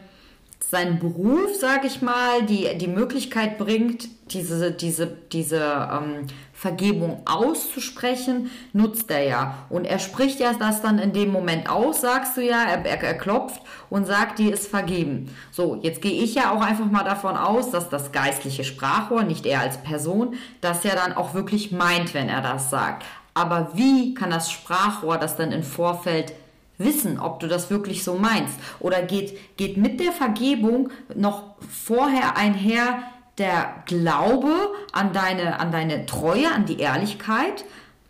seinen 0.59 0.99
Beruf, 0.99 1.55
sag 1.59 1.85
ich 1.85 2.01
mal, 2.01 2.43
die 2.43 2.77
die 2.77 2.87
Möglichkeit 2.87 3.57
bringt, 3.57 4.09
diese, 4.31 4.71
diese, 4.71 5.07
diese 5.07 5.89
ähm, 5.91 6.27
Vergebung 6.63 7.23
auszusprechen, 7.25 8.49
nutzt 8.71 9.11
er 9.11 9.23
ja. 9.23 9.55
Und 9.69 9.83
er 9.83 9.99
spricht 9.99 10.39
ja 10.39 10.53
das 10.53 10.81
dann 10.81 10.97
in 10.97 11.11
dem 11.11 11.29
Moment 11.29 11.69
aus, 11.69 11.99
sagst 11.99 12.37
du 12.37 12.41
ja, 12.41 12.63
er, 12.63 12.85
er, 12.85 13.03
er 13.03 13.17
klopft 13.17 13.61
und 13.89 14.07
sagt, 14.07 14.39
die 14.39 14.49
ist 14.49 14.67
vergeben. 14.67 15.35
So, 15.51 15.77
jetzt 15.81 16.01
gehe 16.01 16.23
ich 16.23 16.35
ja 16.35 16.51
auch 16.51 16.61
einfach 16.61 16.89
mal 16.89 17.03
davon 17.03 17.35
aus, 17.35 17.69
dass 17.69 17.89
das 17.89 18.13
geistliche 18.13 18.63
Sprachrohr, 18.63 19.23
nicht 19.23 19.45
er 19.45 19.59
als 19.59 19.83
Person, 19.83 20.35
das 20.61 20.85
ja 20.85 20.95
dann 20.95 21.11
auch 21.11 21.33
wirklich 21.33 21.73
meint, 21.73 22.13
wenn 22.13 22.29
er 22.29 22.41
das 22.41 22.69
sagt. 22.69 23.03
Aber 23.33 23.71
wie 23.73 24.13
kann 24.13 24.29
das 24.29 24.49
Sprachrohr 24.49 25.17
das 25.17 25.35
dann 25.35 25.51
im 25.51 25.63
Vorfeld 25.63 26.31
wissen, 26.77 27.19
ob 27.19 27.41
du 27.41 27.47
das 27.49 27.71
wirklich 27.71 28.05
so 28.05 28.15
meinst? 28.15 28.57
Oder 28.79 29.01
geht, 29.01 29.57
geht 29.57 29.75
mit 29.75 29.99
der 29.99 30.13
Vergebung 30.13 30.91
noch 31.13 31.43
vorher 31.69 32.37
einher 32.37 33.03
der 33.37 33.83
Glaube 33.85 34.53
an 34.91 35.13
deine, 35.13 35.59
an 35.59 35.71
deine 35.71 36.05
Treue, 36.05 36.51
an 36.51 36.65
die 36.65 36.79
Ehrlichkeit? 36.79 37.65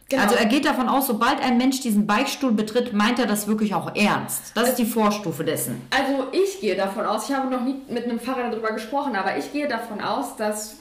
Genau. 0.10 0.24
Also 0.24 0.36
er 0.36 0.46
geht 0.46 0.66
davon 0.66 0.90
aus, 0.90 1.08
sobald 1.08 1.42
ein 1.42 1.58
Mensch 1.58 1.82
diesen 1.82 2.06
Beichtstuhl 2.06 2.52
betritt, 2.52 2.94
meint 2.94 3.20
er 3.20 3.26
das 3.26 3.48
wirklich 3.48 3.74
auch 3.74 3.96
ernst. 3.96 4.52
Das 4.56 4.70
ist 4.70 4.78
die 4.78 4.86
Vorstufe 4.86 5.44
dessen. 5.44 5.82
Also 5.90 6.28
ich 6.32 6.60
gehe 6.60 6.76
davon 6.76 7.06
aus, 7.06 7.30
ich 7.30 7.36
habe 7.36 7.50
noch 7.50 7.62
nie 7.62 7.76
mit 7.90 8.04
einem 8.04 8.20
Pfarrer 8.20 8.50
darüber 8.52 8.72
gesprochen, 8.74 9.16
aber 9.16 9.38
ich 9.38 9.52
gehe 9.52 9.68
davon 9.68 10.02
aus, 10.02 10.36
dass 10.36 10.76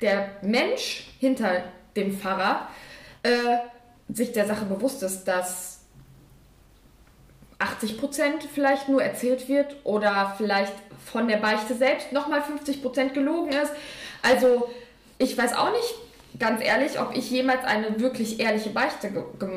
der 0.00 0.30
Mensch 0.42 1.08
hinter 1.18 1.64
dem 1.96 2.16
Pfarrer 2.16 2.68
äh, 3.22 3.30
sich 4.08 4.32
der 4.32 4.46
Sache 4.46 4.64
bewusst 4.64 5.02
ist, 5.02 5.24
dass 5.24 5.80
80 7.58 7.98
Prozent 7.98 8.48
vielleicht 8.54 8.88
nur 8.88 9.02
erzählt 9.02 9.48
wird 9.48 9.76
oder 9.84 10.34
vielleicht 10.36 10.74
von 11.10 11.28
der 11.28 11.36
Beichte 11.38 11.74
selbst 11.74 12.12
nochmal 12.12 12.42
50 12.42 12.82
Prozent 12.82 13.14
gelogen 13.14 13.50
ist. 13.50 13.72
Also 14.22 14.68
ich 15.18 15.38
weiß 15.38 15.54
auch 15.54 15.70
nicht, 15.70 15.94
ganz 16.38 16.62
ehrlich, 16.64 17.00
ob 17.00 17.16
ich 17.16 17.30
jemals 17.30 17.64
eine 17.64 17.98
wirklich 18.00 18.40
ehrliche 18.40 18.70
Beichte 18.70 19.10
ge 19.10 19.22
ge 19.38 19.48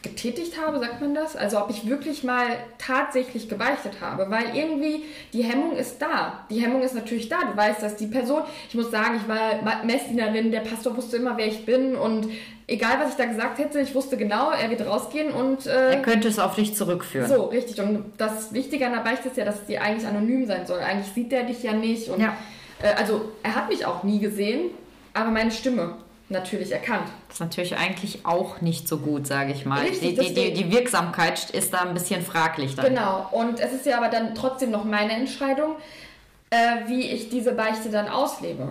getätigt 0.00 0.54
habe, 0.64 0.78
sagt 0.78 1.00
man 1.00 1.12
das? 1.12 1.34
Also 1.34 1.58
ob 1.58 1.70
ich 1.70 1.88
wirklich 1.88 2.22
mal 2.22 2.46
tatsächlich 2.78 3.48
gebeichtet 3.48 3.94
habe, 4.00 4.30
weil 4.30 4.54
irgendwie 4.56 5.02
die 5.32 5.42
Hemmung 5.42 5.72
ist 5.76 6.00
da. 6.00 6.44
Die 6.48 6.60
Hemmung 6.60 6.82
ist 6.82 6.94
natürlich 6.94 7.28
da. 7.28 7.38
Du 7.50 7.56
weißt, 7.56 7.82
dass 7.82 7.96
die 7.96 8.06
Person, 8.06 8.42
ich 8.68 8.76
muss 8.76 8.92
sagen, 8.92 9.16
ich 9.20 9.28
war 9.28 9.84
Messdienerin, 9.84 10.52
der 10.52 10.60
Pastor 10.60 10.96
wusste 10.96 11.16
immer, 11.16 11.36
wer 11.36 11.48
ich 11.48 11.66
bin 11.66 11.96
und 11.96 12.28
egal, 12.68 12.98
was 13.00 13.10
ich 13.10 13.16
da 13.16 13.24
gesagt 13.24 13.58
hätte, 13.58 13.80
ich 13.80 13.92
wusste 13.92 14.16
genau, 14.16 14.52
er 14.52 14.70
wird 14.70 14.86
rausgehen 14.86 15.32
und... 15.32 15.66
Äh, 15.66 15.94
Er 15.94 16.02
könnte 16.02 16.28
es 16.28 16.38
auf 16.38 16.54
dich 16.54 16.76
zurückführen. 16.76 17.28
so, 17.28 17.46
richtig. 17.46 17.80
Und 17.80 18.12
das 18.18 18.52
Wichtige 18.52 18.86
an 18.86 18.92
der 18.92 19.00
Beichte 19.00 19.28
ist 19.28 19.36
ja, 19.36 19.44
dass 19.44 19.66
die 19.66 19.80
eigentlich 19.80 20.06
anonym 20.06 20.46
sein 20.46 20.64
soll. 20.64 20.78
Eigentlich 20.78 21.12
sieht 21.12 21.32
er 21.32 21.42
dich 21.42 21.60
ja 21.64 21.72
nicht. 21.72 22.08
Und, 22.08 22.20
Ja. 22.20 22.36
äh, 22.82 22.94
also, 22.96 23.32
er 23.42 23.56
hat 23.56 23.68
mich 23.68 23.84
auch 23.84 24.04
nie 24.04 24.20
gesehen, 24.20 24.70
aber 25.12 25.30
meine 25.32 25.50
Stimme 25.50 25.94
natürlich 26.28 26.72
erkannt. 26.72 27.08
Das 27.28 27.36
ist 27.36 27.40
natürlich 27.40 27.76
eigentlich 27.76 28.26
auch 28.26 28.60
nicht 28.60 28.86
so 28.86 28.98
gut, 28.98 29.26
sage 29.26 29.52
ich 29.52 29.64
mal. 29.64 29.80
Richtig, 29.80 30.18
die, 30.18 30.34
die, 30.34 30.52
die, 30.52 30.70
Wirksamkeit 30.70 31.50
ist 31.50 31.72
da 31.72 31.80
ein 31.80 31.94
bisschen 31.94 32.22
fraglich. 32.22 32.74
Dann. 32.74 32.86
Genau. 32.86 33.28
Und 33.32 33.60
es 33.60 33.72
ist 33.72 33.86
ja 33.86 33.96
aber 33.96 34.08
dann 34.08 34.34
trotzdem 34.34 34.70
noch 34.70 34.84
meine 34.84 35.12
Entscheidung, 35.12 35.76
äh, 36.50 36.56
wie 36.86 37.10
ich 37.10 37.30
diese 37.30 37.52
Beichte 37.52 37.90
dann 37.90 38.08
auslebe. 38.08 38.68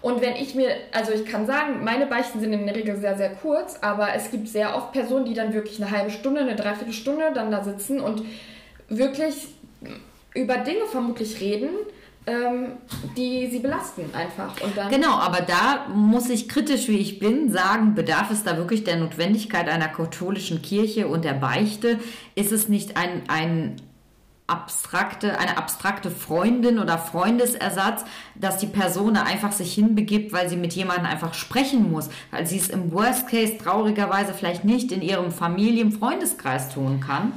Und 0.00 0.20
wenn 0.20 0.34
ich 0.34 0.54
mir, 0.54 0.70
also 0.92 1.12
ich 1.12 1.24
kann 1.24 1.46
sagen, 1.46 1.84
meine 1.84 2.06
Beichten 2.06 2.40
sind 2.40 2.52
in 2.52 2.66
der 2.66 2.74
Regel 2.74 2.96
sehr, 2.96 3.16
sehr 3.16 3.30
kurz, 3.30 3.78
aber 3.80 4.14
es 4.14 4.30
gibt 4.30 4.48
sehr 4.48 4.76
oft 4.76 4.92
Personen, 4.92 5.24
die 5.24 5.34
dann 5.34 5.52
wirklich 5.52 5.80
eine 5.80 5.90
halbe 5.90 6.10
Stunde, 6.10 6.40
eine 6.40 6.56
Dreiviertelstunde 6.56 7.32
dann 7.32 7.50
da 7.50 7.62
sitzen 7.62 8.00
und 8.00 8.22
wirklich 8.88 9.48
über 10.34 10.58
Dinge 10.58 10.86
vermutlich 10.90 11.40
reden, 11.40 11.68
ähm, 12.26 12.72
die 13.16 13.48
sie 13.50 13.58
belasten 13.58 14.14
einfach. 14.14 14.60
Und 14.62 14.76
dann 14.76 14.90
Genau, 14.90 15.14
aber 15.14 15.40
da 15.40 15.86
muss 15.92 16.30
ich 16.30 16.48
kritisch, 16.48 16.88
wie 16.88 16.98
ich 16.98 17.18
bin, 17.18 17.50
sagen, 17.50 17.94
bedarf 17.94 18.30
es 18.30 18.44
da 18.44 18.56
wirklich 18.56 18.84
der 18.84 18.96
Notwendigkeit 18.96 19.68
einer 19.68 19.88
katholischen 19.88 20.62
Kirche 20.62 21.08
und 21.08 21.24
der 21.24 21.34
Beichte? 21.34 21.98
Ist 22.34 22.52
es 22.52 22.68
nicht 22.68 22.96
ein, 22.96 23.22
ein 23.28 23.76
abstrakte, 24.46 25.38
eine 25.38 25.56
abstrakte 25.56 26.10
Freundin 26.10 26.78
oder 26.78 26.98
Freundesersatz, 26.98 28.04
dass 28.34 28.58
die 28.58 28.66
Person 28.66 29.16
einfach 29.16 29.52
sich 29.52 29.72
hinbegibt, 29.74 30.32
weil 30.32 30.48
sie 30.48 30.56
mit 30.56 30.74
jemandem 30.74 31.06
einfach 31.06 31.34
sprechen 31.34 31.90
muss, 31.90 32.10
weil 32.30 32.46
sie 32.46 32.58
es 32.58 32.68
im 32.68 32.92
Worst 32.92 33.28
Case 33.28 33.56
traurigerweise 33.56 34.34
vielleicht 34.34 34.64
nicht 34.64 34.92
in 34.92 35.00
ihrem 35.00 35.32
Familien-Freundeskreis 35.32 36.68
tun 36.68 37.00
kann? 37.00 37.32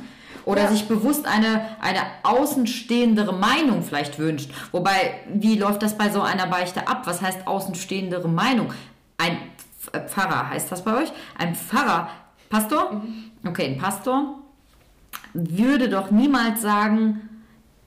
Oder 0.45 0.63
Ja. 0.63 0.67
sich 0.71 0.87
bewusst 0.87 1.25
eine, 1.25 1.65
eine 1.81 2.01
außenstehendere 2.23 3.33
Meinung 3.33 3.83
vielleicht 3.83 4.19
wünscht. 4.19 4.51
Wobei, 4.71 5.19
wie 5.33 5.57
läuft 5.57 5.81
das 5.83 5.97
bei 5.97 6.09
so 6.09 6.21
einer 6.21 6.47
Beichte 6.47 6.87
ab? 6.87 7.01
Was 7.05 7.21
heißt 7.21 7.47
außenstehendere 7.47 8.27
Meinung? 8.27 8.71
Ein 9.17 9.37
äh, 9.91 10.01
Pfarrer, 10.07 10.49
heißt 10.49 10.71
das 10.71 10.83
bei 10.83 11.01
euch? 11.01 11.11
Ein 11.37 11.55
Pfarrer, 11.55 12.09
Pastor? 12.49 13.01
Okay, 13.45 13.65
ein 13.65 13.77
Pastor 13.77 14.35
würde 15.33 15.89
doch 15.89 16.11
niemals 16.11 16.61
sagen, 16.61 17.29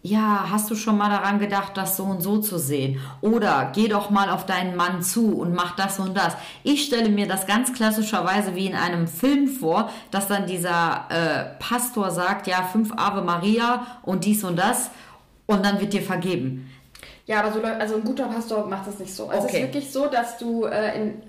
ja, 0.02 0.46
hast 0.50 0.70
du 0.70 0.76
schon 0.76 0.96
mal 0.96 1.10
daran 1.10 1.38
gedacht, 1.40 1.76
das 1.76 1.96
so 1.96 2.04
und 2.04 2.20
so 2.22 2.38
zu 2.38 2.58
sehen? 2.58 3.00
Oder 3.20 3.72
geh 3.74 3.88
doch 3.88 4.10
mal 4.10 4.30
auf 4.30 4.46
deinen 4.46 4.76
Mann 4.76 5.02
zu 5.02 5.36
und 5.38 5.54
mach 5.54 5.74
das 5.76 5.98
und 5.98 6.16
das. 6.16 6.36
Ich 6.62 6.84
stelle 6.84 7.08
mir 7.08 7.26
das 7.26 7.46
ganz 7.46 7.72
klassischerweise 7.72 8.54
wie 8.54 8.66
in 8.66 8.76
einem 8.76 9.08
Film 9.08 9.48
vor, 9.48 9.90
dass 10.10 10.28
dann 10.28 10.46
dieser 10.46 11.04
äh, 11.10 11.58
Pastor 11.62 12.10
sagt, 12.10 12.46
ja, 12.46 12.62
fünf 12.62 12.92
Ave 12.96 13.22
Maria 13.22 13.86
und 14.02 14.24
dies 14.24 14.44
und 14.44 14.56
das 14.56 14.90
und 15.46 15.64
dann 15.64 15.80
wird 15.80 15.92
dir 15.92 16.02
vergeben. 16.02 16.70
Ja, 17.26 17.40
aber 17.40 17.52
so, 17.52 17.60
also 17.62 17.96
ein 17.96 18.04
guter 18.04 18.26
Pastor 18.26 18.66
macht 18.66 18.86
das 18.86 18.98
nicht 19.00 19.14
so. 19.14 19.28
Also 19.28 19.46
es 19.46 19.52
Okay. 19.52 19.56
ist 19.58 19.62
wirklich 19.64 19.90
so, 19.92 20.06
dass 20.06 20.38
du 20.38 20.64
äh, 20.64 20.96
in, 20.98 21.22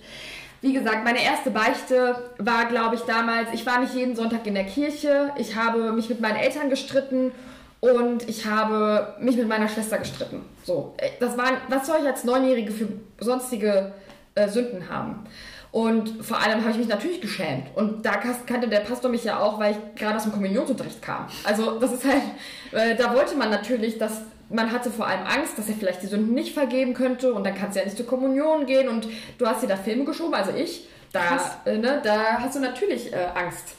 wie 0.62 0.73
gesagt, 0.73 1.03
meine 1.03 1.21
erste 1.23 1.51
Beichte 1.51 2.15
war, 2.38 2.65
glaube 2.65 2.95
ich, 2.95 3.01
damals, 3.01 3.49
ich 3.53 3.65
war 3.65 3.79
nicht 3.79 3.95
jeden 3.95 4.15
Sonntag 4.15 4.45
in 4.45 4.53
der 4.53 4.65
Kirche, 4.65 5.32
ich 5.38 5.55
habe 5.55 5.91
mich 5.91 6.08
mit 6.08 6.21
meinen 6.21 6.36
Eltern 6.38 6.69
gestritten 6.69 7.32
und 7.80 8.28
ich 8.28 8.46
habe 8.46 9.15
mich 9.20 9.38
mit 9.38 9.48
meiner 9.48 9.70
Schwester 9.70 9.98
gestritten. 9.98 10.44
So, 10.63 10.94
äh, 10.98 11.10
das 11.20 11.38
waren, 11.38 11.56
was 11.70 11.88
soll 11.88 11.98
ich 12.02 12.08
als 12.08 12.24
Neunjährige 12.24 12.72
für 12.72 12.88
sonstige 13.20 13.94
äh, 14.36 14.48
Sünden 14.50 14.89
haben? 14.89 15.26
Und 15.72 16.26
vor 16.26 16.39
allem 16.39 16.62
habe 16.62 16.72
ich 16.72 16.78
mich 16.78 16.88
natürlich 16.88 17.22
geschämt. 17.22 17.68
Und 17.76 18.04
da 18.04 18.18
kannte 18.18 18.68
der 18.68 18.80
Pastor 18.80 19.12
mich 19.12 19.24
ja 19.24 19.39
auch, 19.39 19.60
weil 19.60 19.74
ich 19.74 20.02
gerade 20.02 20.15
aus 20.15 20.24
dem 20.24 20.32
Kommunionsunterricht 20.32 21.02
kam. 21.02 21.28
Also 21.44 21.80
das 21.80 21.94
ist 21.94 22.04
halt, 22.06 22.24
äh, 22.72 22.96
da 22.96 23.13
wollte 23.13 23.36
man 23.36 23.52
natürlich, 23.52 24.00
dass 24.00 24.22
man 24.50 24.72
hatte 24.72 24.89
vor 24.89 25.06
allem 25.06 25.26
Angst, 25.28 25.58
dass 25.58 25.70
er 25.70 25.76
vielleicht 25.76 26.02
die 26.02 26.08
Sünden 26.08 26.34
nicht 26.34 26.56
vergeben 26.56 26.96
könnte 26.96 27.34
und 27.34 27.44
dann 27.44 27.54
kannst 27.54 27.76
du 27.76 27.80
ja 27.80 27.86
nicht 27.86 27.98
zur 27.98 28.08
Kommunion 28.08 28.65
gehen 28.65 28.89
und 28.89 29.08
du 29.38 29.46
hast 29.46 29.62
dir 29.62 29.68
da 29.68 29.78
Filme 29.78 30.06
geschoben, 30.06 30.34
also 30.34 30.52
ich, 30.52 30.88
da, 31.12 31.39
äh, 31.65 31.78
ne, 31.78 32.02
da 32.04 32.39
hast 32.39 32.56
du 32.56 32.60
natürlich 32.60 33.13
äh, 33.13 33.28
Angst. 33.36 33.76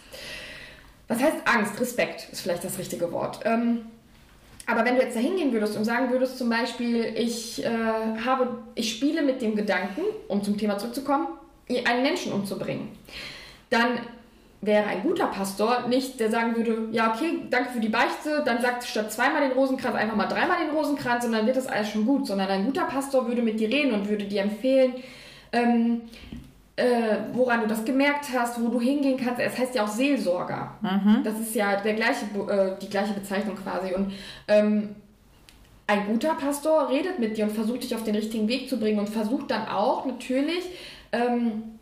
Was 1.10 1.20
heißt 1.20 1.38
Angst? 1.44 1.80
Respekt 1.80 2.28
ist 2.30 2.40
vielleicht 2.40 2.62
das 2.62 2.78
richtige 2.78 3.10
Wort. 3.10 3.40
Ähm, 3.44 3.80
aber 4.64 4.84
wenn 4.84 4.94
du 4.94 5.02
jetzt 5.02 5.16
da 5.16 5.20
hingehen 5.20 5.52
würdest 5.52 5.76
und 5.76 5.84
sagen 5.84 6.12
würdest 6.12 6.38
zum 6.38 6.48
Beispiel, 6.48 7.04
ich, 7.16 7.64
äh, 7.64 7.68
habe, 8.24 8.58
ich 8.76 8.92
spiele 8.92 9.20
mit 9.22 9.42
dem 9.42 9.56
Gedanken, 9.56 10.02
um 10.28 10.44
zum 10.44 10.56
Thema 10.56 10.78
zurückzukommen, 10.78 11.26
einen 11.84 12.02
Menschen 12.04 12.32
umzubringen, 12.32 12.90
dann 13.70 13.98
wäre 14.60 14.86
ein 14.86 15.02
guter 15.02 15.26
Pastor 15.26 15.88
nicht, 15.88 16.20
der 16.20 16.30
sagen 16.30 16.54
würde, 16.54 16.88
ja 16.92 17.12
okay, 17.12 17.40
danke 17.50 17.70
für 17.70 17.80
die 17.80 17.88
Beichte, 17.88 18.44
dann 18.44 18.62
sagt 18.62 18.84
statt 18.84 19.12
zweimal 19.12 19.40
den 19.40 19.58
Rosenkranz 19.58 19.96
einfach 19.96 20.14
mal 20.14 20.28
dreimal 20.28 20.58
den 20.64 20.70
Rosenkranz 20.70 21.24
und 21.24 21.32
dann 21.32 21.46
wird 21.46 21.56
das 21.56 21.66
alles 21.66 21.88
schon 21.88 22.06
gut, 22.06 22.28
sondern 22.28 22.48
ein 22.48 22.66
guter 22.66 22.84
Pastor 22.84 23.26
würde 23.26 23.42
mit 23.42 23.58
dir 23.58 23.68
reden 23.68 23.94
und 23.94 24.08
würde 24.08 24.26
dir 24.26 24.42
empfehlen, 24.42 24.94
ähm, 25.50 26.02
äh, 26.80 27.18
woran 27.34 27.60
du 27.60 27.66
das 27.66 27.84
gemerkt 27.84 28.26
hast, 28.34 28.60
wo 28.60 28.68
du 28.68 28.80
hingehen 28.80 29.18
kannst. 29.22 29.40
Es 29.40 29.58
heißt 29.58 29.74
ja 29.74 29.84
auch 29.84 29.88
Seelsorger. 29.88 30.72
Das 31.22 31.38
ist 31.38 31.54
ja 31.54 31.80
der 31.80 31.94
gleiche, 31.94 32.24
äh, 32.48 32.76
die 32.80 32.88
gleiche 32.88 33.12
Bezeichnung 33.12 33.56
quasi. 33.56 33.94
Und 33.94 34.12
ähm, 34.48 34.96
ein 35.86 36.06
guter 36.06 36.34
Pastor 36.34 36.88
redet 36.88 37.18
mit 37.18 37.36
dir 37.36 37.44
und 37.44 37.52
versucht 37.52 37.82
dich 37.82 37.94
auf 37.94 38.04
den 38.04 38.14
richtigen 38.14 38.48
Weg 38.48 38.68
zu 38.68 38.78
bringen 38.78 38.98
und 38.98 39.08
versucht 39.08 39.50
dann 39.50 39.68
auch 39.68 40.06
natürlich 40.06 40.64
ähm, 41.12 41.78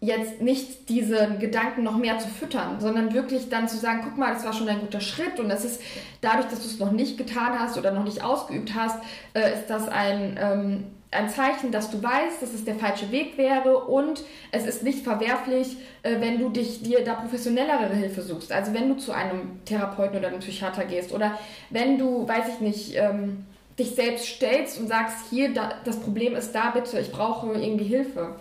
jetzt 0.00 0.40
nicht 0.40 0.88
diesen 0.88 1.40
Gedanken 1.40 1.82
noch 1.82 1.96
mehr 1.96 2.18
zu 2.18 2.28
füttern, 2.28 2.80
sondern 2.80 3.12
wirklich 3.12 3.48
dann 3.48 3.68
zu 3.68 3.76
sagen, 3.76 4.00
guck 4.04 4.16
mal, 4.16 4.32
das 4.32 4.44
war 4.44 4.52
schon 4.52 4.68
ein 4.68 4.80
guter 4.80 5.00
Schritt 5.00 5.40
und 5.40 5.48
das 5.48 5.64
ist 5.64 5.82
dadurch, 6.20 6.46
dass 6.46 6.60
du 6.62 6.68
es 6.68 6.78
noch 6.78 6.92
nicht 6.92 7.18
getan 7.18 7.58
hast 7.58 7.76
oder 7.76 7.90
noch 7.90 8.04
nicht 8.04 8.22
ausgeübt 8.22 8.74
hast, 8.74 8.98
äh, 9.34 9.54
ist 9.54 9.66
das 9.66 9.88
ein, 9.88 10.38
ähm, 10.40 10.84
ein 11.10 11.28
Zeichen, 11.30 11.72
dass 11.72 11.90
du 11.90 12.02
weißt, 12.02 12.42
dass 12.42 12.52
es 12.52 12.64
der 12.64 12.74
falsche 12.74 13.10
Weg 13.10 13.38
wäre 13.38 13.78
und 13.78 14.24
es 14.50 14.66
ist 14.66 14.82
nicht 14.82 15.04
verwerflich, 15.04 15.76
äh, 16.02 16.20
wenn 16.20 16.38
du 16.38 16.50
dich 16.50 16.82
dir 16.82 17.02
da 17.02 17.14
professionellere 17.14 17.94
Hilfe 17.94 18.20
suchst. 18.20 18.52
Also 18.52 18.74
wenn 18.74 18.88
du 18.88 18.96
zu 18.96 19.12
einem 19.12 19.64
Therapeuten 19.64 20.18
oder 20.18 20.28
einem 20.28 20.40
Psychiater 20.40 20.84
gehst 20.84 21.12
oder 21.12 21.38
wenn 21.70 21.96
du, 21.96 22.28
weiß 22.28 22.48
ich 22.54 22.60
nicht, 22.60 22.94
ähm, 22.96 23.46
dich 23.78 23.94
selbst 23.94 24.26
stellst 24.26 24.78
und 24.78 24.88
sagst, 24.88 25.16
hier, 25.30 25.54
da, 25.54 25.72
das 25.84 25.98
Problem 26.00 26.34
ist 26.34 26.52
da, 26.52 26.70
bitte, 26.70 26.98
ich 26.98 27.10
brauche 27.10 27.52
irgendwie 27.52 27.84
Hilfe. 27.84 28.34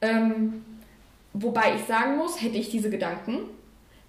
Ähm, 0.00 0.64
wobei 1.34 1.74
ich 1.74 1.84
sagen 1.84 2.16
muss, 2.16 2.40
hätte 2.40 2.56
ich 2.56 2.70
diese 2.70 2.88
Gedanken, 2.88 3.40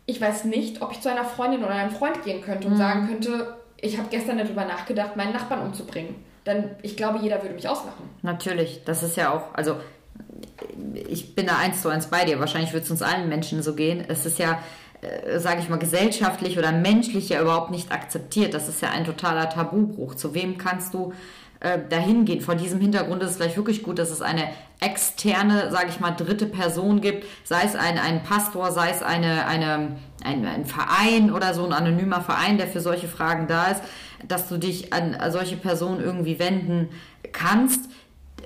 ich 0.06 0.22
weiß 0.22 0.46
nicht, 0.46 0.82
ob 0.82 0.94
ich 0.94 1.02
zu 1.02 1.10
einer 1.10 1.26
Freundin 1.26 1.64
oder 1.64 1.74
einem 1.74 1.92
Freund 1.92 2.24
gehen 2.24 2.42
könnte 2.42 2.68
und 2.68 2.76
mhm. 2.76 2.78
sagen 2.78 3.08
könnte, 3.08 3.58
ich 3.82 3.98
habe 3.98 4.08
gestern 4.10 4.38
darüber 4.38 4.64
nachgedacht, 4.64 5.18
meinen 5.18 5.34
Nachbarn 5.34 5.68
umzubringen. 5.68 6.16
Dann, 6.48 6.72
ich 6.82 6.96
glaube, 6.96 7.20
jeder 7.22 7.42
würde 7.44 7.56
mich 7.56 7.68
auslachen. 7.68 8.10
Natürlich, 8.22 8.82
das 8.86 9.04
ist 9.04 9.18
ja 9.18 9.34
auch, 9.34 9.54
also 9.54 9.76
ich 11.10 11.36
bin 11.36 11.46
da 11.46 11.58
eins 11.58 11.82
zu 11.82 11.90
eins 11.90 12.08
bei 12.08 12.24
dir. 12.24 12.40
Wahrscheinlich 12.40 12.72
wird 12.72 12.86
es 12.86 12.90
uns 12.92 13.02
allen 13.02 13.28
Menschen 13.28 13.62
so 13.62 13.76
gehen. 13.76 14.02
Es 14.08 14.26
ist 14.26 14.40
ja, 14.40 14.60
äh, 15.02 15.40
sage 15.40 15.60
ich 15.60 15.68
mal, 15.68 15.78
gesellschaftlich 15.78 16.58
oder 16.58 16.72
menschlich 16.72 17.28
ja 17.28 17.42
überhaupt 17.42 17.70
nicht 17.70 17.92
akzeptiert. 17.92 18.54
Das 18.54 18.70
ist 18.70 18.82
ja 18.82 18.92
ein 18.92 19.04
totaler 19.04 19.50
Tabubruch. 19.50 20.16
Zu 20.16 20.34
wem 20.34 20.58
kannst 20.58 20.94
du 20.94 21.12
äh, 21.60 21.80
dahin 21.90 22.24
gehen? 22.24 22.40
Vor 22.40 22.56
diesem 22.56 22.80
Hintergrund 22.80 23.22
ist 23.24 23.32
es 23.32 23.36
vielleicht 23.36 23.58
wirklich 23.58 23.84
gut, 23.84 24.00
dass 24.00 24.10
es 24.10 24.22
eine 24.22 24.48
externe, 24.80 25.70
sage 25.70 25.88
ich 25.90 26.00
mal, 26.00 26.12
dritte 26.12 26.46
Person 26.46 27.02
gibt, 27.02 27.26
sei 27.44 27.64
es 27.66 27.76
ein, 27.76 27.98
ein 27.98 28.24
Pastor, 28.24 28.72
sei 28.72 28.92
es 28.92 29.04
eine, 29.04 29.48
eine, 29.48 29.98
ein, 30.24 30.46
ein 30.46 30.66
Verein 30.66 31.30
oder 31.34 31.54
so, 31.54 31.66
ein 31.66 31.74
anonymer 31.74 32.22
Verein, 32.22 32.58
der 32.58 32.68
für 32.68 32.80
solche 32.80 33.10
Fragen 33.10 33.48
da 33.48 33.66
ist, 33.66 33.82
dass 34.28 34.48
du 34.48 34.58
dich 34.58 34.94
an 34.94 35.16
solche 35.32 35.58
Personen 35.58 36.02
irgendwie 36.02 36.40
wenden 36.40 36.90
kannst, 37.32 37.90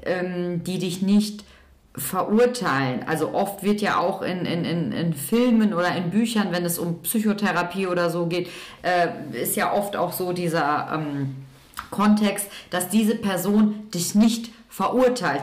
ähm, 0.04 0.64
die 0.64 0.80
dich 0.80 1.02
nicht 1.02 1.44
verurteilen. 1.96 3.04
Also 3.06 3.34
oft 3.34 3.64
wird 3.64 3.82
ja 3.82 3.98
auch 3.98 4.22
in, 4.22 4.46
in, 4.46 4.64
in, 4.64 4.92
in 4.92 5.14
Filmen 5.14 5.74
oder 5.74 5.94
in 5.96 6.10
Büchern, 6.10 6.52
wenn 6.52 6.64
es 6.64 6.80
um 6.80 7.02
Psychotherapie 7.02 7.88
oder 7.88 8.10
so 8.10 8.28
geht, 8.28 8.50
äh, 8.82 9.08
ist 9.42 9.56
ja 9.56 9.74
oft 9.74 9.96
auch 9.96 10.14
so 10.14 10.32
dieser 10.32 10.90
ähm, 10.94 11.36
Kontext, 11.90 12.48
dass 12.70 12.88
diese 12.88 13.16
Person 13.16 13.90
dich 13.94 14.16
nicht 14.16 14.52
verurteilt, 14.61 14.61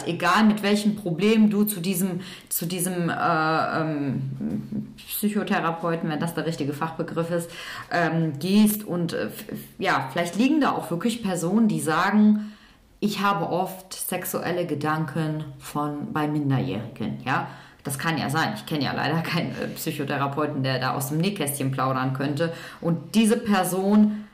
egal 0.06 0.44
mit 0.44 0.62
welchem 0.62 0.96
Problem 0.96 1.50
du 1.50 1.64
zu 1.64 1.80
diesem, 1.80 2.20
zu 2.48 2.66
diesem 2.66 3.10
äh, 3.10 3.80
ähm, 3.80 4.94
Psychotherapeuten, 4.96 6.08
wenn 6.08 6.20
das 6.20 6.34
der 6.34 6.46
richtige 6.46 6.72
Fachbegriff 6.72 7.30
ist, 7.30 7.50
ähm, 7.92 8.38
gehst. 8.38 8.84
Und 8.84 9.12
äh, 9.12 9.28
ja, 9.78 10.08
vielleicht 10.12 10.36
liegen 10.36 10.60
da 10.60 10.72
auch 10.72 10.90
wirklich 10.90 11.22
Personen, 11.22 11.68
die 11.68 11.80
sagen, 11.80 12.52
ich 13.00 13.20
habe 13.20 13.48
oft 13.48 13.92
sexuelle 13.92 14.66
Gedanken 14.66 15.44
von 15.58 16.12
bei 16.12 16.26
Minderjährigen, 16.26 17.18
ja. 17.24 17.48
Das 17.84 17.98
kann 17.98 18.18
ja 18.18 18.28
sein. 18.28 18.52
Ich 18.54 18.66
kenne 18.66 18.84
ja 18.84 18.92
leider 18.92 19.22
keinen 19.22 19.52
äh, 19.52 19.68
Psychotherapeuten, 19.68 20.62
der 20.62 20.78
da 20.78 20.94
aus 20.94 21.08
dem 21.08 21.18
Nähkästchen 21.18 21.70
plaudern 21.70 22.12
könnte. 22.12 22.52
Und 22.80 23.14
diese 23.14 23.36
Person 23.38 24.27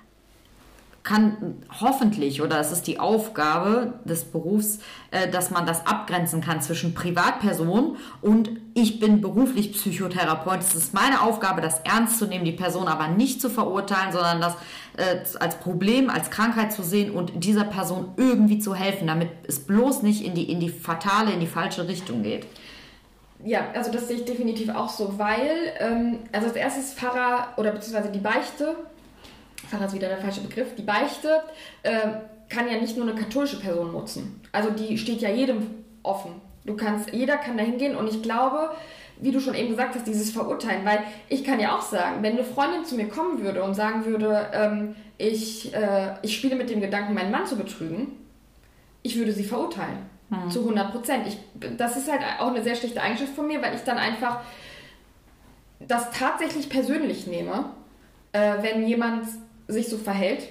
kann 1.05 1.62
hoffentlich, 1.80 2.40
oder 2.40 2.59
es 2.59 2.72
ist 2.72 2.86
die 2.86 2.98
Aufgabe 2.98 4.00
des 4.07 4.24
Berufs, 4.24 4.78
äh, 5.11 5.28
dass 5.28 5.50
man 5.50 5.66
das 5.66 5.86
abgrenzen 5.86 6.40
kann 6.40 6.62
zwischen 6.62 6.94
Privatperson 6.94 7.98
und 8.22 8.50
ich 8.72 9.00
bin 9.00 9.20
beruflich 9.20 9.72
Psychotherapeut. 9.72 10.61
Es 10.61 10.74
ist 10.74 10.94
meine 10.94 11.20
Aufgabe, 11.20 11.61
das 11.61 11.80
ernst 11.80 12.18
zu 12.18 12.26
nehmen, 12.26 12.46
die 12.46 12.52
Person 12.52 12.88
aber 12.88 13.09
nicht 13.09 13.42
zu 13.42 13.50
verurteilen, 13.50 14.12
sondern 14.12 14.40
das 14.40 14.55
äh, 14.96 15.18
als 15.38 15.57
Problem, 15.57 16.09
als 16.09 16.30
Krankheit 16.30 16.72
zu 16.72 16.82
sehen 16.82 17.11
und 17.11 17.44
dieser 17.44 17.64
Person 17.64 18.12
irgendwie 18.16 18.59
zu 18.59 18.74
helfen, 18.74 19.07
damit 19.07 19.28
es 19.46 19.61
bloß 19.61 20.02
nicht 20.02 20.24
in 20.24 20.34
die, 20.34 20.50
in 20.50 20.59
die 20.59 20.70
fatale, 20.70 21.32
in 21.32 21.40
die 21.40 21.46
falsche 21.46 21.86
Richtung 21.86 22.22
geht. 22.22 22.46
Ja, 23.44 23.66
also 23.74 23.92
das 23.92 24.09
sehe 24.09 24.16
ich 24.16 24.24
definitiv 24.24 24.70
auch 24.70 24.88
so, 24.88 25.18
weil, 25.18 25.74
ähm, 25.80 26.20
also 26.32 26.46
als 26.46 26.57
erstes 26.57 26.94
Pfarrer 26.94 27.48
oder 27.59 27.72
beziehungsweise 27.72 28.11
die 28.11 28.20
Beichte 28.20 28.74
Pfarrer 29.64 29.86
ist 29.86 29.94
wieder 29.94 30.08
der 30.08 30.18
falsche 30.18 30.40
Begriff, 30.40 30.74
die 30.76 30.82
Beichte 30.82 31.42
äh, 31.82 32.08
kann 32.48 32.68
ja 32.70 32.78
nicht 32.78 32.96
nur 32.96 33.08
eine 33.08 33.18
katholische 33.18 33.58
Person 33.58 33.92
nutzen. 33.92 34.40
Also 34.52 34.70
die 34.70 34.98
steht 34.98 35.20
ja 35.20 35.30
jedem 35.30 35.84
offen. 36.02 36.40
Du 36.64 36.76
kannst, 36.76 37.12
jeder 37.12 37.36
kann 37.36 37.58
da 37.58 37.64
hingehen 37.64 37.96
und 37.96 38.08
ich 38.08 38.22
glaube, 38.22 38.70
wie 39.20 39.32
du 39.32 39.40
schon 39.40 39.54
eben 39.54 39.70
gesagt 39.70 39.94
hast, 39.94 40.06
dieses 40.06 40.30
Verurteilen, 40.30 40.84
weil 40.84 41.00
ich 41.28 41.44
kann 41.44 41.60
ja 41.60 41.76
auch 41.76 41.82
sagen, 41.82 42.22
wenn 42.22 42.32
eine 42.32 42.44
Freundin 42.44 42.84
zu 42.84 42.96
mir 42.96 43.08
kommen 43.08 43.42
würde 43.42 43.62
und 43.62 43.74
sagen 43.74 44.04
würde, 44.06 44.48
ähm, 44.52 44.96
ich, 45.18 45.74
äh, 45.74 46.14
ich 46.22 46.36
spiele 46.36 46.56
mit 46.56 46.70
dem 46.70 46.80
Gedanken, 46.80 47.14
meinen 47.14 47.30
Mann 47.30 47.46
zu 47.46 47.56
betrügen, 47.56 48.12
ich 49.02 49.16
würde 49.16 49.32
sie 49.32 49.44
verurteilen. 49.44 49.98
Hm. 50.30 50.50
Zu 50.50 50.60
100 50.60 50.90
Prozent. 50.90 51.26
Das 51.76 51.96
ist 51.96 52.10
halt 52.10 52.22
auch 52.40 52.48
eine 52.48 52.62
sehr 52.62 52.74
schlechte 52.74 53.02
Eigenschaft 53.02 53.34
von 53.34 53.46
mir, 53.46 53.60
weil 53.62 53.74
ich 53.74 53.82
dann 53.82 53.98
einfach 53.98 54.40
das 55.80 56.10
tatsächlich 56.10 56.68
persönlich 56.68 57.26
nehme, 57.26 57.66
äh, 58.32 58.54
wenn 58.62 58.86
jemand 58.86 59.26
sich 59.68 59.88
so 59.88 59.98
verhält. 59.98 60.48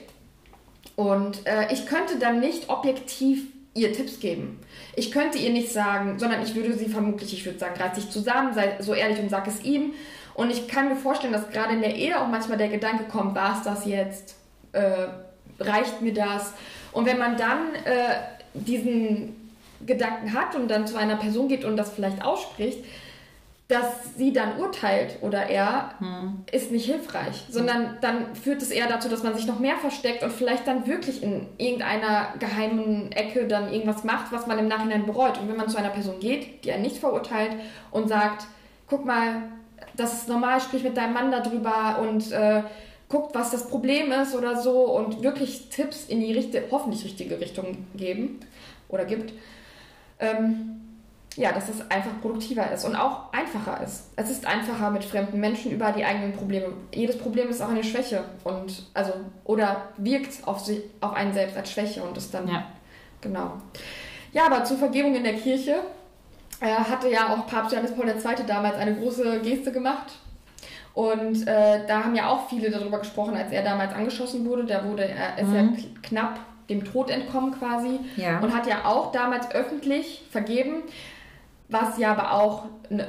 Und 0.95 1.45
äh, 1.45 1.71
ich 1.73 1.85
könnte 1.85 2.19
dann 2.19 2.39
nicht 2.39 2.69
objektiv 2.69 3.47
ihr 3.73 3.93
Tipps 3.93 4.19
geben. 4.19 4.59
Ich 4.95 5.11
könnte 5.11 5.37
ihr 5.37 5.49
nicht 5.49 5.71
sagen, 5.71 6.19
sondern 6.19 6.43
ich 6.43 6.53
würde 6.53 6.73
sie 6.73 6.87
vermutlich, 6.87 7.33
ich 7.33 7.45
würde 7.45 7.57
sagen, 7.57 7.79
reiß 7.79 7.95
dich 7.95 8.09
zusammen, 8.11 8.53
sei 8.53 8.77
so 8.79 8.93
ehrlich 8.93 9.19
und 9.19 9.29
sag 9.29 9.47
es 9.47 9.63
ihm. 9.63 9.93
Und 10.35 10.51
ich 10.51 10.67
kann 10.67 10.89
mir 10.89 10.95
vorstellen, 10.95 11.33
dass 11.33 11.49
gerade 11.49 11.73
in 11.73 11.81
der 11.81 11.95
Ehe 11.95 12.19
auch 12.19 12.27
manchmal 12.27 12.57
der 12.57 12.69
Gedanke 12.69 13.05
kommt, 13.05 13.35
war 13.35 13.57
es 13.57 13.63
das 13.63 13.85
jetzt? 13.85 14.35
Äh, 14.71 15.07
reicht 15.59 16.01
mir 16.01 16.13
das? 16.13 16.53
Und 16.91 17.05
wenn 17.05 17.17
man 17.17 17.37
dann 17.37 17.73
äh, 17.85 18.15
diesen 18.53 19.51
Gedanken 19.85 20.33
hat 20.33 20.55
und 20.55 20.69
dann 20.69 20.87
zu 20.87 20.95
einer 20.95 21.17
Person 21.17 21.47
geht 21.47 21.65
und 21.65 21.77
das 21.77 21.91
vielleicht 21.91 22.23
ausspricht, 22.23 22.83
dass 23.69 24.15
sie 24.17 24.33
dann 24.33 24.59
urteilt 24.59 25.17
oder 25.21 25.47
er, 25.47 25.91
hm. 25.99 26.43
ist 26.51 26.71
nicht 26.71 26.85
hilfreich, 26.85 27.45
sondern 27.49 27.97
dann 28.01 28.35
führt 28.35 28.61
es 28.61 28.71
eher 28.71 28.87
dazu, 28.87 29.07
dass 29.07 29.23
man 29.23 29.35
sich 29.35 29.47
noch 29.47 29.59
mehr 29.59 29.77
versteckt 29.77 30.21
und 30.21 30.33
vielleicht 30.33 30.67
dann 30.67 30.85
wirklich 30.85 31.23
in 31.23 31.47
irgendeiner 31.57 32.33
geheimen 32.39 33.11
Ecke 33.13 33.47
dann 33.47 33.71
irgendwas 33.71 34.03
macht, 34.03 34.31
was 34.31 34.47
man 34.47 34.59
im 34.59 34.67
Nachhinein 34.67 35.05
bereut. 35.05 35.39
Und 35.39 35.47
wenn 35.49 35.55
man 35.55 35.69
zu 35.69 35.77
einer 35.77 35.89
Person 35.89 36.19
geht, 36.19 36.65
die 36.65 36.71
einen 36.71 36.83
nicht 36.83 36.97
verurteilt 36.97 37.55
und 37.91 38.09
sagt, 38.09 38.47
guck 38.87 39.05
mal, 39.05 39.43
das 39.95 40.13
ist 40.13 40.29
normal, 40.29 40.59
sprich 40.59 40.83
mit 40.83 40.97
deinem 40.97 41.13
Mann 41.13 41.31
darüber 41.31 41.99
und 42.01 42.31
äh, 42.31 42.63
guckt, 43.07 43.33
was 43.33 43.51
das 43.51 43.69
Problem 43.69 44.11
ist 44.11 44.35
oder 44.35 44.61
so 44.61 44.89
und 44.97 45.23
wirklich 45.23 45.69
Tipps 45.69 46.05
in 46.07 46.19
die 46.19 46.33
richtige, 46.33 46.65
hoffentlich 46.69 47.05
richtige 47.05 47.39
Richtung 47.39 47.85
geben 47.95 48.39
oder 48.89 49.05
gibt, 49.05 49.33
ähm, 50.19 50.82
ja, 51.35 51.51
dass 51.51 51.69
es 51.69 51.89
einfach 51.89 52.11
produktiver 52.21 52.71
ist 52.71 52.85
und 52.85 52.95
auch 52.95 53.33
einfacher 53.33 53.81
ist. 53.83 54.11
Es 54.15 54.29
ist 54.29 54.45
einfacher 54.45 54.91
mit 54.91 55.03
fremden 55.03 55.39
Menschen 55.39 55.71
über 55.71 55.91
die 55.91 56.05
eigenen 56.05 56.33
Probleme. 56.33 56.67
Jedes 56.93 57.17
Problem 57.17 57.49
ist 57.49 57.61
auch 57.61 57.69
eine 57.69 57.83
Schwäche 57.83 58.23
und 58.43 58.83
also 58.93 59.13
oder 59.43 59.89
wirkt 59.97 60.47
auf 60.47 60.59
sich 60.59 60.81
auf 61.01 61.13
einen 61.13 61.33
selbst 61.33 61.57
als 61.57 61.71
Schwäche 61.71 62.03
und 62.03 62.15
ist 62.17 62.33
dann 62.33 62.47
ja. 62.47 62.65
genau. 63.21 63.53
Ja, 64.31 64.45
aber 64.45 64.63
zur 64.63 64.77
Vergebung 64.77 65.15
in 65.15 65.23
der 65.23 65.33
Kirche 65.33 65.75
äh, 66.59 66.67
hatte 66.67 67.09
ja 67.09 67.33
auch 67.33 67.47
Papst 67.47 67.71
Johannes 67.71 67.95
Paul 67.95 68.07
II. 68.07 68.45
damals 68.45 68.75
eine 68.75 68.95
große 68.95 69.41
Geste 69.41 69.71
gemacht. 69.71 70.13
Und 70.93 71.47
äh, 71.47 71.87
da 71.87 72.03
haben 72.03 72.15
ja 72.15 72.29
auch 72.29 72.47
viele 72.47 72.69
darüber 72.69 72.99
gesprochen, 72.99 73.35
als 73.35 73.51
er 73.51 73.63
damals 73.63 73.93
angeschossen 73.93 74.45
wurde. 74.45 74.65
Da 74.65 74.85
wurde 74.85 75.05
er 75.05 75.39
ist 75.39 75.47
mhm. 75.47 75.55
ja 75.55 75.67
knapp 76.03 76.39
dem 76.69 76.85
Tod 76.85 77.09
entkommen 77.09 77.51
quasi 77.57 77.99
ja. 78.15 78.39
und 78.39 78.53
hat 78.55 78.67
ja 78.67 78.85
auch 78.85 79.11
damals 79.11 79.51
öffentlich 79.51 80.23
vergeben 80.31 80.83
was 81.69 81.97
ja 81.97 82.11
aber 82.11 82.33
auch 82.33 82.65
ne, 82.89 83.07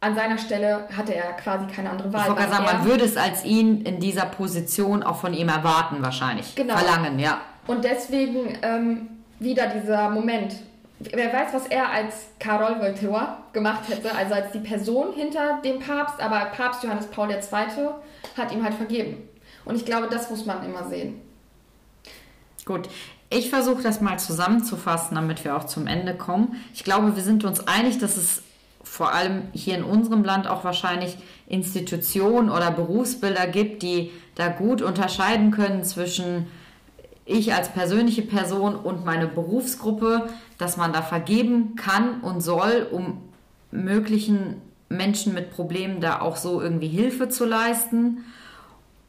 an 0.00 0.14
seiner 0.14 0.38
Stelle 0.38 0.88
hatte 0.96 1.14
er 1.14 1.32
quasi 1.32 1.66
keine 1.66 1.90
andere 1.90 2.12
Wahl. 2.12 2.22
Ich 2.22 2.28
wollte 2.28 2.48
sagen, 2.48 2.64
man 2.64 2.84
würde 2.84 3.04
es 3.04 3.16
als 3.16 3.44
ihn 3.44 3.82
in 3.82 3.98
dieser 3.98 4.26
Position 4.26 5.02
auch 5.02 5.16
von 5.16 5.34
ihm 5.34 5.48
erwarten, 5.48 6.02
wahrscheinlich. 6.02 6.54
Genau. 6.54 6.76
Verlangen, 6.76 7.18
ja. 7.18 7.40
Und 7.66 7.84
deswegen 7.84 8.58
ähm, 8.62 9.08
wieder 9.40 9.66
dieser 9.66 10.08
Moment. 10.10 10.54
Wer 11.00 11.32
weiß, 11.32 11.52
was 11.52 11.66
er 11.66 11.90
als 11.90 12.28
Karol 12.40 12.80
Wojtyła 12.80 13.38
gemacht 13.52 13.88
hätte, 13.88 14.12
also 14.14 14.34
als 14.34 14.50
die 14.52 14.58
Person 14.58 15.12
hinter 15.14 15.60
dem 15.64 15.78
Papst, 15.78 16.20
aber 16.20 16.46
Papst 16.46 16.82
Johannes 16.82 17.06
Paul 17.06 17.30
II. 17.30 17.38
hat 18.36 18.52
ihm 18.52 18.64
halt 18.64 18.74
vergeben. 18.74 19.28
Und 19.64 19.76
ich 19.76 19.84
glaube, 19.84 20.08
das 20.10 20.30
muss 20.30 20.44
man 20.44 20.64
immer 20.64 20.88
sehen. 20.88 21.20
Gut, 22.64 22.88
ich 23.30 23.50
versuche 23.50 23.82
das 23.82 24.00
mal 24.00 24.18
zusammenzufassen, 24.18 25.14
damit 25.14 25.44
wir 25.44 25.56
auch 25.56 25.64
zum 25.64 25.86
Ende 25.86 26.14
kommen. 26.14 26.56
Ich 26.74 26.84
glaube, 26.84 27.14
wir 27.16 27.22
sind 27.22 27.44
uns 27.44 27.66
einig, 27.66 27.98
dass 27.98 28.16
es 28.16 28.42
vor 28.82 29.12
allem 29.12 29.42
hier 29.52 29.76
in 29.76 29.84
unserem 29.84 30.24
Land 30.24 30.46
auch 30.46 30.64
wahrscheinlich 30.64 31.18
Institutionen 31.46 32.48
oder 32.50 32.70
Berufsbilder 32.70 33.46
gibt, 33.46 33.82
die 33.82 34.10
da 34.34 34.48
gut 34.48 34.80
unterscheiden 34.80 35.50
können 35.50 35.84
zwischen 35.84 36.46
ich 37.26 37.52
als 37.52 37.68
persönliche 37.68 38.22
Person 38.22 38.74
und 38.74 39.04
meine 39.04 39.26
Berufsgruppe, 39.26 40.30
dass 40.56 40.78
man 40.78 40.94
da 40.94 41.02
vergeben 41.02 41.76
kann 41.76 42.22
und 42.22 42.40
soll, 42.40 42.86
um 42.90 43.20
möglichen 43.70 44.62
Menschen 44.88 45.34
mit 45.34 45.50
Problemen 45.50 46.00
da 46.00 46.22
auch 46.22 46.36
so 46.36 46.62
irgendwie 46.62 46.88
Hilfe 46.88 47.28
zu 47.28 47.44
leisten. 47.44 48.24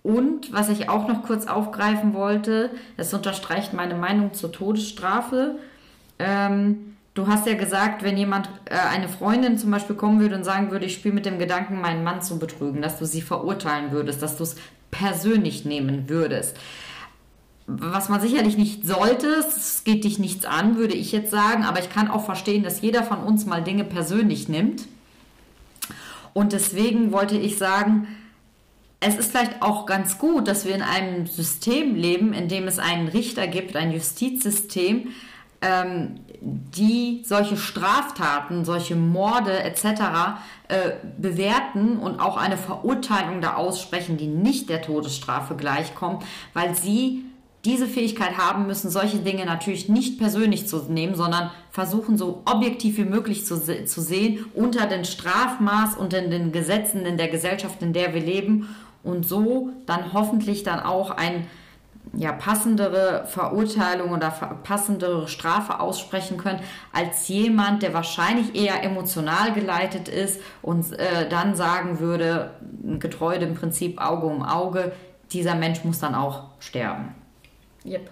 Und 0.09 0.51
was 0.51 0.69
ich 0.69 0.89
auch 0.89 1.07
noch 1.07 1.21
kurz 1.21 1.45
aufgreifen 1.45 2.15
wollte, 2.15 2.71
das 2.97 3.13
unterstreicht 3.13 3.75
meine 3.75 3.93
Meinung 3.93 4.33
zur 4.33 4.51
Todesstrafe. 4.51 5.59
Ähm, 6.17 6.95
du 7.13 7.27
hast 7.27 7.45
ja 7.45 7.53
gesagt, 7.53 8.01
wenn 8.01 8.17
jemand, 8.17 8.49
äh, 8.65 8.75
eine 8.75 9.07
Freundin 9.07 9.59
zum 9.59 9.69
Beispiel 9.69 9.95
kommen 9.95 10.19
würde 10.19 10.33
und 10.33 10.43
sagen 10.43 10.71
würde, 10.71 10.87
ich 10.87 10.95
spiele 10.95 11.13
mit 11.13 11.27
dem 11.27 11.37
Gedanken, 11.37 11.79
meinen 11.79 12.03
Mann 12.03 12.23
zu 12.23 12.39
betrügen, 12.39 12.81
dass 12.81 12.97
du 12.97 13.05
sie 13.05 13.21
verurteilen 13.21 13.91
würdest, 13.91 14.23
dass 14.23 14.35
du 14.35 14.43
es 14.43 14.55
persönlich 14.89 15.63
nehmen 15.65 16.09
würdest. 16.09 16.57
was 17.67 18.09
man 18.09 18.19
sicherlich 18.19 18.57
nicht 18.57 18.87
sollte, 18.87 19.27
es 19.27 19.83
geht 19.83 20.03
dich 20.03 20.17
nichts 20.17 20.43
an, 20.43 20.77
würde 20.77 20.95
ich 20.95 21.11
jetzt 21.11 21.29
sagen, 21.29 21.65
aber 21.65 21.77
ich 21.77 21.91
kann 21.91 22.09
auch 22.09 22.25
verstehen, 22.25 22.63
dass 22.63 22.81
jeder 22.81 23.03
von 23.03 23.19
uns 23.19 23.45
mal 23.45 23.63
Dinge 23.63 23.83
persönlich 23.83 24.49
nimmt. 24.49 24.87
Und 26.33 26.51
deswegen 26.51 27.11
wollte 27.11 27.37
ich 27.37 27.59
sagen, 27.59 28.07
es 28.99 29.15
ist 29.15 29.31
vielleicht 29.31 29.61
auch 29.61 29.85
ganz 29.85 30.17
gut, 30.17 30.47
dass 30.47 30.65
wir 30.65 30.75
in 30.75 30.81
einem 30.81 31.25
System 31.25 31.95
leben, 31.95 32.33
in 32.33 32.49
dem 32.49 32.67
es 32.67 32.79
einen 32.79 33.07
Richter 33.07 33.47
gibt, 33.47 33.75
ein 33.75 33.91
Justizsystem, 33.91 35.09
ähm, 35.61 36.19
die 36.41 37.23
solche 37.25 37.57
Straftaten, 37.57 38.65
solche 38.65 38.95
Morde 38.95 39.63
etc. 39.63 39.83
Äh, 40.67 40.91
bewerten 41.17 41.97
und 41.97 42.19
auch 42.19 42.37
eine 42.37 42.57
Verurteilung 42.57 43.41
da 43.41 43.55
aussprechen, 43.55 44.17
die 44.17 44.27
nicht 44.27 44.69
der 44.69 44.81
Todesstrafe 44.81 45.55
gleichkommt, 45.55 46.23
weil 46.53 46.75
sie 46.75 47.23
diese 47.65 47.87
Fähigkeit 47.87 48.37
haben 48.37 48.67
müssen, 48.67 48.89
solche 48.89 49.17
Dinge 49.17 49.45
natürlich 49.45 49.89
nicht 49.89 50.17
persönlich 50.17 50.67
zu 50.67 50.77
nehmen, 50.89 51.15
sondern 51.15 51.51
versuchen 51.71 52.17
so 52.17 52.41
objektiv 52.45 52.97
wie 52.97 53.03
möglich 53.03 53.45
zu, 53.45 53.59
zu 53.85 54.01
sehen 54.01 54.45
unter 54.53 54.85
den 54.87 55.03
Strafmaß 55.03 55.97
und 55.97 56.13
in 56.13 56.31
den 56.31 56.53
Gesetzen 56.53 57.05
in 57.05 57.17
der 57.17 57.27
Gesellschaft, 57.27 57.81
in 57.81 57.91
der 57.91 58.13
wir 58.13 58.21
leben 58.21 58.69
und 59.03 59.25
so 59.27 59.69
dann 59.85 60.13
hoffentlich 60.13 60.63
dann 60.63 60.79
auch 60.79 61.11
ein 61.11 61.47
ja, 62.13 62.31
passendere 62.31 63.25
Verurteilung 63.27 64.11
oder 64.11 64.29
passendere 64.63 65.27
Strafe 65.27 65.79
aussprechen 65.79 66.37
können, 66.37 66.59
als 66.91 67.27
jemand, 67.27 67.83
der 67.83 67.93
wahrscheinlich 67.93 68.55
eher 68.55 68.83
emotional 68.83 69.53
geleitet 69.53 70.07
ist 70.07 70.41
und 70.61 70.91
äh, 70.93 71.29
dann 71.29 71.55
sagen 71.55 71.99
würde, 71.99 72.51
getreu 72.99 73.37
dem 73.37 73.53
Prinzip 73.53 74.01
Auge 74.01 74.25
um 74.25 74.43
Auge, 74.43 74.91
dieser 75.31 75.55
Mensch 75.55 75.83
muss 75.83 75.99
dann 75.99 76.15
auch 76.15 76.45
sterben. 76.59 77.13
Yep. 77.85 78.09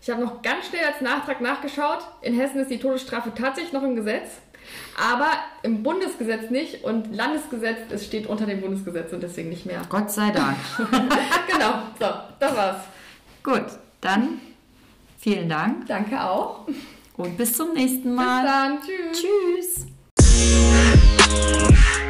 Ich 0.00 0.10
habe 0.10 0.20
noch 0.20 0.42
ganz 0.42 0.66
schnell 0.66 0.84
als 0.84 1.00
Nachtrag 1.00 1.40
nachgeschaut. 1.40 2.00
In 2.22 2.34
Hessen 2.34 2.60
ist 2.60 2.70
die 2.70 2.78
Todesstrafe 2.78 3.32
tatsächlich 3.34 3.72
noch 3.72 3.84
im 3.84 3.94
Gesetz, 3.94 4.40
aber 4.96 5.30
im 5.62 5.82
Bundesgesetz 5.82 6.50
nicht 6.50 6.84
und 6.84 7.14
Landesgesetz, 7.14 7.78
es 7.90 8.04
steht 8.04 8.26
unter 8.26 8.46
dem 8.46 8.60
Bundesgesetz 8.60 9.12
und 9.12 9.22
deswegen 9.22 9.48
nicht 9.48 9.66
mehr. 9.66 9.82
Gott 9.88 10.10
sei 10.10 10.30
Dank. 10.30 10.56
genau, 11.48 11.82
so, 11.98 12.06
das 12.38 12.56
war's. 12.56 12.82
Gut, 13.42 13.64
dann 14.00 14.40
vielen 15.18 15.48
Dank. 15.48 15.86
Danke 15.86 16.22
auch. 16.22 16.66
Und 17.16 17.36
bis 17.36 17.52
zum 17.54 17.74
nächsten 17.74 18.14
Mal. 18.14 18.42
Bis 18.42 18.52
dann. 18.52 18.78
Tschüss. 19.14 19.86
Tschüss. 20.18 22.02